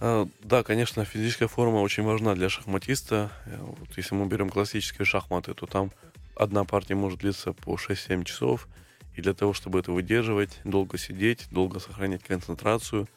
А, 0.00 0.26
да, 0.42 0.62
конечно, 0.62 1.04
физическая 1.04 1.46
форма 1.46 1.76
очень 1.76 2.04
важна 2.04 2.34
для 2.34 2.48
шахматиста. 2.48 3.30
Э, 3.44 3.58
вот 3.60 3.96
если 3.98 4.14
мы 4.14 4.26
берем 4.26 4.48
классические 4.48 5.04
шахматы, 5.04 5.52
то 5.52 5.66
там 5.66 5.92
одна 6.34 6.64
партия 6.64 6.94
может 6.94 7.20
длиться 7.20 7.52
по 7.52 7.76
6-7 7.76 8.24
часов. 8.24 8.66
И 9.14 9.20
для 9.20 9.34
того, 9.34 9.52
чтобы 9.52 9.78
это 9.78 9.92
выдерживать, 9.92 10.58
долго 10.64 10.96
сидеть, 10.96 11.48
долго 11.50 11.80
сохранять 11.80 12.22
концентрацию, 12.22 13.08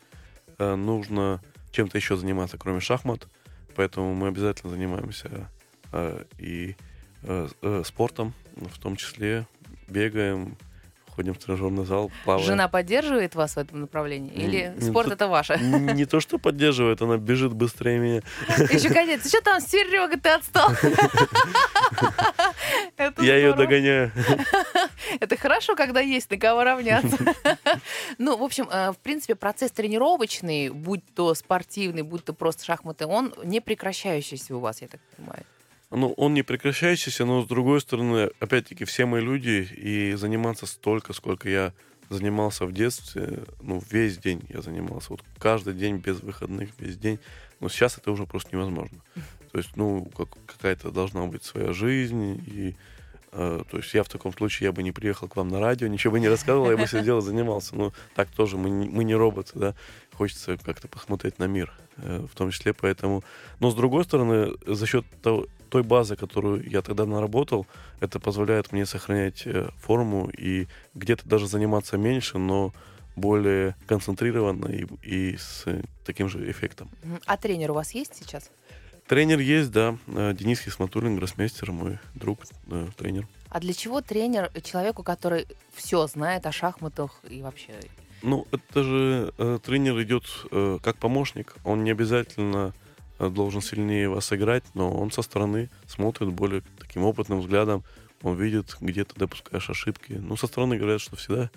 э, 0.57 0.75
нужно 0.75 1.41
чем-то 1.71 1.97
еще 1.97 2.17
заниматься, 2.17 2.57
кроме 2.57 2.81
шахмат. 2.81 3.27
Поэтому 3.75 4.13
мы 4.13 4.27
обязательно 4.27 4.71
занимаемся 4.71 5.49
э, 5.93 6.25
и 6.37 6.75
спортом, 7.85 8.33
в 8.57 8.77
том 8.79 8.97
числе 8.97 9.47
бегаем, 9.87 10.57
ходим 11.13 11.34
в 11.34 11.38
тренажерный 11.38 11.86
зал, 11.86 12.12
плаваем. 12.26 12.45
Жена 12.45 12.67
поддерживает 12.67 13.36
вас 13.36 13.56
в 13.56 13.58
этом 13.58 13.82
направлении? 13.82 14.34
Или 14.34 14.73
не, 14.76 14.82
спорт 14.82 15.08
не 15.08 15.13
это 15.13 15.28
ваше? 15.28 15.58
Не 15.60 16.06
то, 16.06 16.19
что 16.19 16.38
поддерживает, 16.38 17.02
она 17.02 17.17
бежит 17.17 17.54
быстрее 17.54 17.99
меня. 17.99 18.21
Еще 18.71 18.89
конец. 18.89 19.28
Что 19.28 19.41
там, 19.41 19.62
Серега, 19.62 20.19
ты 20.19 20.30
отстал? 20.30 20.71
Я 23.19 23.36
ее 23.38 23.54
догоняю. 23.54 24.12
Это 25.19 25.38
хорошо, 25.38 25.76
когда 25.76 25.99
есть 25.99 26.30
на 26.32 26.38
кого 26.38 26.63
равняться. 26.63 27.17
Ну, 28.17 28.38
в 28.38 28.43
общем, 28.43 28.67
э, 28.71 28.91
в 28.91 28.97
принципе, 28.97 29.36
процесс 29.36 29.71
тренировочный, 29.71 30.69
будь 30.69 31.04
то 31.15 31.34
спортивный, 31.34 32.02
будь 32.02 32.26
то 32.26 32.34
просто 32.34 32.65
шахматы, 32.65 33.06
он 33.06 33.34
не 33.43 33.60
прекращающийся 33.62 34.56
у 34.56 34.60
вас, 34.60 34.82
я 34.82 34.88
так 34.88 34.99
понимаю 35.15 35.43
ну, 35.95 36.13
он 36.17 36.34
не 36.34 36.43
прекращающийся, 36.43 37.25
но 37.25 37.41
с 37.41 37.47
другой 37.47 37.82
стороны, 37.82 38.32
опять-таки, 38.39 38.86
все 38.86 39.06
мы 39.06 39.21
люди, 39.21 39.67
и 39.75 40.13
заниматься 40.13 40.65
столько, 40.65 41.13
сколько 41.13 41.49
я 41.49 41.73
занимался 42.10 42.65
в 42.65 42.73
детстве, 42.73 43.43
ну, 43.62 43.82
весь 43.89 44.17
день 44.17 44.41
я 44.49 44.62
занимался, 44.62 45.08
вот 45.10 45.23
каждый 45.39 45.73
день 45.73 45.97
без 45.97 46.21
выходных, 46.21 46.69
весь 46.79 46.97
день, 46.97 47.19
но 47.60 47.69
сейчас 47.69 47.97
это 47.97 48.12
уже 48.12 48.25
просто 48.25 48.56
невозможно. 48.56 48.97
То 49.51 49.58
есть, 49.60 49.75
ну, 49.75 50.06
как, 50.17 50.29
какая-то 50.47 50.91
должна 50.91 51.25
быть 51.27 51.43
своя 51.43 51.73
жизнь, 51.73 52.41
и 52.47 52.75
э, 53.32 53.63
то 53.69 53.77
есть 53.77 53.93
я 53.93 54.03
в 54.03 54.10
таком 54.10 54.34
случае, 54.34 54.65
я 54.65 54.71
бы 54.71 54.84
не 54.84 54.91
приехал 54.91 55.27
к 55.27 55.36
вам 55.36 55.49
на 55.49 55.60
радио, 55.60 55.88
ничего 55.88 56.13
бы 56.13 56.19
не 56.19 56.27
рассказывал, 56.27 56.71
я 56.71 56.77
бы 56.77 56.88
сидел 56.88 57.19
и 57.19 57.21
занимался. 57.21 57.75
Но 57.75 57.93
так 58.15 58.29
тоже, 58.29 58.58
мы 58.58 58.69
не, 58.69 58.89
мы 58.89 59.03
не 59.03 59.15
роботы, 59.15 59.51
да, 59.53 59.75
хочется 60.23 60.57
как-то 60.57 60.88
посмотреть 60.88 61.38
на 61.38 61.47
мир, 61.47 61.73
э, 61.97 62.25
в 62.31 62.33
том 62.33 62.49
числе 62.51 62.73
поэтому. 62.73 63.23
Но 63.59 63.71
с 63.71 63.75
другой 63.75 64.05
стороны, 64.05 64.53
за 64.65 64.86
счет 64.86 65.05
того, 65.21 65.47
той 65.69 65.83
базы, 65.83 66.15
которую 66.15 66.69
я 66.69 66.81
тогда 66.81 67.05
наработал, 67.05 67.67
это 67.99 68.21
позволяет 68.21 68.71
мне 68.71 68.86
сохранять 68.86 69.45
э, 69.45 69.69
форму 69.75 70.29
и 70.29 70.67
где-то 70.93 71.27
даже 71.27 71.47
заниматься 71.47 71.97
меньше, 71.97 72.38
но 72.38 72.74
более 73.17 73.76
концентрированно 73.86 74.67
и, 74.67 74.86
и 75.03 75.36
с 75.36 75.65
таким 76.05 76.30
же 76.30 76.49
эффектом. 76.49 76.89
А 77.26 77.36
тренер 77.36 77.71
у 77.71 77.74
вас 77.74 77.91
есть 77.93 78.15
сейчас? 78.15 78.49
Тренер 79.07 79.39
есть, 79.39 79.71
да. 79.71 79.97
Э, 80.07 80.34
Денис 80.34 80.61
Хисматуллин, 80.61 81.17
гроссмейстер, 81.17 81.74
мой 81.74 81.99
друг, 82.15 82.39
да, 82.67 82.88
тренер. 82.97 83.28
А 83.49 83.59
для 83.59 83.74
чего 83.74 83.99
тренер 83.99 84.51
человеку, 84.63 85.03
который 85.03 85.47
все 85.74 86.07
знает 86.07 86.45
о 86.45 86.53
шахматах 86.53 87.19
и 87.30 87.41
вообще 87.41 87.74
Ну, 88.24 88.47
это 88.51 88.84
же 88.84 89.34
э, 89.38 89.59
тренер 89.61 90.01
идет 90.01 90.24
э, 90.49 90.80
как 90.82 90.95
помощник. 90.95 91.55
Он 91.65 91.84
не 91.84 91.91
обязательно 91.91 92.74
э, 93.19 93.30
должен 93.30 93.61
сильнее 93.61 94.07
вас 94.07 94.32
играть, 94.32 94.63
но 94.74 94.89
он 94.93 95.11
со 95.11 95.21
стороны 95.21 95.69
смотрит 95.88 96.30
более 96.30 96.63
таким 96.80 97.03
опытным 97.03 97.41
взглядом. 97.41 97.84
Он 98.21 98.38
видит, 98.38 98.78
где 98.80 99.03
ты 99.03 99.13
допускаешь 99.19 99.69
ошибки. 99.69 100.13
Ну, 100.13 100.38
со 100.38 100.47
стороны 100.47 100.78
говорят, 100.78 101.01
что 101.01 101.17
всегда 101.17 101.51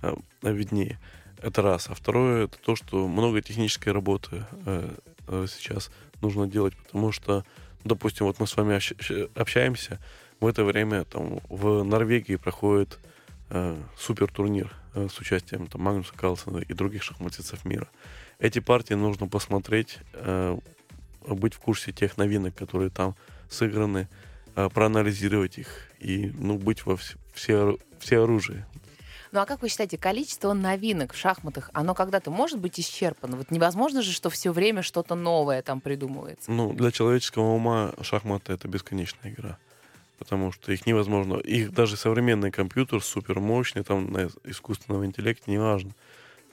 э, 0.00 0.14
виднее. 0.42 0.98
Это 1.42 1.60
раз. 1.60 1.90
А 1.90 1.94
второе, 1.94 2.44
это 2.44 2.56
то, 2.60 2.76
что 2.76 3.06
много 3.06 3.42
технической 3.42 3.92
работы 3.92 4.46
э, 4.64 4.94
э, 5.28 5.46
сейчас 5.50 5.90
нужно 6.22 6.46
делать, 6.46 6.74
потому 6.76 7.12
что, 7.12 7.44
допустим, 7.84 8.24
вот 8.24 8.40
мы 8.40 8.46
с 8.46 8.56
вами 8.56 8.80
общаемся, 9.38 10.00
в 10.40 10.46
это 10.46 10.64
время 10.64 11.04
там 11.04 11.40
в 11.50 11.82
Норвегии 11.82 12.36
проходит 12.36 12.98
э, 13.50 13.76
супер 13.98 14.32
турнир 14.32 14.74
с 14.96 15.18
участием 15.18 15.66
там, 15.66 15.82
Магнуса 15.82 16.12
Карлсона 16.14 16.58
и 16.58 16.72
других 16.72 17.02
шахматистов 17.02 17.64
мира. 17.64 17.88
Эти 18.38 18.58
партии 18.58 18.94
нужно 18.94 19.28
посмотреть, 19.28 19.98
э, 20.14 20.58
быть 21.26 21.54
в 21.54 21.58
курсе 21.58 21.92
тех 21.92 22.16
новинок, 22.16 22.54
которые 22.54 22.90
там 22.90 23.14
сыграны, 23.50 24.08
э, 24.54 24.68
проанализировать 24.72 25.58
их 25.58 25.68
и 25.98 26.32
ну, 26.34 26.58
быть 26.58 26.86
во 26.86 26.94
вс- 26.94 27.16
все, 27.34 27.78
все 27.98 28.22
оружие. 28.22 28.66
Ну 29.32 29.40
а 29.40 29.46
как 29.46 29.60
вы 29.60 29.68
считаете, 29.68 29.98
количество 29.98 30.52
новинок 30.52 31.12
в 31.12 31.18
шахматах, 31.18 31.70
оно 31.72 31.94
когда-то 31.94 32.30
может 32.30 32.58
быть 32.58 32.78
исчерпано? 32.80 33.36
Вот 33.36 33.50
невозможно 33.50 34.00
же, 34.00 34.12
что 34.12 34.30
все 34.30 34.52
время 34.52 34.82
что-то 34.82 35.14
новое 35.14 35.62
там 35.62 35.80
придумывается. 35.80 36.50
Ну, 36.50 36.72
для 36.72 36.90
человеческого 36.90 37.54
ума 37.54 37.92
шахматы— 38.02 38.52
это 38.54 38.68
бесконечная 38.68 39.32
игра 39.32 39.58
потому 40.18 40.52
что 40.52 40.72
их 40.72 40.86
невозможно. 40.86 41.36
Их 41.36 41.72
даже 41.72 41.96
современный 41.96 42.50
компьютер 42.50 43.02
супер 43.02 43.40
мощный, 43.40 43.84
там 43.84 44.12
на 44.12 44.28
искусственном 44.44 45.04
интеллекте, 45.04 45.50
неважно. 45.50 45.92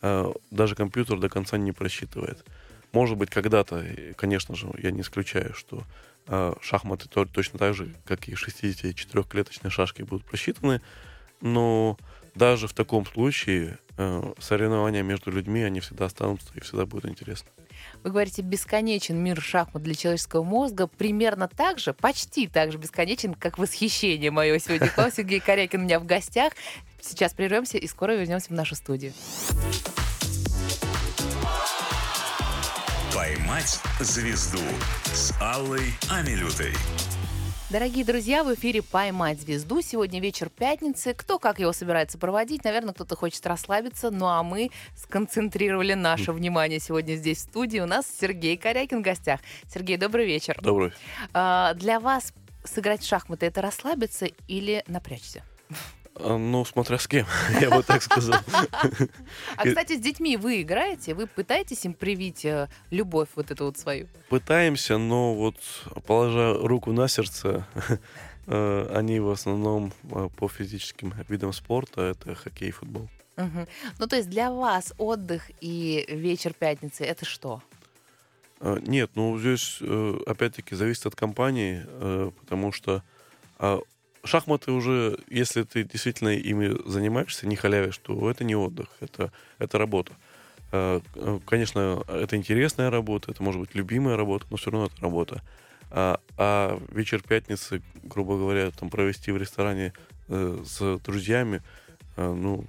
А, 0.02 0.34
даже 0.52 0.76
компьютер 0.76 1.20
до 1.20 1.30
конца 1.30 1.58
не 1.58 1.72
просчитывает. 1.72 2.44
Может 2.92 3.18
быть, 3.18 3.30
когда-то, 3.30 3.86
конечно 4.16 4.56
же, 4.56 4.70
я 4.78 4.92
не 4.92 5.02
исключаю, 5.02 5.54
что 5.54 5.84
а, 6.28 6.56
шахматы 6.62 7.08
точно 7.08 7.60
так 7.60 7.74
же, 7.74 7.94
как 8.06 8.28
и 8.28 8.34
64-клеточные 8.34 9.70
шашки 9.70 10.04
будут 10.04 10.26
просчитаны, 10.26 10.82
но 11.42 11.98
даже 12.36 12.68
в 12.68 12.74
таком 12.74 13.06
случае 13.06 13.80
а, 13.98 14.34
соревнования 14.40 15.04
между 15.04 15.32
людьми, 15.32 15.62
они 15.62 15.80
всегда 15.80 16.06
останутся 16.06 16.50
и 16.56 16.60
всегда 16.60 16.86
будут 16.86 17.10
интересны. 17.10 17.50
Вы 18.04 18.10
говорите, 18.10 18.42
бесконечен 18.42 19.18
мир 19.18 19.42
шахмат 19.42 19.82
для 19.82 19.96
человеческого 19.96 20.44
мозга. 20.44 20.88
Примерно 20.88 21.48
так 21.48 21.80
же, 21.80 21.94
почти 21.94 22.48
так 22.48 22.74
же 22.74 22.78
бесконечен, 22.78 23.34
как 23.34 23.58
восхищение 23.58 24.30
мое 24.30 24.60
сегодня 24.60 24.90
к 24.90 24.98
вам. 24.98 25.10
Сергей 25.10 25.40
Корякин 25.40 25.82
у 25.82 25.84
меня 25.84 26.02
в 26.02 26.06
гостях. 26.06 26.52
Сейчас 27.02 27.34
прервемся 27.34 27.78
и 27.78 27.88
скоро 27.88 28.12
вернемся 28.12 28.50
в 28.50 28.52
нашу 28.52 28.76
студию. 28.76 29.14
«Поймать 33.16 33.80
звезду» 34.02 34.60
с 35.06 35.34
Аллой 35.40 35.94
Амилютой. 36.10 36.74
Дорогие 37.74 38.06
друзья, 38.06 38.44
в 38.44 38.54
эфире 38.54 38.84
«Поймать 38.84 39.42
звезду». 39.42 39.82
Сегодня 39.82 40.22
вечер 40.22 40.52
пятницы. 40.52 41.16
Кто 41.16 41.40
как 41.40 41.58
его 41.58 41.74
собирается 41.74 42.20
проводить? 42.20 42.64
Наверное, 42.64 42.94
кто-то 42.94 43.16
хочет 43.16 43.44
расслабиться. 43.48 44.12
Ну 44.12 44.28
а 44.28 44.44
мы 44.44 44.70
сконцентрировали 44.96 45.96
наше 45.96 46.34
внимание 46.34 46.80
сегодня 46.80 47.16
здесь 47.16 47.40
в 47.40 47.50
студии. 47.50 47.80
У 47.80 47.88
нас 47.88 48.06
Сергей 48.22 48.58
Корякин 48.58 49.00
в 49.00 49.02
гостях. 49.02 49.40
Сергей, 49.74 49.98
добрый 49.98 50.28
вечер. 50.28 50.56
Добрый. 50.62 50.92
А, 51.34 51.74
для 51.74 52.00
вас 52.00 52.32
сыграть 52.64 53.02
в 53.02 53.08
шахматы— 53.08 53.46
это 53.48 53.64
расслабиться 53.64 54.28
или 54.48 54.84
напрячься? 54.86 55.44
А, 56.16 56.38
ну, 56.38 56.64
смотря 56.66 57.00
с 57.00 57.08
кем, 57.08 57.26
я 57.62 57.70
бы 57.70 57.84
так 57.84 58.02
сказал. 58.02 58.40
А, 59.58 59.66
кстати, 59.66 59.98
с 59.98 60.00
детьми 60.00 60.38
вы 60.38 60.62
играете? 60.62 61.14
Вы 61.14 61.28
пытаетесь 61.28 61.86
им 61.86 61.94
привить 61.94 62.46
э, 62.46 62.68
любовь 62.92 63.30
вот 63.36 63.52
эту 63.52 63.66
вот 63.66 63.78
свою? 63.78 64.08
Пытаемся, 64.30 64.98
но 64.98 65.34
вот, 65.34 65.56
положа 66.06 66.54
руку 66.54 66.92
на 66.92 67.08
сердце, 67.08 67.66
э, 68.48 68.92
они 68.94 69.20
в 69.20 69.30
основном 69.30 69.94
э, 70.04 70.30
по 70.38 70.48
физическим 70.48 71.14
видам 71.30 71.54
спорта, 71.54 72.02
это 72.02 72.36
хоккей 72.36 72.70
и 72.70 72.72
футбол. 72.72 73.10
Угу. 73.38 73.68
Ну, 74.00 74.08
то 74.08 74.16
есть 74.16 74.30
для 74.30 74.52
вас 74.52 74.94
отдых 74.98 75.50
и 75.62 76.06
вечер 76.08 76.54
пятницы— 76.54 77.04
это 77.06 77.26
что? 77.26 77.62
Нет, 78.62 79.12
ну 79.16 79.38
здесь 79.40 79.82
опять-таки 80.26 80.76
зависит 80.76 81.06
от 81.06 81.16
компании, 81.16 81.86
потому 82.40 82.72
что 82.72 83.04
а, 83.66 83.80
шахматы 84.24 84.72
уже, 84.72 85.18
если 85.30 85.64
ты 85.64 85.84
действительно 85.84 86.30
ими 86.30 86.76
занимаешься, 86.90 87.48
не 87.48 87.56
халявишь, 87.56 87.98
то 87.98 88.30
это 88.30 88.44
не 88.44 88.56
отдых, 88.56 88.88
это, 89.00 89.32
это 89.60 89.78
работа. 89.78 90.14
Э, 90.72 91.02
э, 91.16 91.40
конечно, 91.46 92.04
это 92.08 92.36
интересная 92.36 92.90
работа, 92.90 93.32
это 93.32 93.44
может 93.44 93.62
быть 93.62 93.76
любимая 93.76 94.18
работа, 94.18 94.46
но 94.50 94.58
все 94.58 94.72
равно 94.72 94.88
это 94.88 95.02
работа. 95.02 95.42
А, 95.92 96.20
а 96.38 96.82
вечер 96.92 97.22
пятницы, 97.22 97.84
грубо 98.04 98.38
говоря, 98.38 98.72
там 98.72 98.90
провести 98.90 99.32
в 99.32 99.38
ресторане 99.38 99.94
э, 100.30 100.64
с 100.66 101.00
друзьями, 101.00 101.62
ну, 102.16 102.66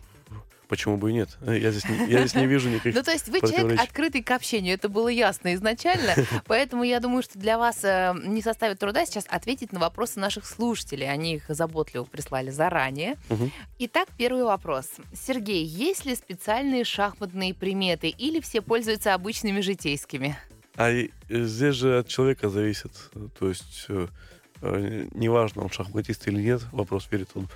почему 0.74 0.96
бы 0.96 1.10
и 1.10 1.14
нет? 1.14 1.28
Я 1.46 1.70
здесь 1.70 1.88
не, 1.88 2.10
я 2.10 2.18
здесь 2.18 2.34
не 2.34 2.48
вижу 2.48 2.68
никаких 2.68 2.96
Ну, 2.96 3.02
то 3.04 3.12
есть 3.12 3.28
вы 3.28 3.38
человек 3.38 3.80
открытый 3.80 4.24
к 4.24 4.30
общению, 4.32 4.74
это 4.74 4.88
было 4.88 5.06
ясно 5.06 5.54
изначально, 5.54 6.16
поэтому 6.46 6.82
я 6.82 6.98
думаю, 6.98 7.22
что 7.22 7.38
для 7.38 7.58
вас 7.58 7.84
э, 7.84 8.12
не 8.24 8.42
составит 8.42 8.80
труда 8.80 9.06
сейчас 9.06 9.24
ответить 9.28 9.72
на 9.72 9.78
вопросы 9.78 10.18
наших 10.18 10.44
слушателей. 10.44 11.08
Они 11.08 11.36
их 11.36 11.44
заботливо 11.48 12.02
прислали 12.02 12.50
заранее. 12.50 13.16
Итак, 13.78 14.08
первый 14.18 14.42
вопрос. 14.42 14.90
Сергей, 15.14 15.64
есть 15.64 16.06
ли 16.06 16.16
специальные 16.16 16.82
шахматные 16.82 17.54
приметы 17.54 18.08
или 18.08 18.40
все 18.40 18.60
пользуются 18.60 19.14
обычными 19.14 19.60
житейскими? 19.60 20.36
А 20.76 20.90
здесь 21.28 21.74
же 21.76 21.98
от 22.00 22.08
человека 22.08 22.48
зависит. 22.48 22.90
То 23.38 23.48
есть 23.48 23.86
э, 23.88 24.08
э, 24.60 25.06
неважно, 25.12 25.62
он 25.62 25.70
шахматист 25.70 26.26
или 26.26 26.42
нет, 26.42 26.62
вопрос, 26.72 27.06
верит 27.12 27.30
он 27.34 27.48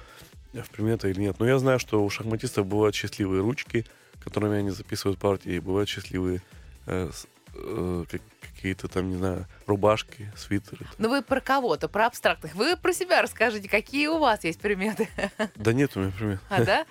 в 0.63 0.71
приметы 0.71 1.11
или 1.11 1.21
нет. 1.21 1.37
Но 1.39 1.47
я 1.47 1.59
знаю, 1.59 1.79
что 1.79 2.05
у 2.05 2.11
шахматистов 2.11 2.67
бывают 2.67 2.95
счастливые 2.95 3.43
ручки, 3.43 3.87
которыми 4.23 4.57
они 4.57 4.71
записывают 4.71 5.19
партии, 5.19 5.59
бывают 5.59 5.89
счастливые 5.89 6.43
э, 6.87 7.11
э, 7.55 8.05
какие-то 8.59 8.89
там, 8.89 9.09
не 9.09 9.17
знаю, 9.17 9.47
рубашки, 9.67 10.33
свитеры. 10.37 10.85
Ну 10.99 11.09
вы 11.09 11.23
про 11.23 11.41
кого-то, 11.41 11.89
про 11.89 12.07
абстрактных. 12.07 12.57
Вы 12.57 12.77
про 12.77 12.93
себя 12.93 13.23
расскажите, 13.23 13.69
какие 13.69 14.09
у 14.09 14.19
вас 14.19 14.43
есть 14.43 14.61
приметы? 14.61 15.09
Да 15.55 15.73
нет 15.73 15.93
у 15.95 16.01
меня 16.01 16.13
примет. 16.19 16.41
А, 16.51 16.65
да? 16.65 16.87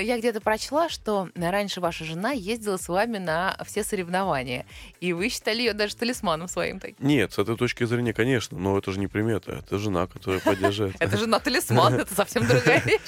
Я 0.00 0.18
где-то 0.18 0.40
прочла, 0.40 0.88
что 0.88 1.28
раньше 1.36 1.80
ваша 1.80 2.04
жена 2.04 2.32
ездила 2.32 2.76
с 2.76 2.88
вами 2.88 3.18
на 3.18 3.56
все 3.64 3.84
соревнования, 3.84 4.66
и 5.00 5.12
вы 5.12 5.28
считали 5.28 5.58
ее 5.58 5.74
даже 5.74 5.94
талисманом 5.94 6.48
своим 6.48 6.80
таким. 6.80 7.06
Нет, 7.06 7.32
с 7.32 7.38
этой 7.38 7.56
точки 7.56 7.84
зрения, 7.84 8.12
конечно, 8.12 8.58
но 8.58 8.76
это 8.76 8.90
же 8.90 8.98
не 8.98 9.06
примета, 9.06 9.62
это 9.64 9.78
жена, 9.78 10.08
которая 10.08 10.40
поддерживает. 10.40 10.96
Это 11.00 11.16
жена-талисман, 11.16 11.94
это 11.94 12.14
совсем 12.14 12.46
другая 12.46 12.80
вещь. 12.84 13.00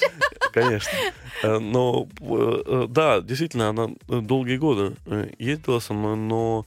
Конечно. 0.53 0.91
Э, 1.43 1.59
но, 1.59 2.07
э, 2.21 2.85
да, 2.87 3.21
действительно, 3.21 3.69
она 3.69 3.89
долгие 4.07 4.57
годы 4.57 4.95
э, 5.05 5.31
ездила 5.37 5.79
со 5.79 5.93
мной, 5.93 6.15
но 6.15 6.65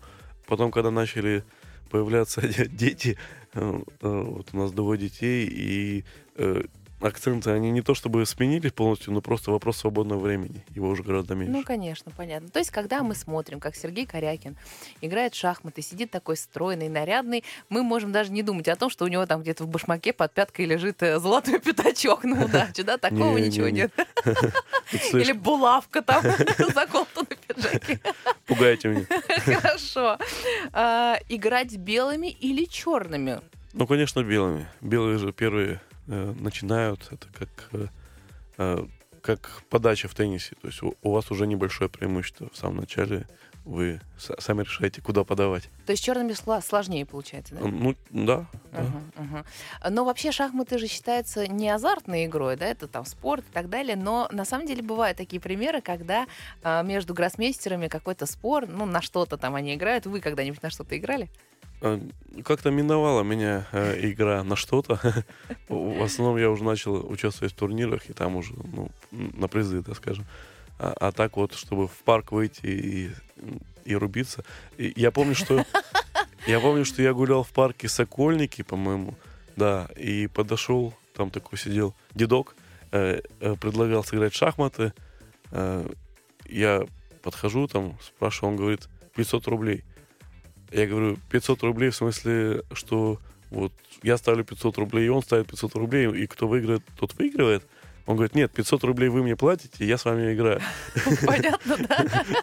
потом, 0.53 0.71
когда 0.71 0.91
начали 0.91 1.45
появляться 1.91 2.43
дети, 2.69 3.17
э, 3.55 3.81
э, 4.03 4.23
вот 4.23 4.49
у 4.53 4.57
нас 4.59 4.71
двое 4.71 5.01
детей, 5.01 5.49
и 5.51 6.05
э, 6.37 6.65
акценты, 7.01 7.51
они 7.51 7.71
не 7.71 7.81
то 7.81 7.95
чтобы 7.95 8.25
сменились 8.27 8.73
полностью, 8.73 9.13
но 9.13 9.21
просто 9.21 9.51
вопрос 9.51 9.79
свободного 9.79 10.21
времени. 10.21 10.63
Его 10.75 10.89
уже 10.89 11.03
гораздо 11.03 11.35
меньше. 11.35 11.53
Ну, 11.53 11.63
конечно, 11.65 12.13
понятно. 12.17 12.49
То 12.49 12.59
есть, 12.59 12.71
когда 12.71 13.03
мы 13.03 13.15
смотрим, 13.15 13.61
как 13.61 13.77
Сергей 13.77 14.07
Корякин 14.07 14.57
играет 15.01 15.35
в 15.35 15.39
шахматы, 15.39 15.81
сидит 15.81 16.11
такой 16.11 16.37
стройный, 16.37 16.91
нарядный, 16.91 17.45
мы 17.69 17.83
можем 17.83 18.13
даже 18.13 18.31
не 18.31 18.43
думать 18.43 18.69
о 18.69 18.77
том, 18.77 18.91
что 18.91 19.05
у 19.07 19.09
него 19.09 19.25
там 19.27 19.43
где-то 19.43 19.65
в 19.65 19.69
башмаке 19.69 20.13
под 20.13 20.33
пяткой 20.33 20.67
лежит 20.67 21.01
золотой 21.01 21.59
пятачок 21.61 22.25
на 22.25 22.45
удачу, 22.45 22.85
да? 22.85 22.99
Такого 22.99 23.39
ничего 23.39 23.69
нет. 23.71 23.91
Или 25.13 25.33
булавка 25.33 26.03
там 26.03 26.23
заколота 26.75 27.25
на 27.29 27.32
пиджаке. 27.47 28.01
Пугаете 28.47 28.89
меня. 28.89 29.07
Хорошо. 29.61 30.19
А, 30.73 31.19
играть 31.29 31.77
белыми 31.77 32.29
или 32.29 32.65
черными? 32.65 33.41
Ну, 33.73 33.87
конечно, 33.87 34.23
белыми. 34.23 34.67
Белые 34.81 35.19
же 35.19 35.33
первые 35.33 35.81
э, 36.07 36.35
начинают. 36.39 37.09
Это 37.11 37.27
как, 37.39 37.49
э, 37.73 37.87
э, 38.59 38.87
как 39.23 39.63
подача 39.71 40.09
в 40.09 40.15
теннисе. 40.15 40.55
То 40.61 40.69
есть 40.69 40.83
у, 40.83 40.95
у 41.03 41.13
вас 41.13 41.31
уже 41.31 41.47
небольшое 41.47 41.89
преимущество 41.89 42.49
в 42.53 42.57
самом 42.57 42.79
начале 42.79 43.27
вы 43.65 44.01
сами 44.17 44.63
решаете, 44.63 45.01
куда 45.01 45.25
подавать. 45.25 45.69
То 45.87 45.93
есть 45.93 46.03
черными 46.05 46.35
сложнее 46.61 47.07
получается, 47.07 47.55
да? 47.55 47.67
Ну, 47.67 47.95
да. 48.11 48.47
Да. 48.73 48.81
Uh-huh. 49.17 49.45
Но 49.91 50.05
вообще 50.05 50.33
шахматы 50.33 50.79
же 50.79 50.87
считаются 50.87 51.47
не 51.47 51.69
азартной 51.69 52.27
игрой, 52.27 52.57
да, 52.57 52.67
это 52.67 52.89
там 52.89 53.05
спорт 53.05 53.45
и 53.49 53.53
так 53.53 53.69
далее, 53.69 53.97
но 53.97 54.29
на 54.33 54.45
самом 54.45 54.67
деле 54.67 54.83
бывают 54.83 55.17
такие 55.17 55.41
примеры, 55.41 55.81
когда 55.81 56.27
а, 56.63 56.83
между 56.83 57.15
гроссмейстерами 57.15 57.89
какой-то 57.89 58.27
спор, 58.27 58.67
ну, 58.67 58.87
на 58.87 59.03
что-то 59.03 59.37
там 59.37 59.55
они 59.55 59.75
играют. 59.75 60.07
Вы 60.07 60.21
когда-нибудь 60.21 60.63
на 60.63 60.71
что-то 60.71 60.97
играли? 60.97 61.29
А, 61.81 62.01
как-то 62.45 62.71
миновала 62.71 63.23
меня 63.23 63.67
э, 63.73 63.99
игра 64.11 64.43
на 64.45 64.57
что-то. 64.57 65.01
В 65.69 66.03
основном 66.03 66.37
я 66.37 66.51
уже 66.51 66.65
начал 66.65 66.95
участвовать 67.11 67.53
в 67.53 67.57
турнирах, 67.57 68.09
и 68.09 68.13
там 68.13 68.37
уже, 68.37 68.55
ну, 68.55 68.89
на 69.11 69.49
призы, 69.49 69.83
так 69.83 69.97
скажем. 69.97 70.25
А, 70.83 70.95
а 70.99 71.13
так 71.13 71.37
вот, 71.37 71.55
чтобы 71.55 71.87
в 71.87 71.95
парк 72.05 72.33
выйти 72.33 72.67
и, 72.67 73.11
и 73.85 73.95
рубиться. 73.95 74.45
И 74.79 74.93
я 74.97 75.13
помню, 75.13 75.37
что 75.37 75.65
я 76.47 76.59
помню, 76.59 76.85
что 76.85 77.03
я 77.03 77.13
гулял 77.15 77.45
в 77.45 77.51
парке 77.51 77.89
Сокольники, 77.89 78.63
по-моему, 78.63 79.15
да, 79.55 79.89
и 79.97 80.27
подошел, 80.27 80.93
там 81.15 81.31
такой 81.31 81.57
сидел 81.57 81.95
дедок, 82.17 82.57
э, 82.91 83.21
э, 83.39 83.55
предлагал 83.61 84.03
сыграть 84.03 84.33
в 84.33 84.37
шахматы. 84.37 84.93
Э, 85.53 85.89
я 86.47 86.85
подхожу, 87.23 87.69
там 87.69 87.97
спрашиваю, 88.03 88.51
он 88.51 88.57
говорит 88.57 88.89
500 89.15 89.47
рублей. 89.47 89.85
Я 90.73 90.89
говорю, 90.89 91.17
500 91.31 91.63
рублей 91.63 91.91
в 91.91 91.97
смысле, 91.97 92.65
что 92.73 93.21
вот 93.51 93.73
я 94.03 94.17
ставлю 94.17 94.43
500 94.43 94.79
рублей, 94.79 95.07
и 95.07 95.11
он 95.11 95.23
ставит 95.23 95.47
500 95.47 95.77
рублей, 95.77 96.11
и 96.25 96.27
кто 96.27 96.49
выиграет, 96.49 96.83
тот 96.99 97.15
выигрывает. 97.15 97.65
Он 98.07 98.17
говорит, 98.17 98.35
нет, 98.35 98.53
500 98.53 98.85
рублей 98.85 99.09
вы 99.09 99.23
мне 99.23 99.37
платите, 99.37 99.85
я 99.85 99.97
с 99.97 100.05
вами 100.05 100.35
играю. 100.35 100.61
Понятно, 101.27 101.77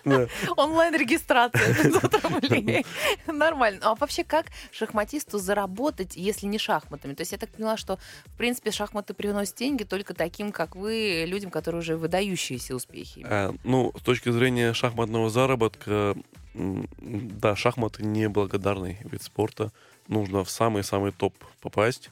да? 0.06 0.28
Онлайн-регистрация 0.56 1.74
500 1.84 2.24
рублей. 2.26 2.86
Нормально. 3.28 3.80
А 3.84 3.96
вообще, 3.96 4.24
как 4.24 4.48
шахматисту 4.72 5.38
заработать, 5.38 6.16
если 6.16 6.46
не 6.46 6.58
шахматами? 6.58 7.14
То 7.14 7.22
есть 7.22 7.34
я 7.34 7.38
так 7.38 7.50
поняла, 7.50 7.76
что, 7.78 8.00
в 8.26 8.38
принципе, 8.38 8.72
шахматы 8.72 9.14
приносят 9.14 9.56
деньги 9.56 9.84
только 9.84 10.14
таким, 10.14 10.52
как 10.52 10.76
вы, 10.76 11.26
людям, 11.28 11.52
которые 11.52 11.80
уже 11.80 11.98
выдающиеся 11.98 12.76
успехи. 12.76 13.26
А, 13.30 13.54
ну, 13.64 13.94
с 13.98 14.02
точки 14.02 14.30
зрения 14.32 14.74
шахматного 14.74 15.30
заработка, 15.30 16.16
да, 16.54 17.56
шахматы 17.56 18.04
неблагодарный 18.04 18.98
вид 19.04 19.24
спорта. 19.24 19.72
Нужно 20.08 20.44
в 20.44 20.50
самый-самый 20.50 21.12
топ 21.12 21.36
попасть 21.62 22.10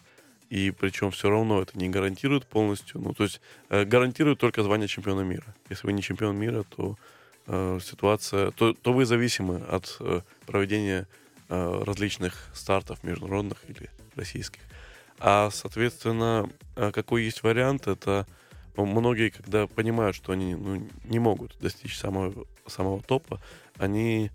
и 0.49 0.71
причем 0.71 1.11
все 1.11 1.29
равно 1.29 1.61
это 1.61 1.77
не 1.77 1.89
гарантирует 1.89 2.45
полностью. 2.45 3.01
Ну, 3.01 3.13
то 3.13 3.23
есть 3.23 3.41
э, 3.69 3.83
гарантирует 3.85 4.39
только 4.39 4.63
звание 4.63 4.87
чемпиона 4.87 5.21
мира. 5.21 5.55
Если 5.69 5.85
вы 5.85 5.93
не 5.93 6.01
чемпион 6.01 6.37
мира, 6.37 6.63
то 6.63 6.97
э, 7.47 7.79
ситуация, 7.83 8.51
то, 8.51 8.73
то 8.73 8.93
вы 8.93 9.05
зависимы 9.05 9.57
от 9.57 9.97
э, 9.99 10.21
проведения 10.45 11.07
э, 11.49 11.83
различных 11.83 12.49
стартов 12.53 13.03
международных 13.03 13.57
или 13.67 13.89
российских. 14.15 14.61
А, 15.19 15.49
соответственно, 15.51 16.49
э, 16.75 16.91
какой 16.91 17.23
есть 17.23 17.43
вариант, 17.43 17.87
это 17.87 18.25
многие, 18.77 19.29
когда 19.29 19.67
понимают, 19.67 20.15
что 20.15 20.31
они 20.31 20.55
ну, 20.55 20.87
не 21.05 21.19
могут 21.19 21.57
достичь 21.59 21.97
самого, 21.97 22.45
самого 22.67 23.01
топа, 23.01 23.41
они 23.77 24.31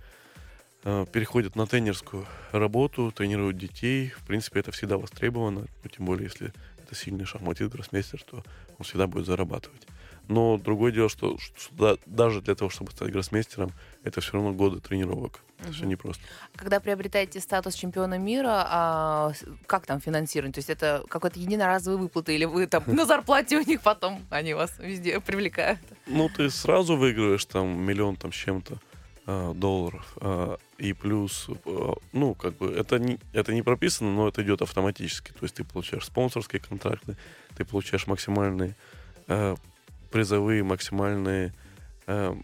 переходят 0.83 1.55
на 1.57 1.67
тренерскую 1.67 2.27
работу, 2.51 3.13
тренируют 3.13 3.57
детей. 3.57 4.11
В 4.11 4.27
принципе, 4.27 4.61
это 4.61 4.73
всегда 4.73 4.99
востребовано. 4.99 5.67
Ну, 5.85 5.91
тем 5.91 6.07
более, 6.07 6.25
если 6.25 6.53
это 6.83 6.95
сильный 6.95 7.25
шахматист, 7.25 7.73
гроссмейстер, 7.73 8.23
то 8.23 8.45
он 8.79 8.85
всегда 8.85 9.07
будет 9.07 9.27
зарабатывать. 9.27 9.87
Но 10.29 10.57
другое 10.57 10.93
дело, 10.93 11.09
что, 11.09 11.37
что 11.39 11.75
да, 11.75 11.97
даже 12.07 12.41
для 12.41 12.55
того, 12.55 12.71
чтобы 12.71 12.91
стать 12.93 13.11
гроссмейстером, 13.11 13.73
это 14.05 14.21
все 14.21 14.35
равно 14.35 14.53
годы 14.53 14.81
тренировок. 14.81 15.41
Угу. 15.59 15.65
Это 15.65 15.73
все 15.73 15.85
непросто. 15.85 16.23
Когда 16.55 16.81
приобретаете 16.81 17.41
статус 17.41 17.75
чемпиона 17.75 18.19
мира, 18.19 18.65
а 18.67 19.33
как 19.67 19.87
там 19.87 20.01
финансирование? 20.01 20.53
То 20.53 20.59
есть 20.59 20.71
это 20.71 21.05
какой-то 21.09 21.39
единоразовый 21.39 21.99
выплаты 21.99 22.35
или 22.35 22.45
вы 22.45 22.67
там 22.67 22.85
на 22.87 23.05
зарплате 23.05 23.59
у 23.59 23.63
них 23.63 23.83
потом 23.83 24.25
они 24.31 24.55
вас 24.55 24.73
везде 24.79 25.21
привлекают? 25.21 25.81
Ну, 26.07 26.29
ты 26.29 26.51
сразу 26.51 26.97
выигрываешь 26.97 27.45
там 27.45 27.81
миллион 27.83 28.17
там 28.17 28.33
с 28.33 28.37
чем-то 28.37 28.75
э, 28.75 28.92
долларов. 29.27 30.17
Э, 30.21 30.57
и 30.79 30.93
плюс, 30.93 31.49
э, 31.49 31.93
ну, 32.13 32.35
как 32.35 32.57
бы, 32.57 32.73
это 32.73 32.99
не, 32.99 33.19
это 33.33 33.55
не 33.55 33.63
прописано, 33.63 34.13
но 34.13 34.29
это 34.29 34.43
идет 34.43 34.63
автоматически. 34.63 35.31
То 35.31 35.43
есть 35.43 35.55
ты 35.55 35.65
получаешь 35.65 36.07
спонсорские 36.07 36.61
контракты, 36.61 37.17
ты 37.57 37.65
получаешь 37.65 38.07
максимальные 38.07 38.75
э, 39.29 39.55
призовые, 40.11 40.65
максимальные 40.65 41.55
э, 42.07 42.35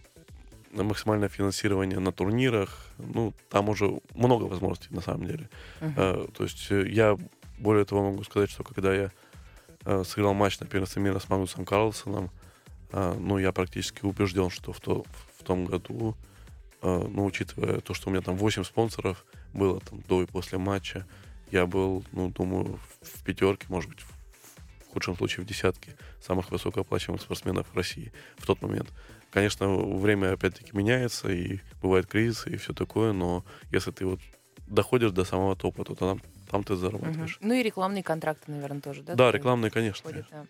максимальное 0.73 1.29
финансирование 1.29 1.99
на 1.99 2.13
турнирах. 2.13 2.87
Ну, 2.99 3.35
там 3.49 3.69
уже 3.69 4.01
много 4.15 4.45
возможностей 4.45 4.95
на 4.95 5.01
самом 5.01 5.27
деле. 5.27 5.49
Uh-huh. 5.81 6.27
Э, 6.27 6.29
то 6.33 6.45
есть 6.45 6.71
э, 6.71 6.89
я 6.89 7.17
более 7.59 7.85
того 7.85 8.11
могу 8.11 8.23
сказать, 8.25 8.51
что 8.51 8.65
когда 8.65 8.95
я 8.95 9.11
э, 9.85 10.05
сыграл 10.05 10.35
матч 10.35 10.61
на 10.61 10.67
первенстве 10.67 11.03
мира 11.03 11.19
с 11.19 11.29
Магнусом 11.29 11.65
Карлсоном, 11.65 12.31
э, 12.93 13.15
ну, 13.19 13.39
я 13.39 13.53
практически 13.53 14.05
убежден, 14.05 14.51
что 14.51 14.73
в, 14.73 14.81
то, 14.81 15.05
в 15.39 15.43
том 15.43 15.65
году 15.65 16.17
Э, 16.83 17.07
ну, 17.09 17.25
учитывая 17.25 17.81
то, 17.81 17.95
что 17.95 18.09
у 18.09 18.13
меня 18.13 18.23
там 18.23 18.37
8 18.37 18.65
спонсоров 18.65 19.25
было 19.53 19.81
там 19.81 20.01
до 20.03 20.23
и 20.23 20.27
после 20.27 20.59
матча, 20.59 21.07
я 21.51 21.67
был, 21.67 22.05
ну, 22.13 22.31
думаю, 22.31 22.79
в 23.01 23.25
пятерке, 23.25 23.67
может 23.69 23.91
быть, 23.91 24.01
в 24.01 24.93
худшем 24.93 25.17
случае 25.17 25.45
в 25.45 25.49
десятке 25.49 25.97
самых 26.21 26.51
высокооплачиваемых 26.51 27.23
спортсменов 27.23 27.67
в 27.73 27.77
России 27.77 28.13
в 28.37 28.47
тот 28.47 28.63
момент. 28.63 28.91
Конечно, 29.31 29.69
время 29.69 30.33
опять-таки 30.33 30.71
меняется, 30.73 31.29
и 31.31 31.61
бывают 31.83 32.07
кризисы, 32.07 32.51
и 32.51 32.57
все 32.57 32.73
такое, 32.73 33.13
но 33.13 33.45
если 33.71 33.91
ты 33.91 34.07
вот 34.07 34.21
доходишь 34.67 35.11
до 35.11 35.25
самого 35.25 35.57
топа, 35.57 35.85
то 35.85 35.95
там, 35.95 36.21
там 36.51 36.65
ты 36.65 36.77
зарабатываешь. 36.77 37.39
Угу. 37.39 37.49
Ну 37.49 37.55
и 37.55 37.63
рекламные 37.63 38.03
контракты, 38.03 38.51
наверное, 38.51 38.81
тоже, 38.81 39.03
да? 39.03 39.15
Да, 39.15 39.33
рекламные, 39.33 39.71
конечно. 39.71 40.09
Входит, 40.09 40.27
да. 40.31 40.47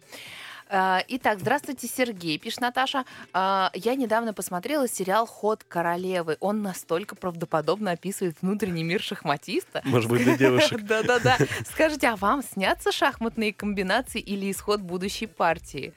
А, 0.70 1.02
итак, 1.08 1.40
здравствуйте, 1.40 1.86
Сергей, 1.86 2.38
пишет 2.38 2.60
Наташа. 2.60 3.04
А, 3.32 3.70
я 3.74 3.94
недавно 3.94 4.34
посмотрела 4.34 4.86
сериал 4.86 5.26
«Ход 5.26 5.64
королевы». 5.64 6.36
Он 6.40 6.62
настолько 6.62 7.16
правдоподобно 7.16 7.92
описывает 7.92 8.36
внутренний 8.42 8.84
мир 8.84 9.00
шахматиста. 9.00 9.80
Может 9.84 10.10
быть, 10.10 10.24
для 10.24 10.36
девушек. 10.36 10.82
Да-да-да. 10.82 11.38
Скажите, 11.72 12.08
а 12.08 12.16
вам 12.16 12.42
снятся 12.42 12.92
шахматные 12.92 13.54
комбинации 13.54 14.20
или 14.20 14.50
исход 14.50 14.80
будущей 14.80 15.26
партии? 15.26 15.94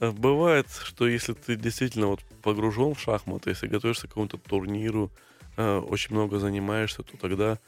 Э, 0.00 0.10
бывает, 0.10 0.68
что 0.82 1.06
если 1.06 1.34
ты 1.34 1.56
действительно 1.56 2.06
вот 2.06 2.20
погружен 2.42 2.94
в 2.94 3.00
шахматы, 3.00 3.50
если 3.50 3.66
готовишься 3.66 4.06
к 4.06 4.10
какому-то 4.10 4.38
турниру, 4.38 5.10
э, 5.56 5.78
очень 5.78 6.14
много 6.14 6.38
занимаешься, 6.38 7.02
то 7.02 7.18
тогда 7.18 7.58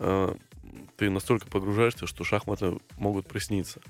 э, 0.00 0.34
ты 0.96 1.10
настолько 1.10 1.46
погружаешься, 1.46 2.08
что 2.08 2.24
шахматы 2.24 2.78
могут 2.96 3.28
присниться. 3.28 3.80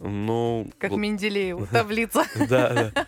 Но... 0.00 0.66
Как 0.78 0.90
вот... 0.90 0.98
Менделеев, 0.98 1.68
таблица. 1.72 2.24
Да, 2.48 2.92
да. 2.92 3.06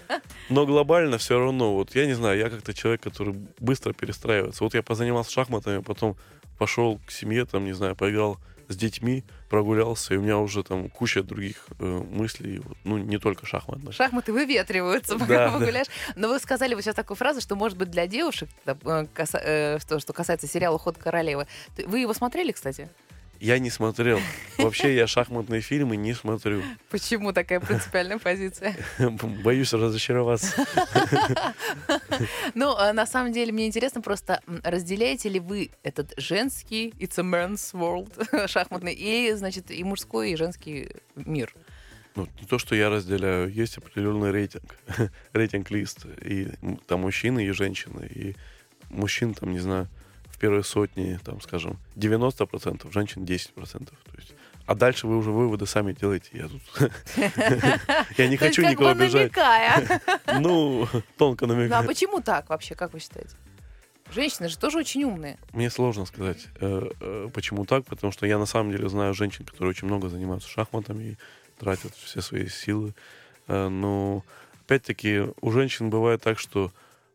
Но 0.48 0.66
глобально 0.66 1.18
все 1.18 1.38
равно, 1.38 1.74
вот 1.74 1.94
я 1.94 2.06
не 2.06 2.14
знаю, 2.14 2.38
я 2.38 2.50
как-то 2.50 2.72
человек, 2.74 3.02
который 3.02 3.34
быстро 3.58 3.92
перестраивается. 3.92 4.64
Вот 4.64 4.74
я 4.74 4.82
позанимался 4.82 5.32
шахматами, 5.32 5.82
потом 5.82 6.16
пошел 6.58 7.00
к 7.06 7.10
семье, 7.10 7.44
там, 7.44 7.64
не 7.64 7.72
знаю, 7.72 7.94
поиграл 7.94 8.38
с 8.68 8.76
детьми, 8.76 9.24
прогулялся, 9.48 10.14
и 10.14 10.16
у 10.18 10.22
меня 10.22 10.38
уже 10.38 10.62
там 10.62 10.90
куча 10.90 11.22
других 11.22 11.66
э, 11.78 11.84
мыслей, 11.84 12.58
вот, 12.58 12.76
ну, 12.84 12.98
не 12.98 13.18
только 13.18 13.46
шахматных. 13.46 13.94
Шахматы 13.94 14.32
выветриваются, 14.32 15.18
пока 15.18 15.48
да, 15.48 15.50
погуляешь. 15.52 15.86
Да. 16.08 16.14
Но 16.16 16.28
вы 16.28 16.38
сказали 16.38 16.74
вот 16.74 16.84
сейчас 16.84 16.94
такую 16.94 17.16
фразу, 17.16 17.40
что, 17.40 17.56
может 17.56 17.78
быть, 17.78 17.90
для 17.90 18.06
девушек, 18.06 18.50
э, 18.66 19.06
э, 19.14 19.78
что, 19.80 20.00
что 20.00 20.12
касается 20.12 20.46
сериала 20.46 20.78
«Ход 20.78 20.98
королевы». 20.98 21.46
Вы 21.86 22.00
его 22.00 22.12
смотрели, 22.12 22.52
кстати? 22.52 22.90
Я 23.40 23.58
не 23.58 23.70
смотрел. 23.70 24.20
Вообще 24.58 24.94
я 24.96 25.06
шахматные 25.06 25.60
фильмы 25.60 25.96
не 25.96 26.12
смотрю. 26.12 26.62
Почему 26.90 27.32
такая 27.32 27.60
принципиальная 27.60 28.18
позиция? 28.18 28.76
Боюсь 29.44 29.72
разочароваться. 29.72 30.66
Ну, 32.54 32.74
а 32.76 32.92
на 32.92 33.06
самом 33.06 33.32
деле, 33.32 33.52
мне 33.52 33.66
интересно 33.66 34.00
просто, 34.00 34.40
разделяете 34.64 35.28
ли 35.28 35.40
вы 35.40 35.70
этот 35.82 36.14
женский 36.16 36.94
It's 36.98 37.18
a 37.18 37.22
Man's 37.22 37.72
World 37.72 38.48
шахматный 38.48 38.94
и, 38.94 39.32
значит, 39.34 39.70
и 39.70 39.84
мужской, 39.84 40.32
и 40.32 40.36
женский 40.36 40.90
мир? 41.14 41.54
Ну, 42.16 42.26
не 42.40 42.46
то, 42.46 42.58
что 42.58 42.74
я 42.74 42.90
разделяю, 42.90 43.52
есть 43.52 43.78
определенный 43.78 44.32
рейтинг, 44.32 44.76
рейтинг-лист, 45.32 46.06
и 46.24 46.48
там 46.88 47.02
мужчины 47.02 47.46
и 47.46 47.50
женщины, 47.50 48.08
и 48.12 48.34
мужчин 48.88 49.34
там, 49.34 49.52
не 49.52 49.60
знаю, 49.60 49.88
в 50.38 50.40
первой 50.40 50.62
сотне, 50.62 51.18
там, 51.24 51.40
скажем, 51.40 51.78
90%, 51.96 52.92
женщин 52.92 53.24
10%. 53.24 53.54
То 53.56 53.92
есть, 54.16 54.34
а 54.66 54.76
дальше 54.76 55.08
вы 55.08 55.16
уже 55.16 55.32
выводы 55.32 55.66
сами 55.66 55.92
делаете. 55.92 56.28
Я 56.32 56.48
тут... 56.48 56.92
Я 58.16 58.28
не 58.28 58.36
хочу 58.36 58.62
никого 58.62 58.90
обижать. 58.90 59.32
Ну, 60.40 60.86
тонко 61.16 61.48
намекаю. 61.48 61.70
Ну, 61.70 61.76
а 61.76 61.82
почему 61.82 62.20
так 62.20 62.48
вообще, 62.50 62.76
как 62.76 62.92
вы 62.92 63.00
считаете? 63.00 63.34
Женщины 64.12 64.48
же 64.48 64.56
тоже 64.56 64.78
очень 64.78 65.02
умные. 65.02 65.38
Мне 65.52 65.70
сложно 65.70 66.06
сказать, 66.06 66.46
э, 66.60 66.88
э, 67.00 67.28
почему 67.34 67.66
так, 67.66 67.84
потому 67.84 68.12
что 68.12 68.24
я 68.24 68.38
на 68.38 68.46
самом 68.46 68.70
деле 68.70 68.88
знаю 68.88 69.14
женщин, 69.14 69.44
которые 69.44 69.70
очень 69.70 69.88
много 69.88 70.08
занимаются 70.08 70.48
шахматами 70.48 71.02
и 71.02 71.16
тратят 71.58 71.96
все 71.96 72.22
свои 72.22 72.46
силы. 72.46 72.94
Э, 73.48 73.68
но 73.68 74.24
опять-таки 74.64 75.24
у 75.40 75.50
женщин 75.50 75.90
бывает 75.90 76.22
так, 76.22 76.38
что 76.38 76.70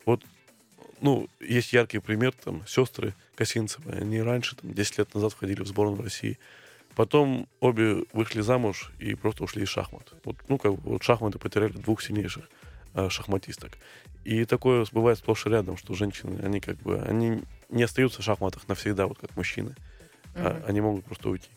вот 0.05 0.21
ну, 1.03 1.29
есть 1.41 1.73
яркий 1.73 1.99
пример, 1.99 2.31
там, 2.31 2.65
сестры 2.65 3.13
Косинцевы, 3.35 3.91
они 3.91 4.21
раньше, 4.21 4.55
там, 4.55 4.73
10 4.73 4.97
лет 4.99 5.13
назад 5.13 5.33
входили 5.33 5.61
в 5.61 5.67
сборную 5.67 6.01
России. 6.01 6.39
Потом 6.95 7.47
обе 7.59 8.05
вышли 8.13 8.39
замуж 8.39 8.91
и 8.99 9.13
просто 9.13 9.43
ушли 9.43 9.63
из 9.63 9.69
шахмат. 9.69 10.13
Вот, 10.23 10.37
ну, 10.47 10.57
как 10.57 10.75
бы, 10.75 10.91
вот 10.91 11.03
шахматы 11.03 11.39
потеряли 11.39 11.73
двух 11.73 12.01
сильнейших 12.01 12.49
э, 12.93 13.09
шахматисток. 13.09 13.73
И 14.23 14.45
такое 14.45 14.85
бывает 14.93 15.17
сплошь 15.17 15.45
и 15.45 15.49
рядом, 15.49 15.75
что 15.75 15.93
женщины, 15.93 16.39
они 16.41 16.61
как 16.61 16.77
бы, 16.77 17.01
они 17.01 17.43
не 17.67 17.83
остаются 17.83 18.21
в 18.21 18.25
шахматах 18.25 18.65
навсегда, 18.69 19.07
вот 19.07 19.19
как 19.19 19.35
мужчины. 19.35 19.75
Mm-hmm. 20.35 20.35
А, 20.35 20.63
они 20.67 20.79
могут 20.79 21.03
просто 21.03 21.29
уйти. 21.29 21.49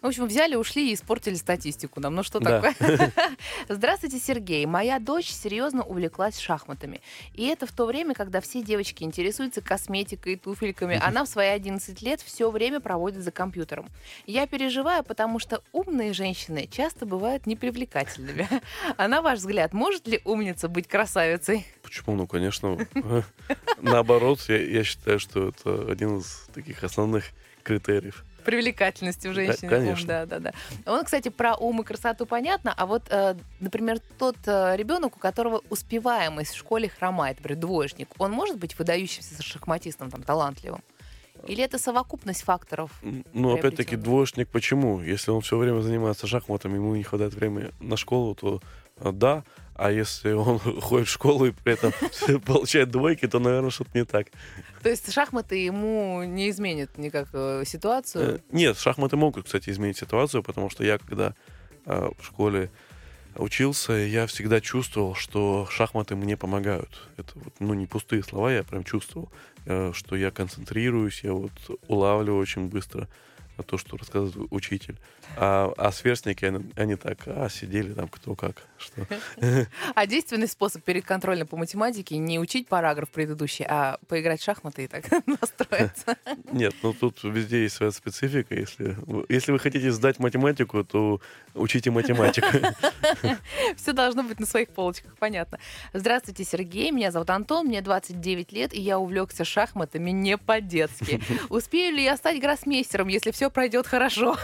В 0.00 0.06
общем, 0.06 0.26
взяли, 0.26 0.54
ушли 0.54 0.90
и 0.90 0.94
испортили 0.94 1.34
статистику 1.34 2.00
нам. 2.00 2.14
Ну 2.14 2.22
что 2.22 2.38
Да. 2.40 2.60
такое? 2.60 3.12
Здравствуйте, 3.68 4.18
Сергей. 4.18 4.66
Моя 4.66 4.98
дочь 4.98 5.30
серьезно 5.30 5.82
увлеклась 5.82 6.38
шахматами. 6.38 7.00
И 7.32 7.46
это 7.46 7.66
в 7.66 7.72
то 7.72 7.86
время, 7.86 8.14
когда 8.14 8.40
все 8.40 8.62
девочки 8.62 9.02
интересуются 9.04 9.60
косметикой 9.62 10.34
и 10.34 10.36
туфельками. 10.36 11.00
Она 11.02 11.24
в 11.24 11.28
свои 11.28 11.48
11 11.48 12.02
лет 12.02 12.20
все 12.20 12.50
время 12.50 12.80
проводит 12.80 13.22
за 13.22 13.30
компьютером. 13.30 13.88
Я 14.26 14.46
переживаю, 14.46 15.04
потому 15.04 15.38
что 15.38 15.62
умные 15.72 16.12
женщины 16.12 16.68
часто 16.70 17.06
бывают 17.06 17.46
непривлекательными. 17.46 18.48
А 18.96 19.08
на 19.08 19.22
ваш 19.22 19.38
взгляд, 19.40 19.72
может 19.72 20.06
ли 20.06 20.20
умница 20.24 20.68
быть 20.68 20.86
красавицей? 20.88 21.66
Почему? 21.82 22.14
Ну, 22.16 22.26
конечно. 22.26 22.78
Наоборот, 23.80 24.40
я, 24.48 24.58
я 24.62 24.84
считаю, 24.84 25.18
что 25.18 25.48
это 25.48 25.90
один 25.90 26.18
из 26.18 26.46
таких 26.54 26.84
основных 26.84 27.30
критериев. 27.62 28.24
Привлекательности 28.44 29.26
у 29.26 29.30
Да, 29.30 29.34
женщины. 29.34 29.68
конечно. 29.68 30.06
Да, 30.06 30.26
да, 30.26 30.38
да. 30.38 30.52
Он, 30.92 31.04
кстати, 31.04 31.28
про 31.28 31.56
ум 31.56 31.80
и 31.80 31.84
красоту 31.84 32.26
понятно, 32.26 32.72
а 32.76 32.86
вот, 32.86 33.04
э, 33.10 33.34
например, 33.60 33.98
тот 34.18 34.36
э, 34.46 34.76
ребенок, 34.76 35.16
у 35.16 35.18
которого 35.18 35.62
успеваемость 35.70 36.54
в 36.54 36.56
школе 36.58 36.88
хромает, 36.88 37.38
например, 37.38 37.60
двоечник, 37.60 38.08
он 38.18 38.32
может 38.32 38.58
быть 38.58 38.78
выдающимся 38.78 39.42
шахматистом, 39.42 40.10
там, 40.10 40.22
талантливым? 40.22 40.82
Или 41.46 41.62
это 41.64 41.78
совокупность 41.78 42.42
факторов? 42.42 42.90
Ну, 43.32 43.54
опять-таки, 43.54 43.96
двоечник 43.96 44.48
почему? 44.48 45.02
Если 45.02 45.30
он 45.30 45.40
все 45.40 45.58
время 45.58 45.80
занимается 45.80 46.26
шахматами, 46.26 46.76
ему 46.76 46.94
не 46.94 47.02
хватает 47.02 47.34
времени 47.34 47.70
на 47.80 47.96
школу, 47.96 48.34
то 48.34 48.60
э, 48.98 49.10
да. 49.12 49.44
А 49.74 49.90
если 49.90 50.32
он 50.32 50.58
ходит 50.80 51.08
в 51.08 51.10
школу 51.10 51.46
и 51.46 51.50
при 51.50 51.72
этом 51.72 51.92
получает 52.46 52.90
двойки, 52.90 53.26
то, 53.26 53.38
наверное, 53.38 53.70
что-то 53.70 53.90
не 53.94 54.04
так. 54.04 54.28
То 54.82 54.90
есть 54.90 55.12
шахматы 55.12 55.56
ему 55.56 56.22
не 56.24 56.50
изменят 56.50 56.98
никак 56.98 57.28
э, 57.32 57.44
Э, 57.44 57.64
ситуацию? 57.64 58.42
Нет, 58.50 58.78
шахматы 58.78 59.16
могут, 59.16 59.46
кстати, 59.46 59.70
изменить 59.70 59.98
ситуацию, 59.98 60.42
потому 60.42 60.70
что 60.70 60.84
я, 60.84 60.98
когда 60.98 61.34
э, 61.86 62.10
в 62.18 62.24
школе 62.24 62.70
учился, 63.36 63.92
я 63.92 64.26
всегда 64.26 64.60
чувствовал, 64.60 65.14
что 65.14 65.66
шахматы 65.70 66.14
мне 66.14 66.36
помогают. 66.36 67.08
Это 67.16 67.32
вот, 67.34 67.54
ну, 67.58 67.74
не 67.74 67.86
пустые 67.86 68.22
слова, 68.22 68.52
я 68.52 68.62
прям 68.62 68.84
чувствовал, 68.84 69.30
э, 69.66 69.92
что 69.94 70.16
я 70.16 70.30
концентрируюсь, 70.30 71.24
я 71.24 71.32
вот 71.32 71.52
улавливаю 71.88 72.40
очень 72.40 72.68
быстро 72.68 73.08
то, 73.66 73.78
что 73.78 73.96
рассказывает 73.96 74.48
учитель. 74.50 74.96
А, 75.36 75.72
а 75.76 75.92
сверстники, 75.92 76.44
они, 76.44 76.70
они 76.74 76.96
так, 76.96 77.18
а, 77.26 77.48
сидели 77.48 77.92
там 77.92 78.08
кто 78.08 78.34
как, 78.34 78.62
что. 78.84 79.06
А 79.94 80.06
действенный 80.06 80.48
способ 80.48 80.82
перед 80.82 81.04
контрольным 81.04 81.46
по 81.46 81.56
математике 81.56 82.16
не 82.16 82.38
учить 82.38 82.68
параграф 82.68 83.08
предыдущий, 83.10 83.64
а 83.68 83.98
поиграть 84.08 84.40
в 84.40 84.44
шахматы 84.44 84.84
и 84.84 84.86
так 84.86 85.04
настроиться. 85.26 86.16
Нет, 86.52 86.74
ну 86.82 86.92
тут 86.92 87.22
везде 87.22 87.62
есть 87.62 87.76
своя 87.76 87.92
специфика. 87.92 88.54
Если, 88.54 88.96
если 89.28 89.52
вы 89.52 89.58
хотите 89.58 89.90
сдать 89.92 90.18
математику, 90.18 90.84
то 90.84 91.20
учите 91.54 91.90
математику. 91.90 92.46
Все 93.76 93.92
должно 93.92 94.22
быть 94.22 94.40
на 94.40 94.46
своих 94.46 94.68
полочках, 94.68 95.16
понятно. 95.18 95.58
Здравствуйте, 95.92 96.44
Сергей. 96.44 96.90
Меня 96.90 97.10
зовут 97.10 97.30
Антон, 97.30 97.66
мне 97.66 97.80
29 97.80 98.52
лет, 98.52 98.74
и 98.74 98.80
я 98.80 98.98
увлекся 98.98 99.44
шахматами 99.44 100.10
не 100.10 100.36
по-детски. 100.36 101.20
Успею 101.48 101.94
ли 101.94 102.04
я 102.04 102.16
стать 102.16 102.40
гроссмейстером, 102.40 103.08
если 103.08 103.30
все 103.30 103.50
пройдет 103.50 103.86
хорошо? 103.86 104.36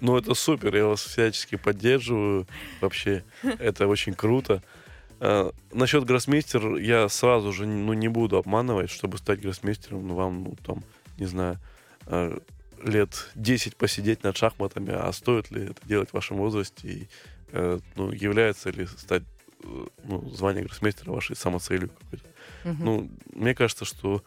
Ну, 0.00 0.16
это 0.16 0.34
супер, 0.34 0.76
я 0.76 0.86
вас 0.86 1.02
всячески 1.02 1.56
поддерживаю. 1.56 2.46
Вообще, 2.80 3.24
это 3.58 3.86
очень 3.86 4.14
круто. 4.14 4.62
А, 5.20 5.52
насчет 5.72 6.04
гроссмейстера 6.04 6.78
я 6.78 7.08
сразу 7.08 7.52
же 7.52 7.66
ну, 7.66 7.92
не 7.92 8.08
буду 8.08 8.36
обманывать, 8.36 8.90
чтобы 8.90 9.18
стать 9.18 9.40
гроссмейстером, 9.40 10.06
ну, 10.06 10.14
вам, 10.14 10.44
ну, 10.44 10.56
там, 10.64 10.84
не 11.18 11.26
знаю, 11.26 11.58
а, 12.06 12.38
лет 12.82 13.30
10 13.34 13.76
посидеть 13.76 14.22
над 14.22 14.36
шахматами, 14.36 14.92
а 14.92 15.12
стоит 15.12 15.50
ли 15.50 15.66
это 15.70 15.86
делать 15.86 16.10
в 16.10 16.14
вашем 16.14 16.36
возрасте, 16.36 16.88
и, 16.88 17.08
э, 17.52 17.78
ну, 17.94 18.12
является 18.12 18.70
ли 18.70 18.86
стать, 18.86 19.22
э, 19.64 19.86
ну, 20.04 20.28
звание 20.30 20.64
гроссмейстера 20.64 21.10
вашей 21.10 21.36
самоцелью 21.36 21.88
какой-то. 21.88 22.24
Мгм. 22.64 22.84
Ну, 22.84 23.10
мне 23.34 23.54
кажется, 23.54 23.84
что 23.84 24.22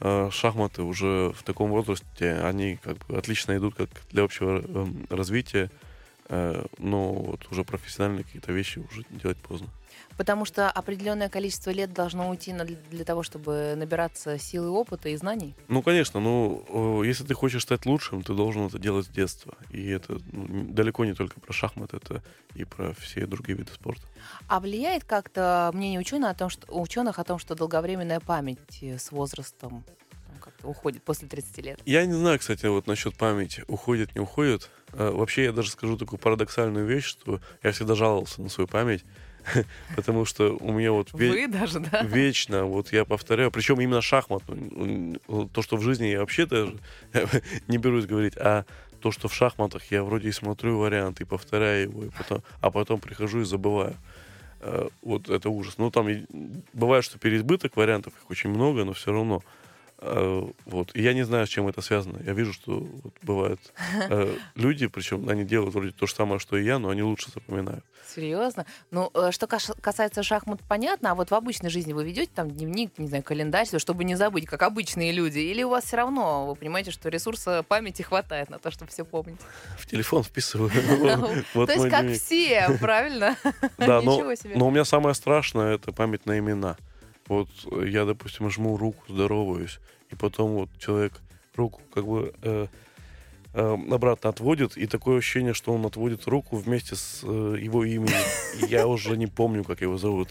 э, 0.00 0.30
шахматы 0.32 0.82
уже 0.82 1.32
в 1.36 1.42
таком 1.42 1.70
возрасте, 1.70 2.40
они 2.42 2.78
как 2.82 2.96
бы 3.06 3.18
отлично 3.18 3.56
идут 3.56 3.74
как 3.74 3.90
для 4.10 4.24
общего 4.24 4.64
развития, 5.10 5.70
но 6.78 7.12
вот 7.12 7.46
уже 7.50 7.64
профессиональные 7.64 8.24
какие-то 8.24 8.52
вещи 8.52 8.78
уже 8.78 9.04
делать 9.10 9.38
поздно. 9.38 9.68
Потому 10.16 10.44
что 10.44 10.70
определенное 10.70 11.28
количество 11.28 11.70
лет 11.70 11.92
должно 11.92 12.28
уйти 12.28 12.52
на- 12.52 12.64
для 12.64 13.04
того, 13.04 13.22
чтобы 13.22 13.74
набираться 13.76 14.38
силы 14.38 14.70
опыта 14.70 15.08
и 15.08 15.16
знаний. 15.16 15.54
Ну, 15.68 15.82
конечно, 15.82 16.20
ну, 16.20 16.64
э, 17.02 17.06
если 17.06 17.24
ты 17.24 17.34
хочешь 17.34 17.62
стать 17.62 17.86
лучшим, 17.86 18.22
ты 18.22 18.34
должен 18.34 18.66
это 18.66 18.78
делать 18.78 19.06
с 19.06 19.08
детства. 19.08 19.54
И 19.70 19.88
это 19.88 20.18
ну, 20.32 20.64
далеко 20.72 21.04
не 21.04 21.14
только 21.14 21.40
про 21.40 21.52
шахматы, 21.52 21.96
это 21.96 22.22
и 22.54 22.64
про 22.64 22.92
все 22.94 23.26
другие 23.26 23.56
виды 23.58 23.72
спорта. 23.72 24.02
А 24.46 24.60
влияет 24.60 25.04
как-то 25.04 25.70
мнение 25.74 25.98
ученых 26.00 26.30
о 26.30 26.34
том, 26.34 26.50
что, 26.50 26.66
ученых 26.72 27.18
о 27.18 27.24
том, 27.24 27.38
что 27.38 27.54
долговременная 27.54 28.20
память 28.20 28.78
э, 28.82 28.98
с 28.98 29.10
возрастом 29.12 29.84
там, 30.28 30.38
как-то 30.38 30.68
уходит 30.68 31.02
после 31.02 31.28
30 31.28 31.58
лет? 31.58 31.80
Я 31.86 32.04
не 32.06 32.12
знаю, 32.14 32.38
кстати, 32.38 32.66
вот 32.66 32.86
насчет 32.86 33.16
памяти, 33.16 33.64
уходит, 33.68 34.14
не 34.14 34.20
уходит. 34.20 34.70
Э, 34.92 35.10
Вообще, 35.10 35.44
я 35.44 35.52
даже 35.52 35.70
скажу 35.70 35.96
такую 35.96 36.18
парадоксальную 36.18 36.86
вещь, 36.86 37.04
что 37.06 37.40
я 37.62 37.72
всегда 37.72 37.94
жаловался 37.94 38.42
на 38.42 38.48
свою 38.48 38.68
память, 38.68 39.04
потому 39.96 40.24
что 40.24 40.56
у 40.56 40.72
меня 40.72 40.92
вот 40.92 41.10
ве- 41.12 41.28
Вы 41.30 41.48
даже, 41.48 41.80
да? 41.80 42.02
вечно, 42.02 42.64
вот 42.66 42.92
я 42.92 43.04
повторяю, 43.04 43.50
причем 43.50 43.80
именно 43.80 44.02
шахмат, 44.02 44.42
м, 44.48 45.18
то, 45.52 45.62
что 45.62 45.76
в 45.76 45.82
жизни 45.82 46.06
я 46.06 46.20
вообще 46.20 46.46
даже 46.46 46.76
не 47.68 47.78
берусь 47.78 48.06
говорить, 48.06 48.36
а 48.36 48.64
то, 49.00 49.10
что 49.12 49.28
в 49.28 49.34
шахматах 49.34 49.90
я 49.90 50.02
вроде 50.04 50.28
и 50.28 50.32
смотрю 50.32 50.78
вариант, 50.78 51.20
и 51.20 51.24
повторяю 51.24 51.84
его, 51.88 52.04
и 52.04 52.08
потом, 52.10 52.42
а 52.60 52.70
потом 52.70 53.00
прихожу 53.00 53.40
и 53.40 53.44
забываю. 53.44 53.96
Э, 54.60 54.88
Вот 55.02 55.30
это 55.30 55.48
ужас. 55.48 55.78
Ну, 55.78 55.90
там 55.90 56.06
бывает, 56.74 57.02
что 57.04 57.18
переизбыток 57.18 57.76
вариантов, 57.76 58.12
их 58.22 58.28
очень 58.30 58.50
много, 58.50 58.84
но 58.84 58.92
все 58.92 59.10
равно. 59.12 59.42
Э, 60.00 60.42
Вот. 60.66 60.90
И 60.94 61.02
я 61.02 61.12
не 61.12 61.22
знаю, 61.24 61.46
с 61.46 61.50
чем 61.50 61.68
это 61.68 61.80
связано. 61.82 62.18
Я 62.24 62.32
вижу, 62.32 62.52
что 62.52 62.80
вот 62.80 63.14
бывают 63.22 63.60
э, 64.08 64.34
люди, 64.54 64.86
причем 64.86 65.28
они 65.28 65.44
делают 65.44 65.74
вроде 65.74 65.90
то 65.90 66.06
же 66.06 66.14
самое, 66.14 66.38
что 66.38 66.56
и 66.56 66.64
я, 66.64 66.78
но 66.78 66.88
они 66.88 67.02
лучше 67.02 67.30
запоминают. 67.30 67.84
Серьезно? 68.14 68.66
Ну, 68.90 69.10
э, 69.14 69.30
что 69.30 69.46
касается 69.46 70.22
шахмат, 70.22 70.60
понятно, 70.68 71.12
а 71.12 71.14
вот 71.14 71.30
в 71.30 71.34
обычной 71.34 71.70
жизни 71.70 71.92
вы 71.92 72.04
ведете 72.04 72.30
там 72.34 72.50
дневник, 72.50 72.98
не 72.98 73.08
знаю, 73.08 73.22
календарь, 73.22 73.66
чтобы 73.78 74.04
не 74.04 74.16
забыть, 74.16 74.46
как 74.46 74.62
обычные 74.62 75.12
люди, 75.12 75.38
или 75.38 75.62
у 75.62 75.68
вас 75.68 75.84
все 75.84 75.96
равно, 75.96 76.46
вы 76.46 76.54
понимаете, 76.54 76.90
что 76.90 77.08
ресурса 77.08 77.62
памяти 77.62 78.02
хватает 78.02 78.50
на 78.50 78.58
то, 78.58 78.70
чтобы 78.70 78.90
все 78.90 79.04
помнить? 79.04 79.40
В 79.78 79.86
телефон 79.86 80.22
вписываю. 80.22 80.70
То 81.54 81.72
есть 81.72 81.90
как 81.90 82.10
все, 82.12 82.76
правильно? 82.80 83.36
Да, 83.78 84.00
но, 84.02 84.16
Ничего 84.16 84.34
себе. 84.34 84.56
но 84.56 84.66
у 84.66 84.70
меня 84.70 84.84
самое 84.84 85.14
страшное 85.14 85.74
это 85.74 85.92
память 85.92 86.26
на 86.26 86.38
имена. 86.38 86.76
Вот 87.30 87.48
э, 87.70 87.88
я, 87.88 88.04
допустим, 88.04 88.50
жму 88.50 88.76
руку, 88.76 89.04
здороваюсь, 89.08 89.78
и 90.10 90.16
потом 90.16 90.50
вот 90.50 90.68
человек 90.80 91.12
руку 91.54 91.80
как 91.94 92.04
бы 92.04 92.34
э, 92.42 92.66
э, 93.54 93.78
обратно 93.88 94.30
отводит, 94.30 94.76
и 94.76 94.88
такое 94.88 95.18
ощущение, 95.18 95.54
что 95.54 95.72
он 95.72 95.86
отводит 95.86 96.26
руку 96.26 96.56
вместе 96.56 96.96
с 96.96 97.20
э, 97.22 97.56
его 97.60 97.84
именем. 97.84 98.20
И 98.60 98.66
я 98.66 98.88
уже 98.88 99.16
не 99.16 99.28
помню, 99.28 99.62
как 99.62 99.80
его 99.80 99.96
зовут. 99.96 100.28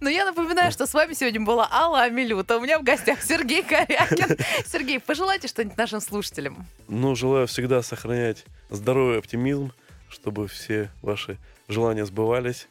Но 0.00 0.10
я 0.10 0.26
напоминаю, 0.26 0.70
что 0.70 0.86
с 0.86 0.92
вами 0.92 1.14
сегодня 1.14 1.40
была 1.40 1.66
Алла 1.72 2.02
Амилюта. 2.02 2.58
У 2.58 2.60
меня 2.60 2.78
в 2.78 2.82
гостях 2.82 3.22
Сергей 3.22 3.62
Корякин. 3.62 4.36
Сергей, 4.66 5.00
пожелайте 5.00 5.48
что-нибудь 5.48 5.78
нашим 5.78 6.02
слушателям. 6.02 6.66
Но 6.88 7.14
желаю 7.14 7.46
всегда 7.46 7.82
сохранять 7.82 8.44
здоровый 8.68 9.18
оптимизм, 9.18 9.72
чтобы 10.10 10.46
все 10.46 10.90
ваши 11.00 11.38
желания 11.68 12.04
сбывались. 12.04 12.68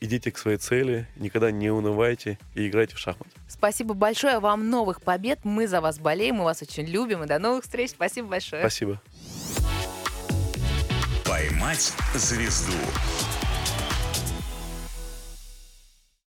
Идите 0.00 0.30
к 0.30 0.38
своей 0.38 0.58
цели, 0.58 1.08
никогда 1.16 1.50
не 1.50 1.70
унывайте 1.70 2.38
и 2.54 2.68
играйте 2.68 2.94
в 2.94 2.98
шахматы. 2.98 3.30
Спасибо 3.48 3.94
большое 3.94 4.38
вам 4.38 4.70
новых 4.70 5.02
побед. 5.02 5.40
Мы 5.44 5.66
за 5.66 5.80
вас 5.80 5.98
болеем, 5.98 6.36
мы 6.36 6.44
вас 6.44 6.62
очень 6.62 6.86
любим. 6.86 7.24
И 7.24 7.26
до 7.26 7.38
новых 7.38 7.64
встреч. 7.64 7.90
Спасибо 7.90 8.28
большое. 8.28 8.62
Спасибо. 8.62 9.00
«Поймать 11.24 11.92
звезду» 12.14 12.72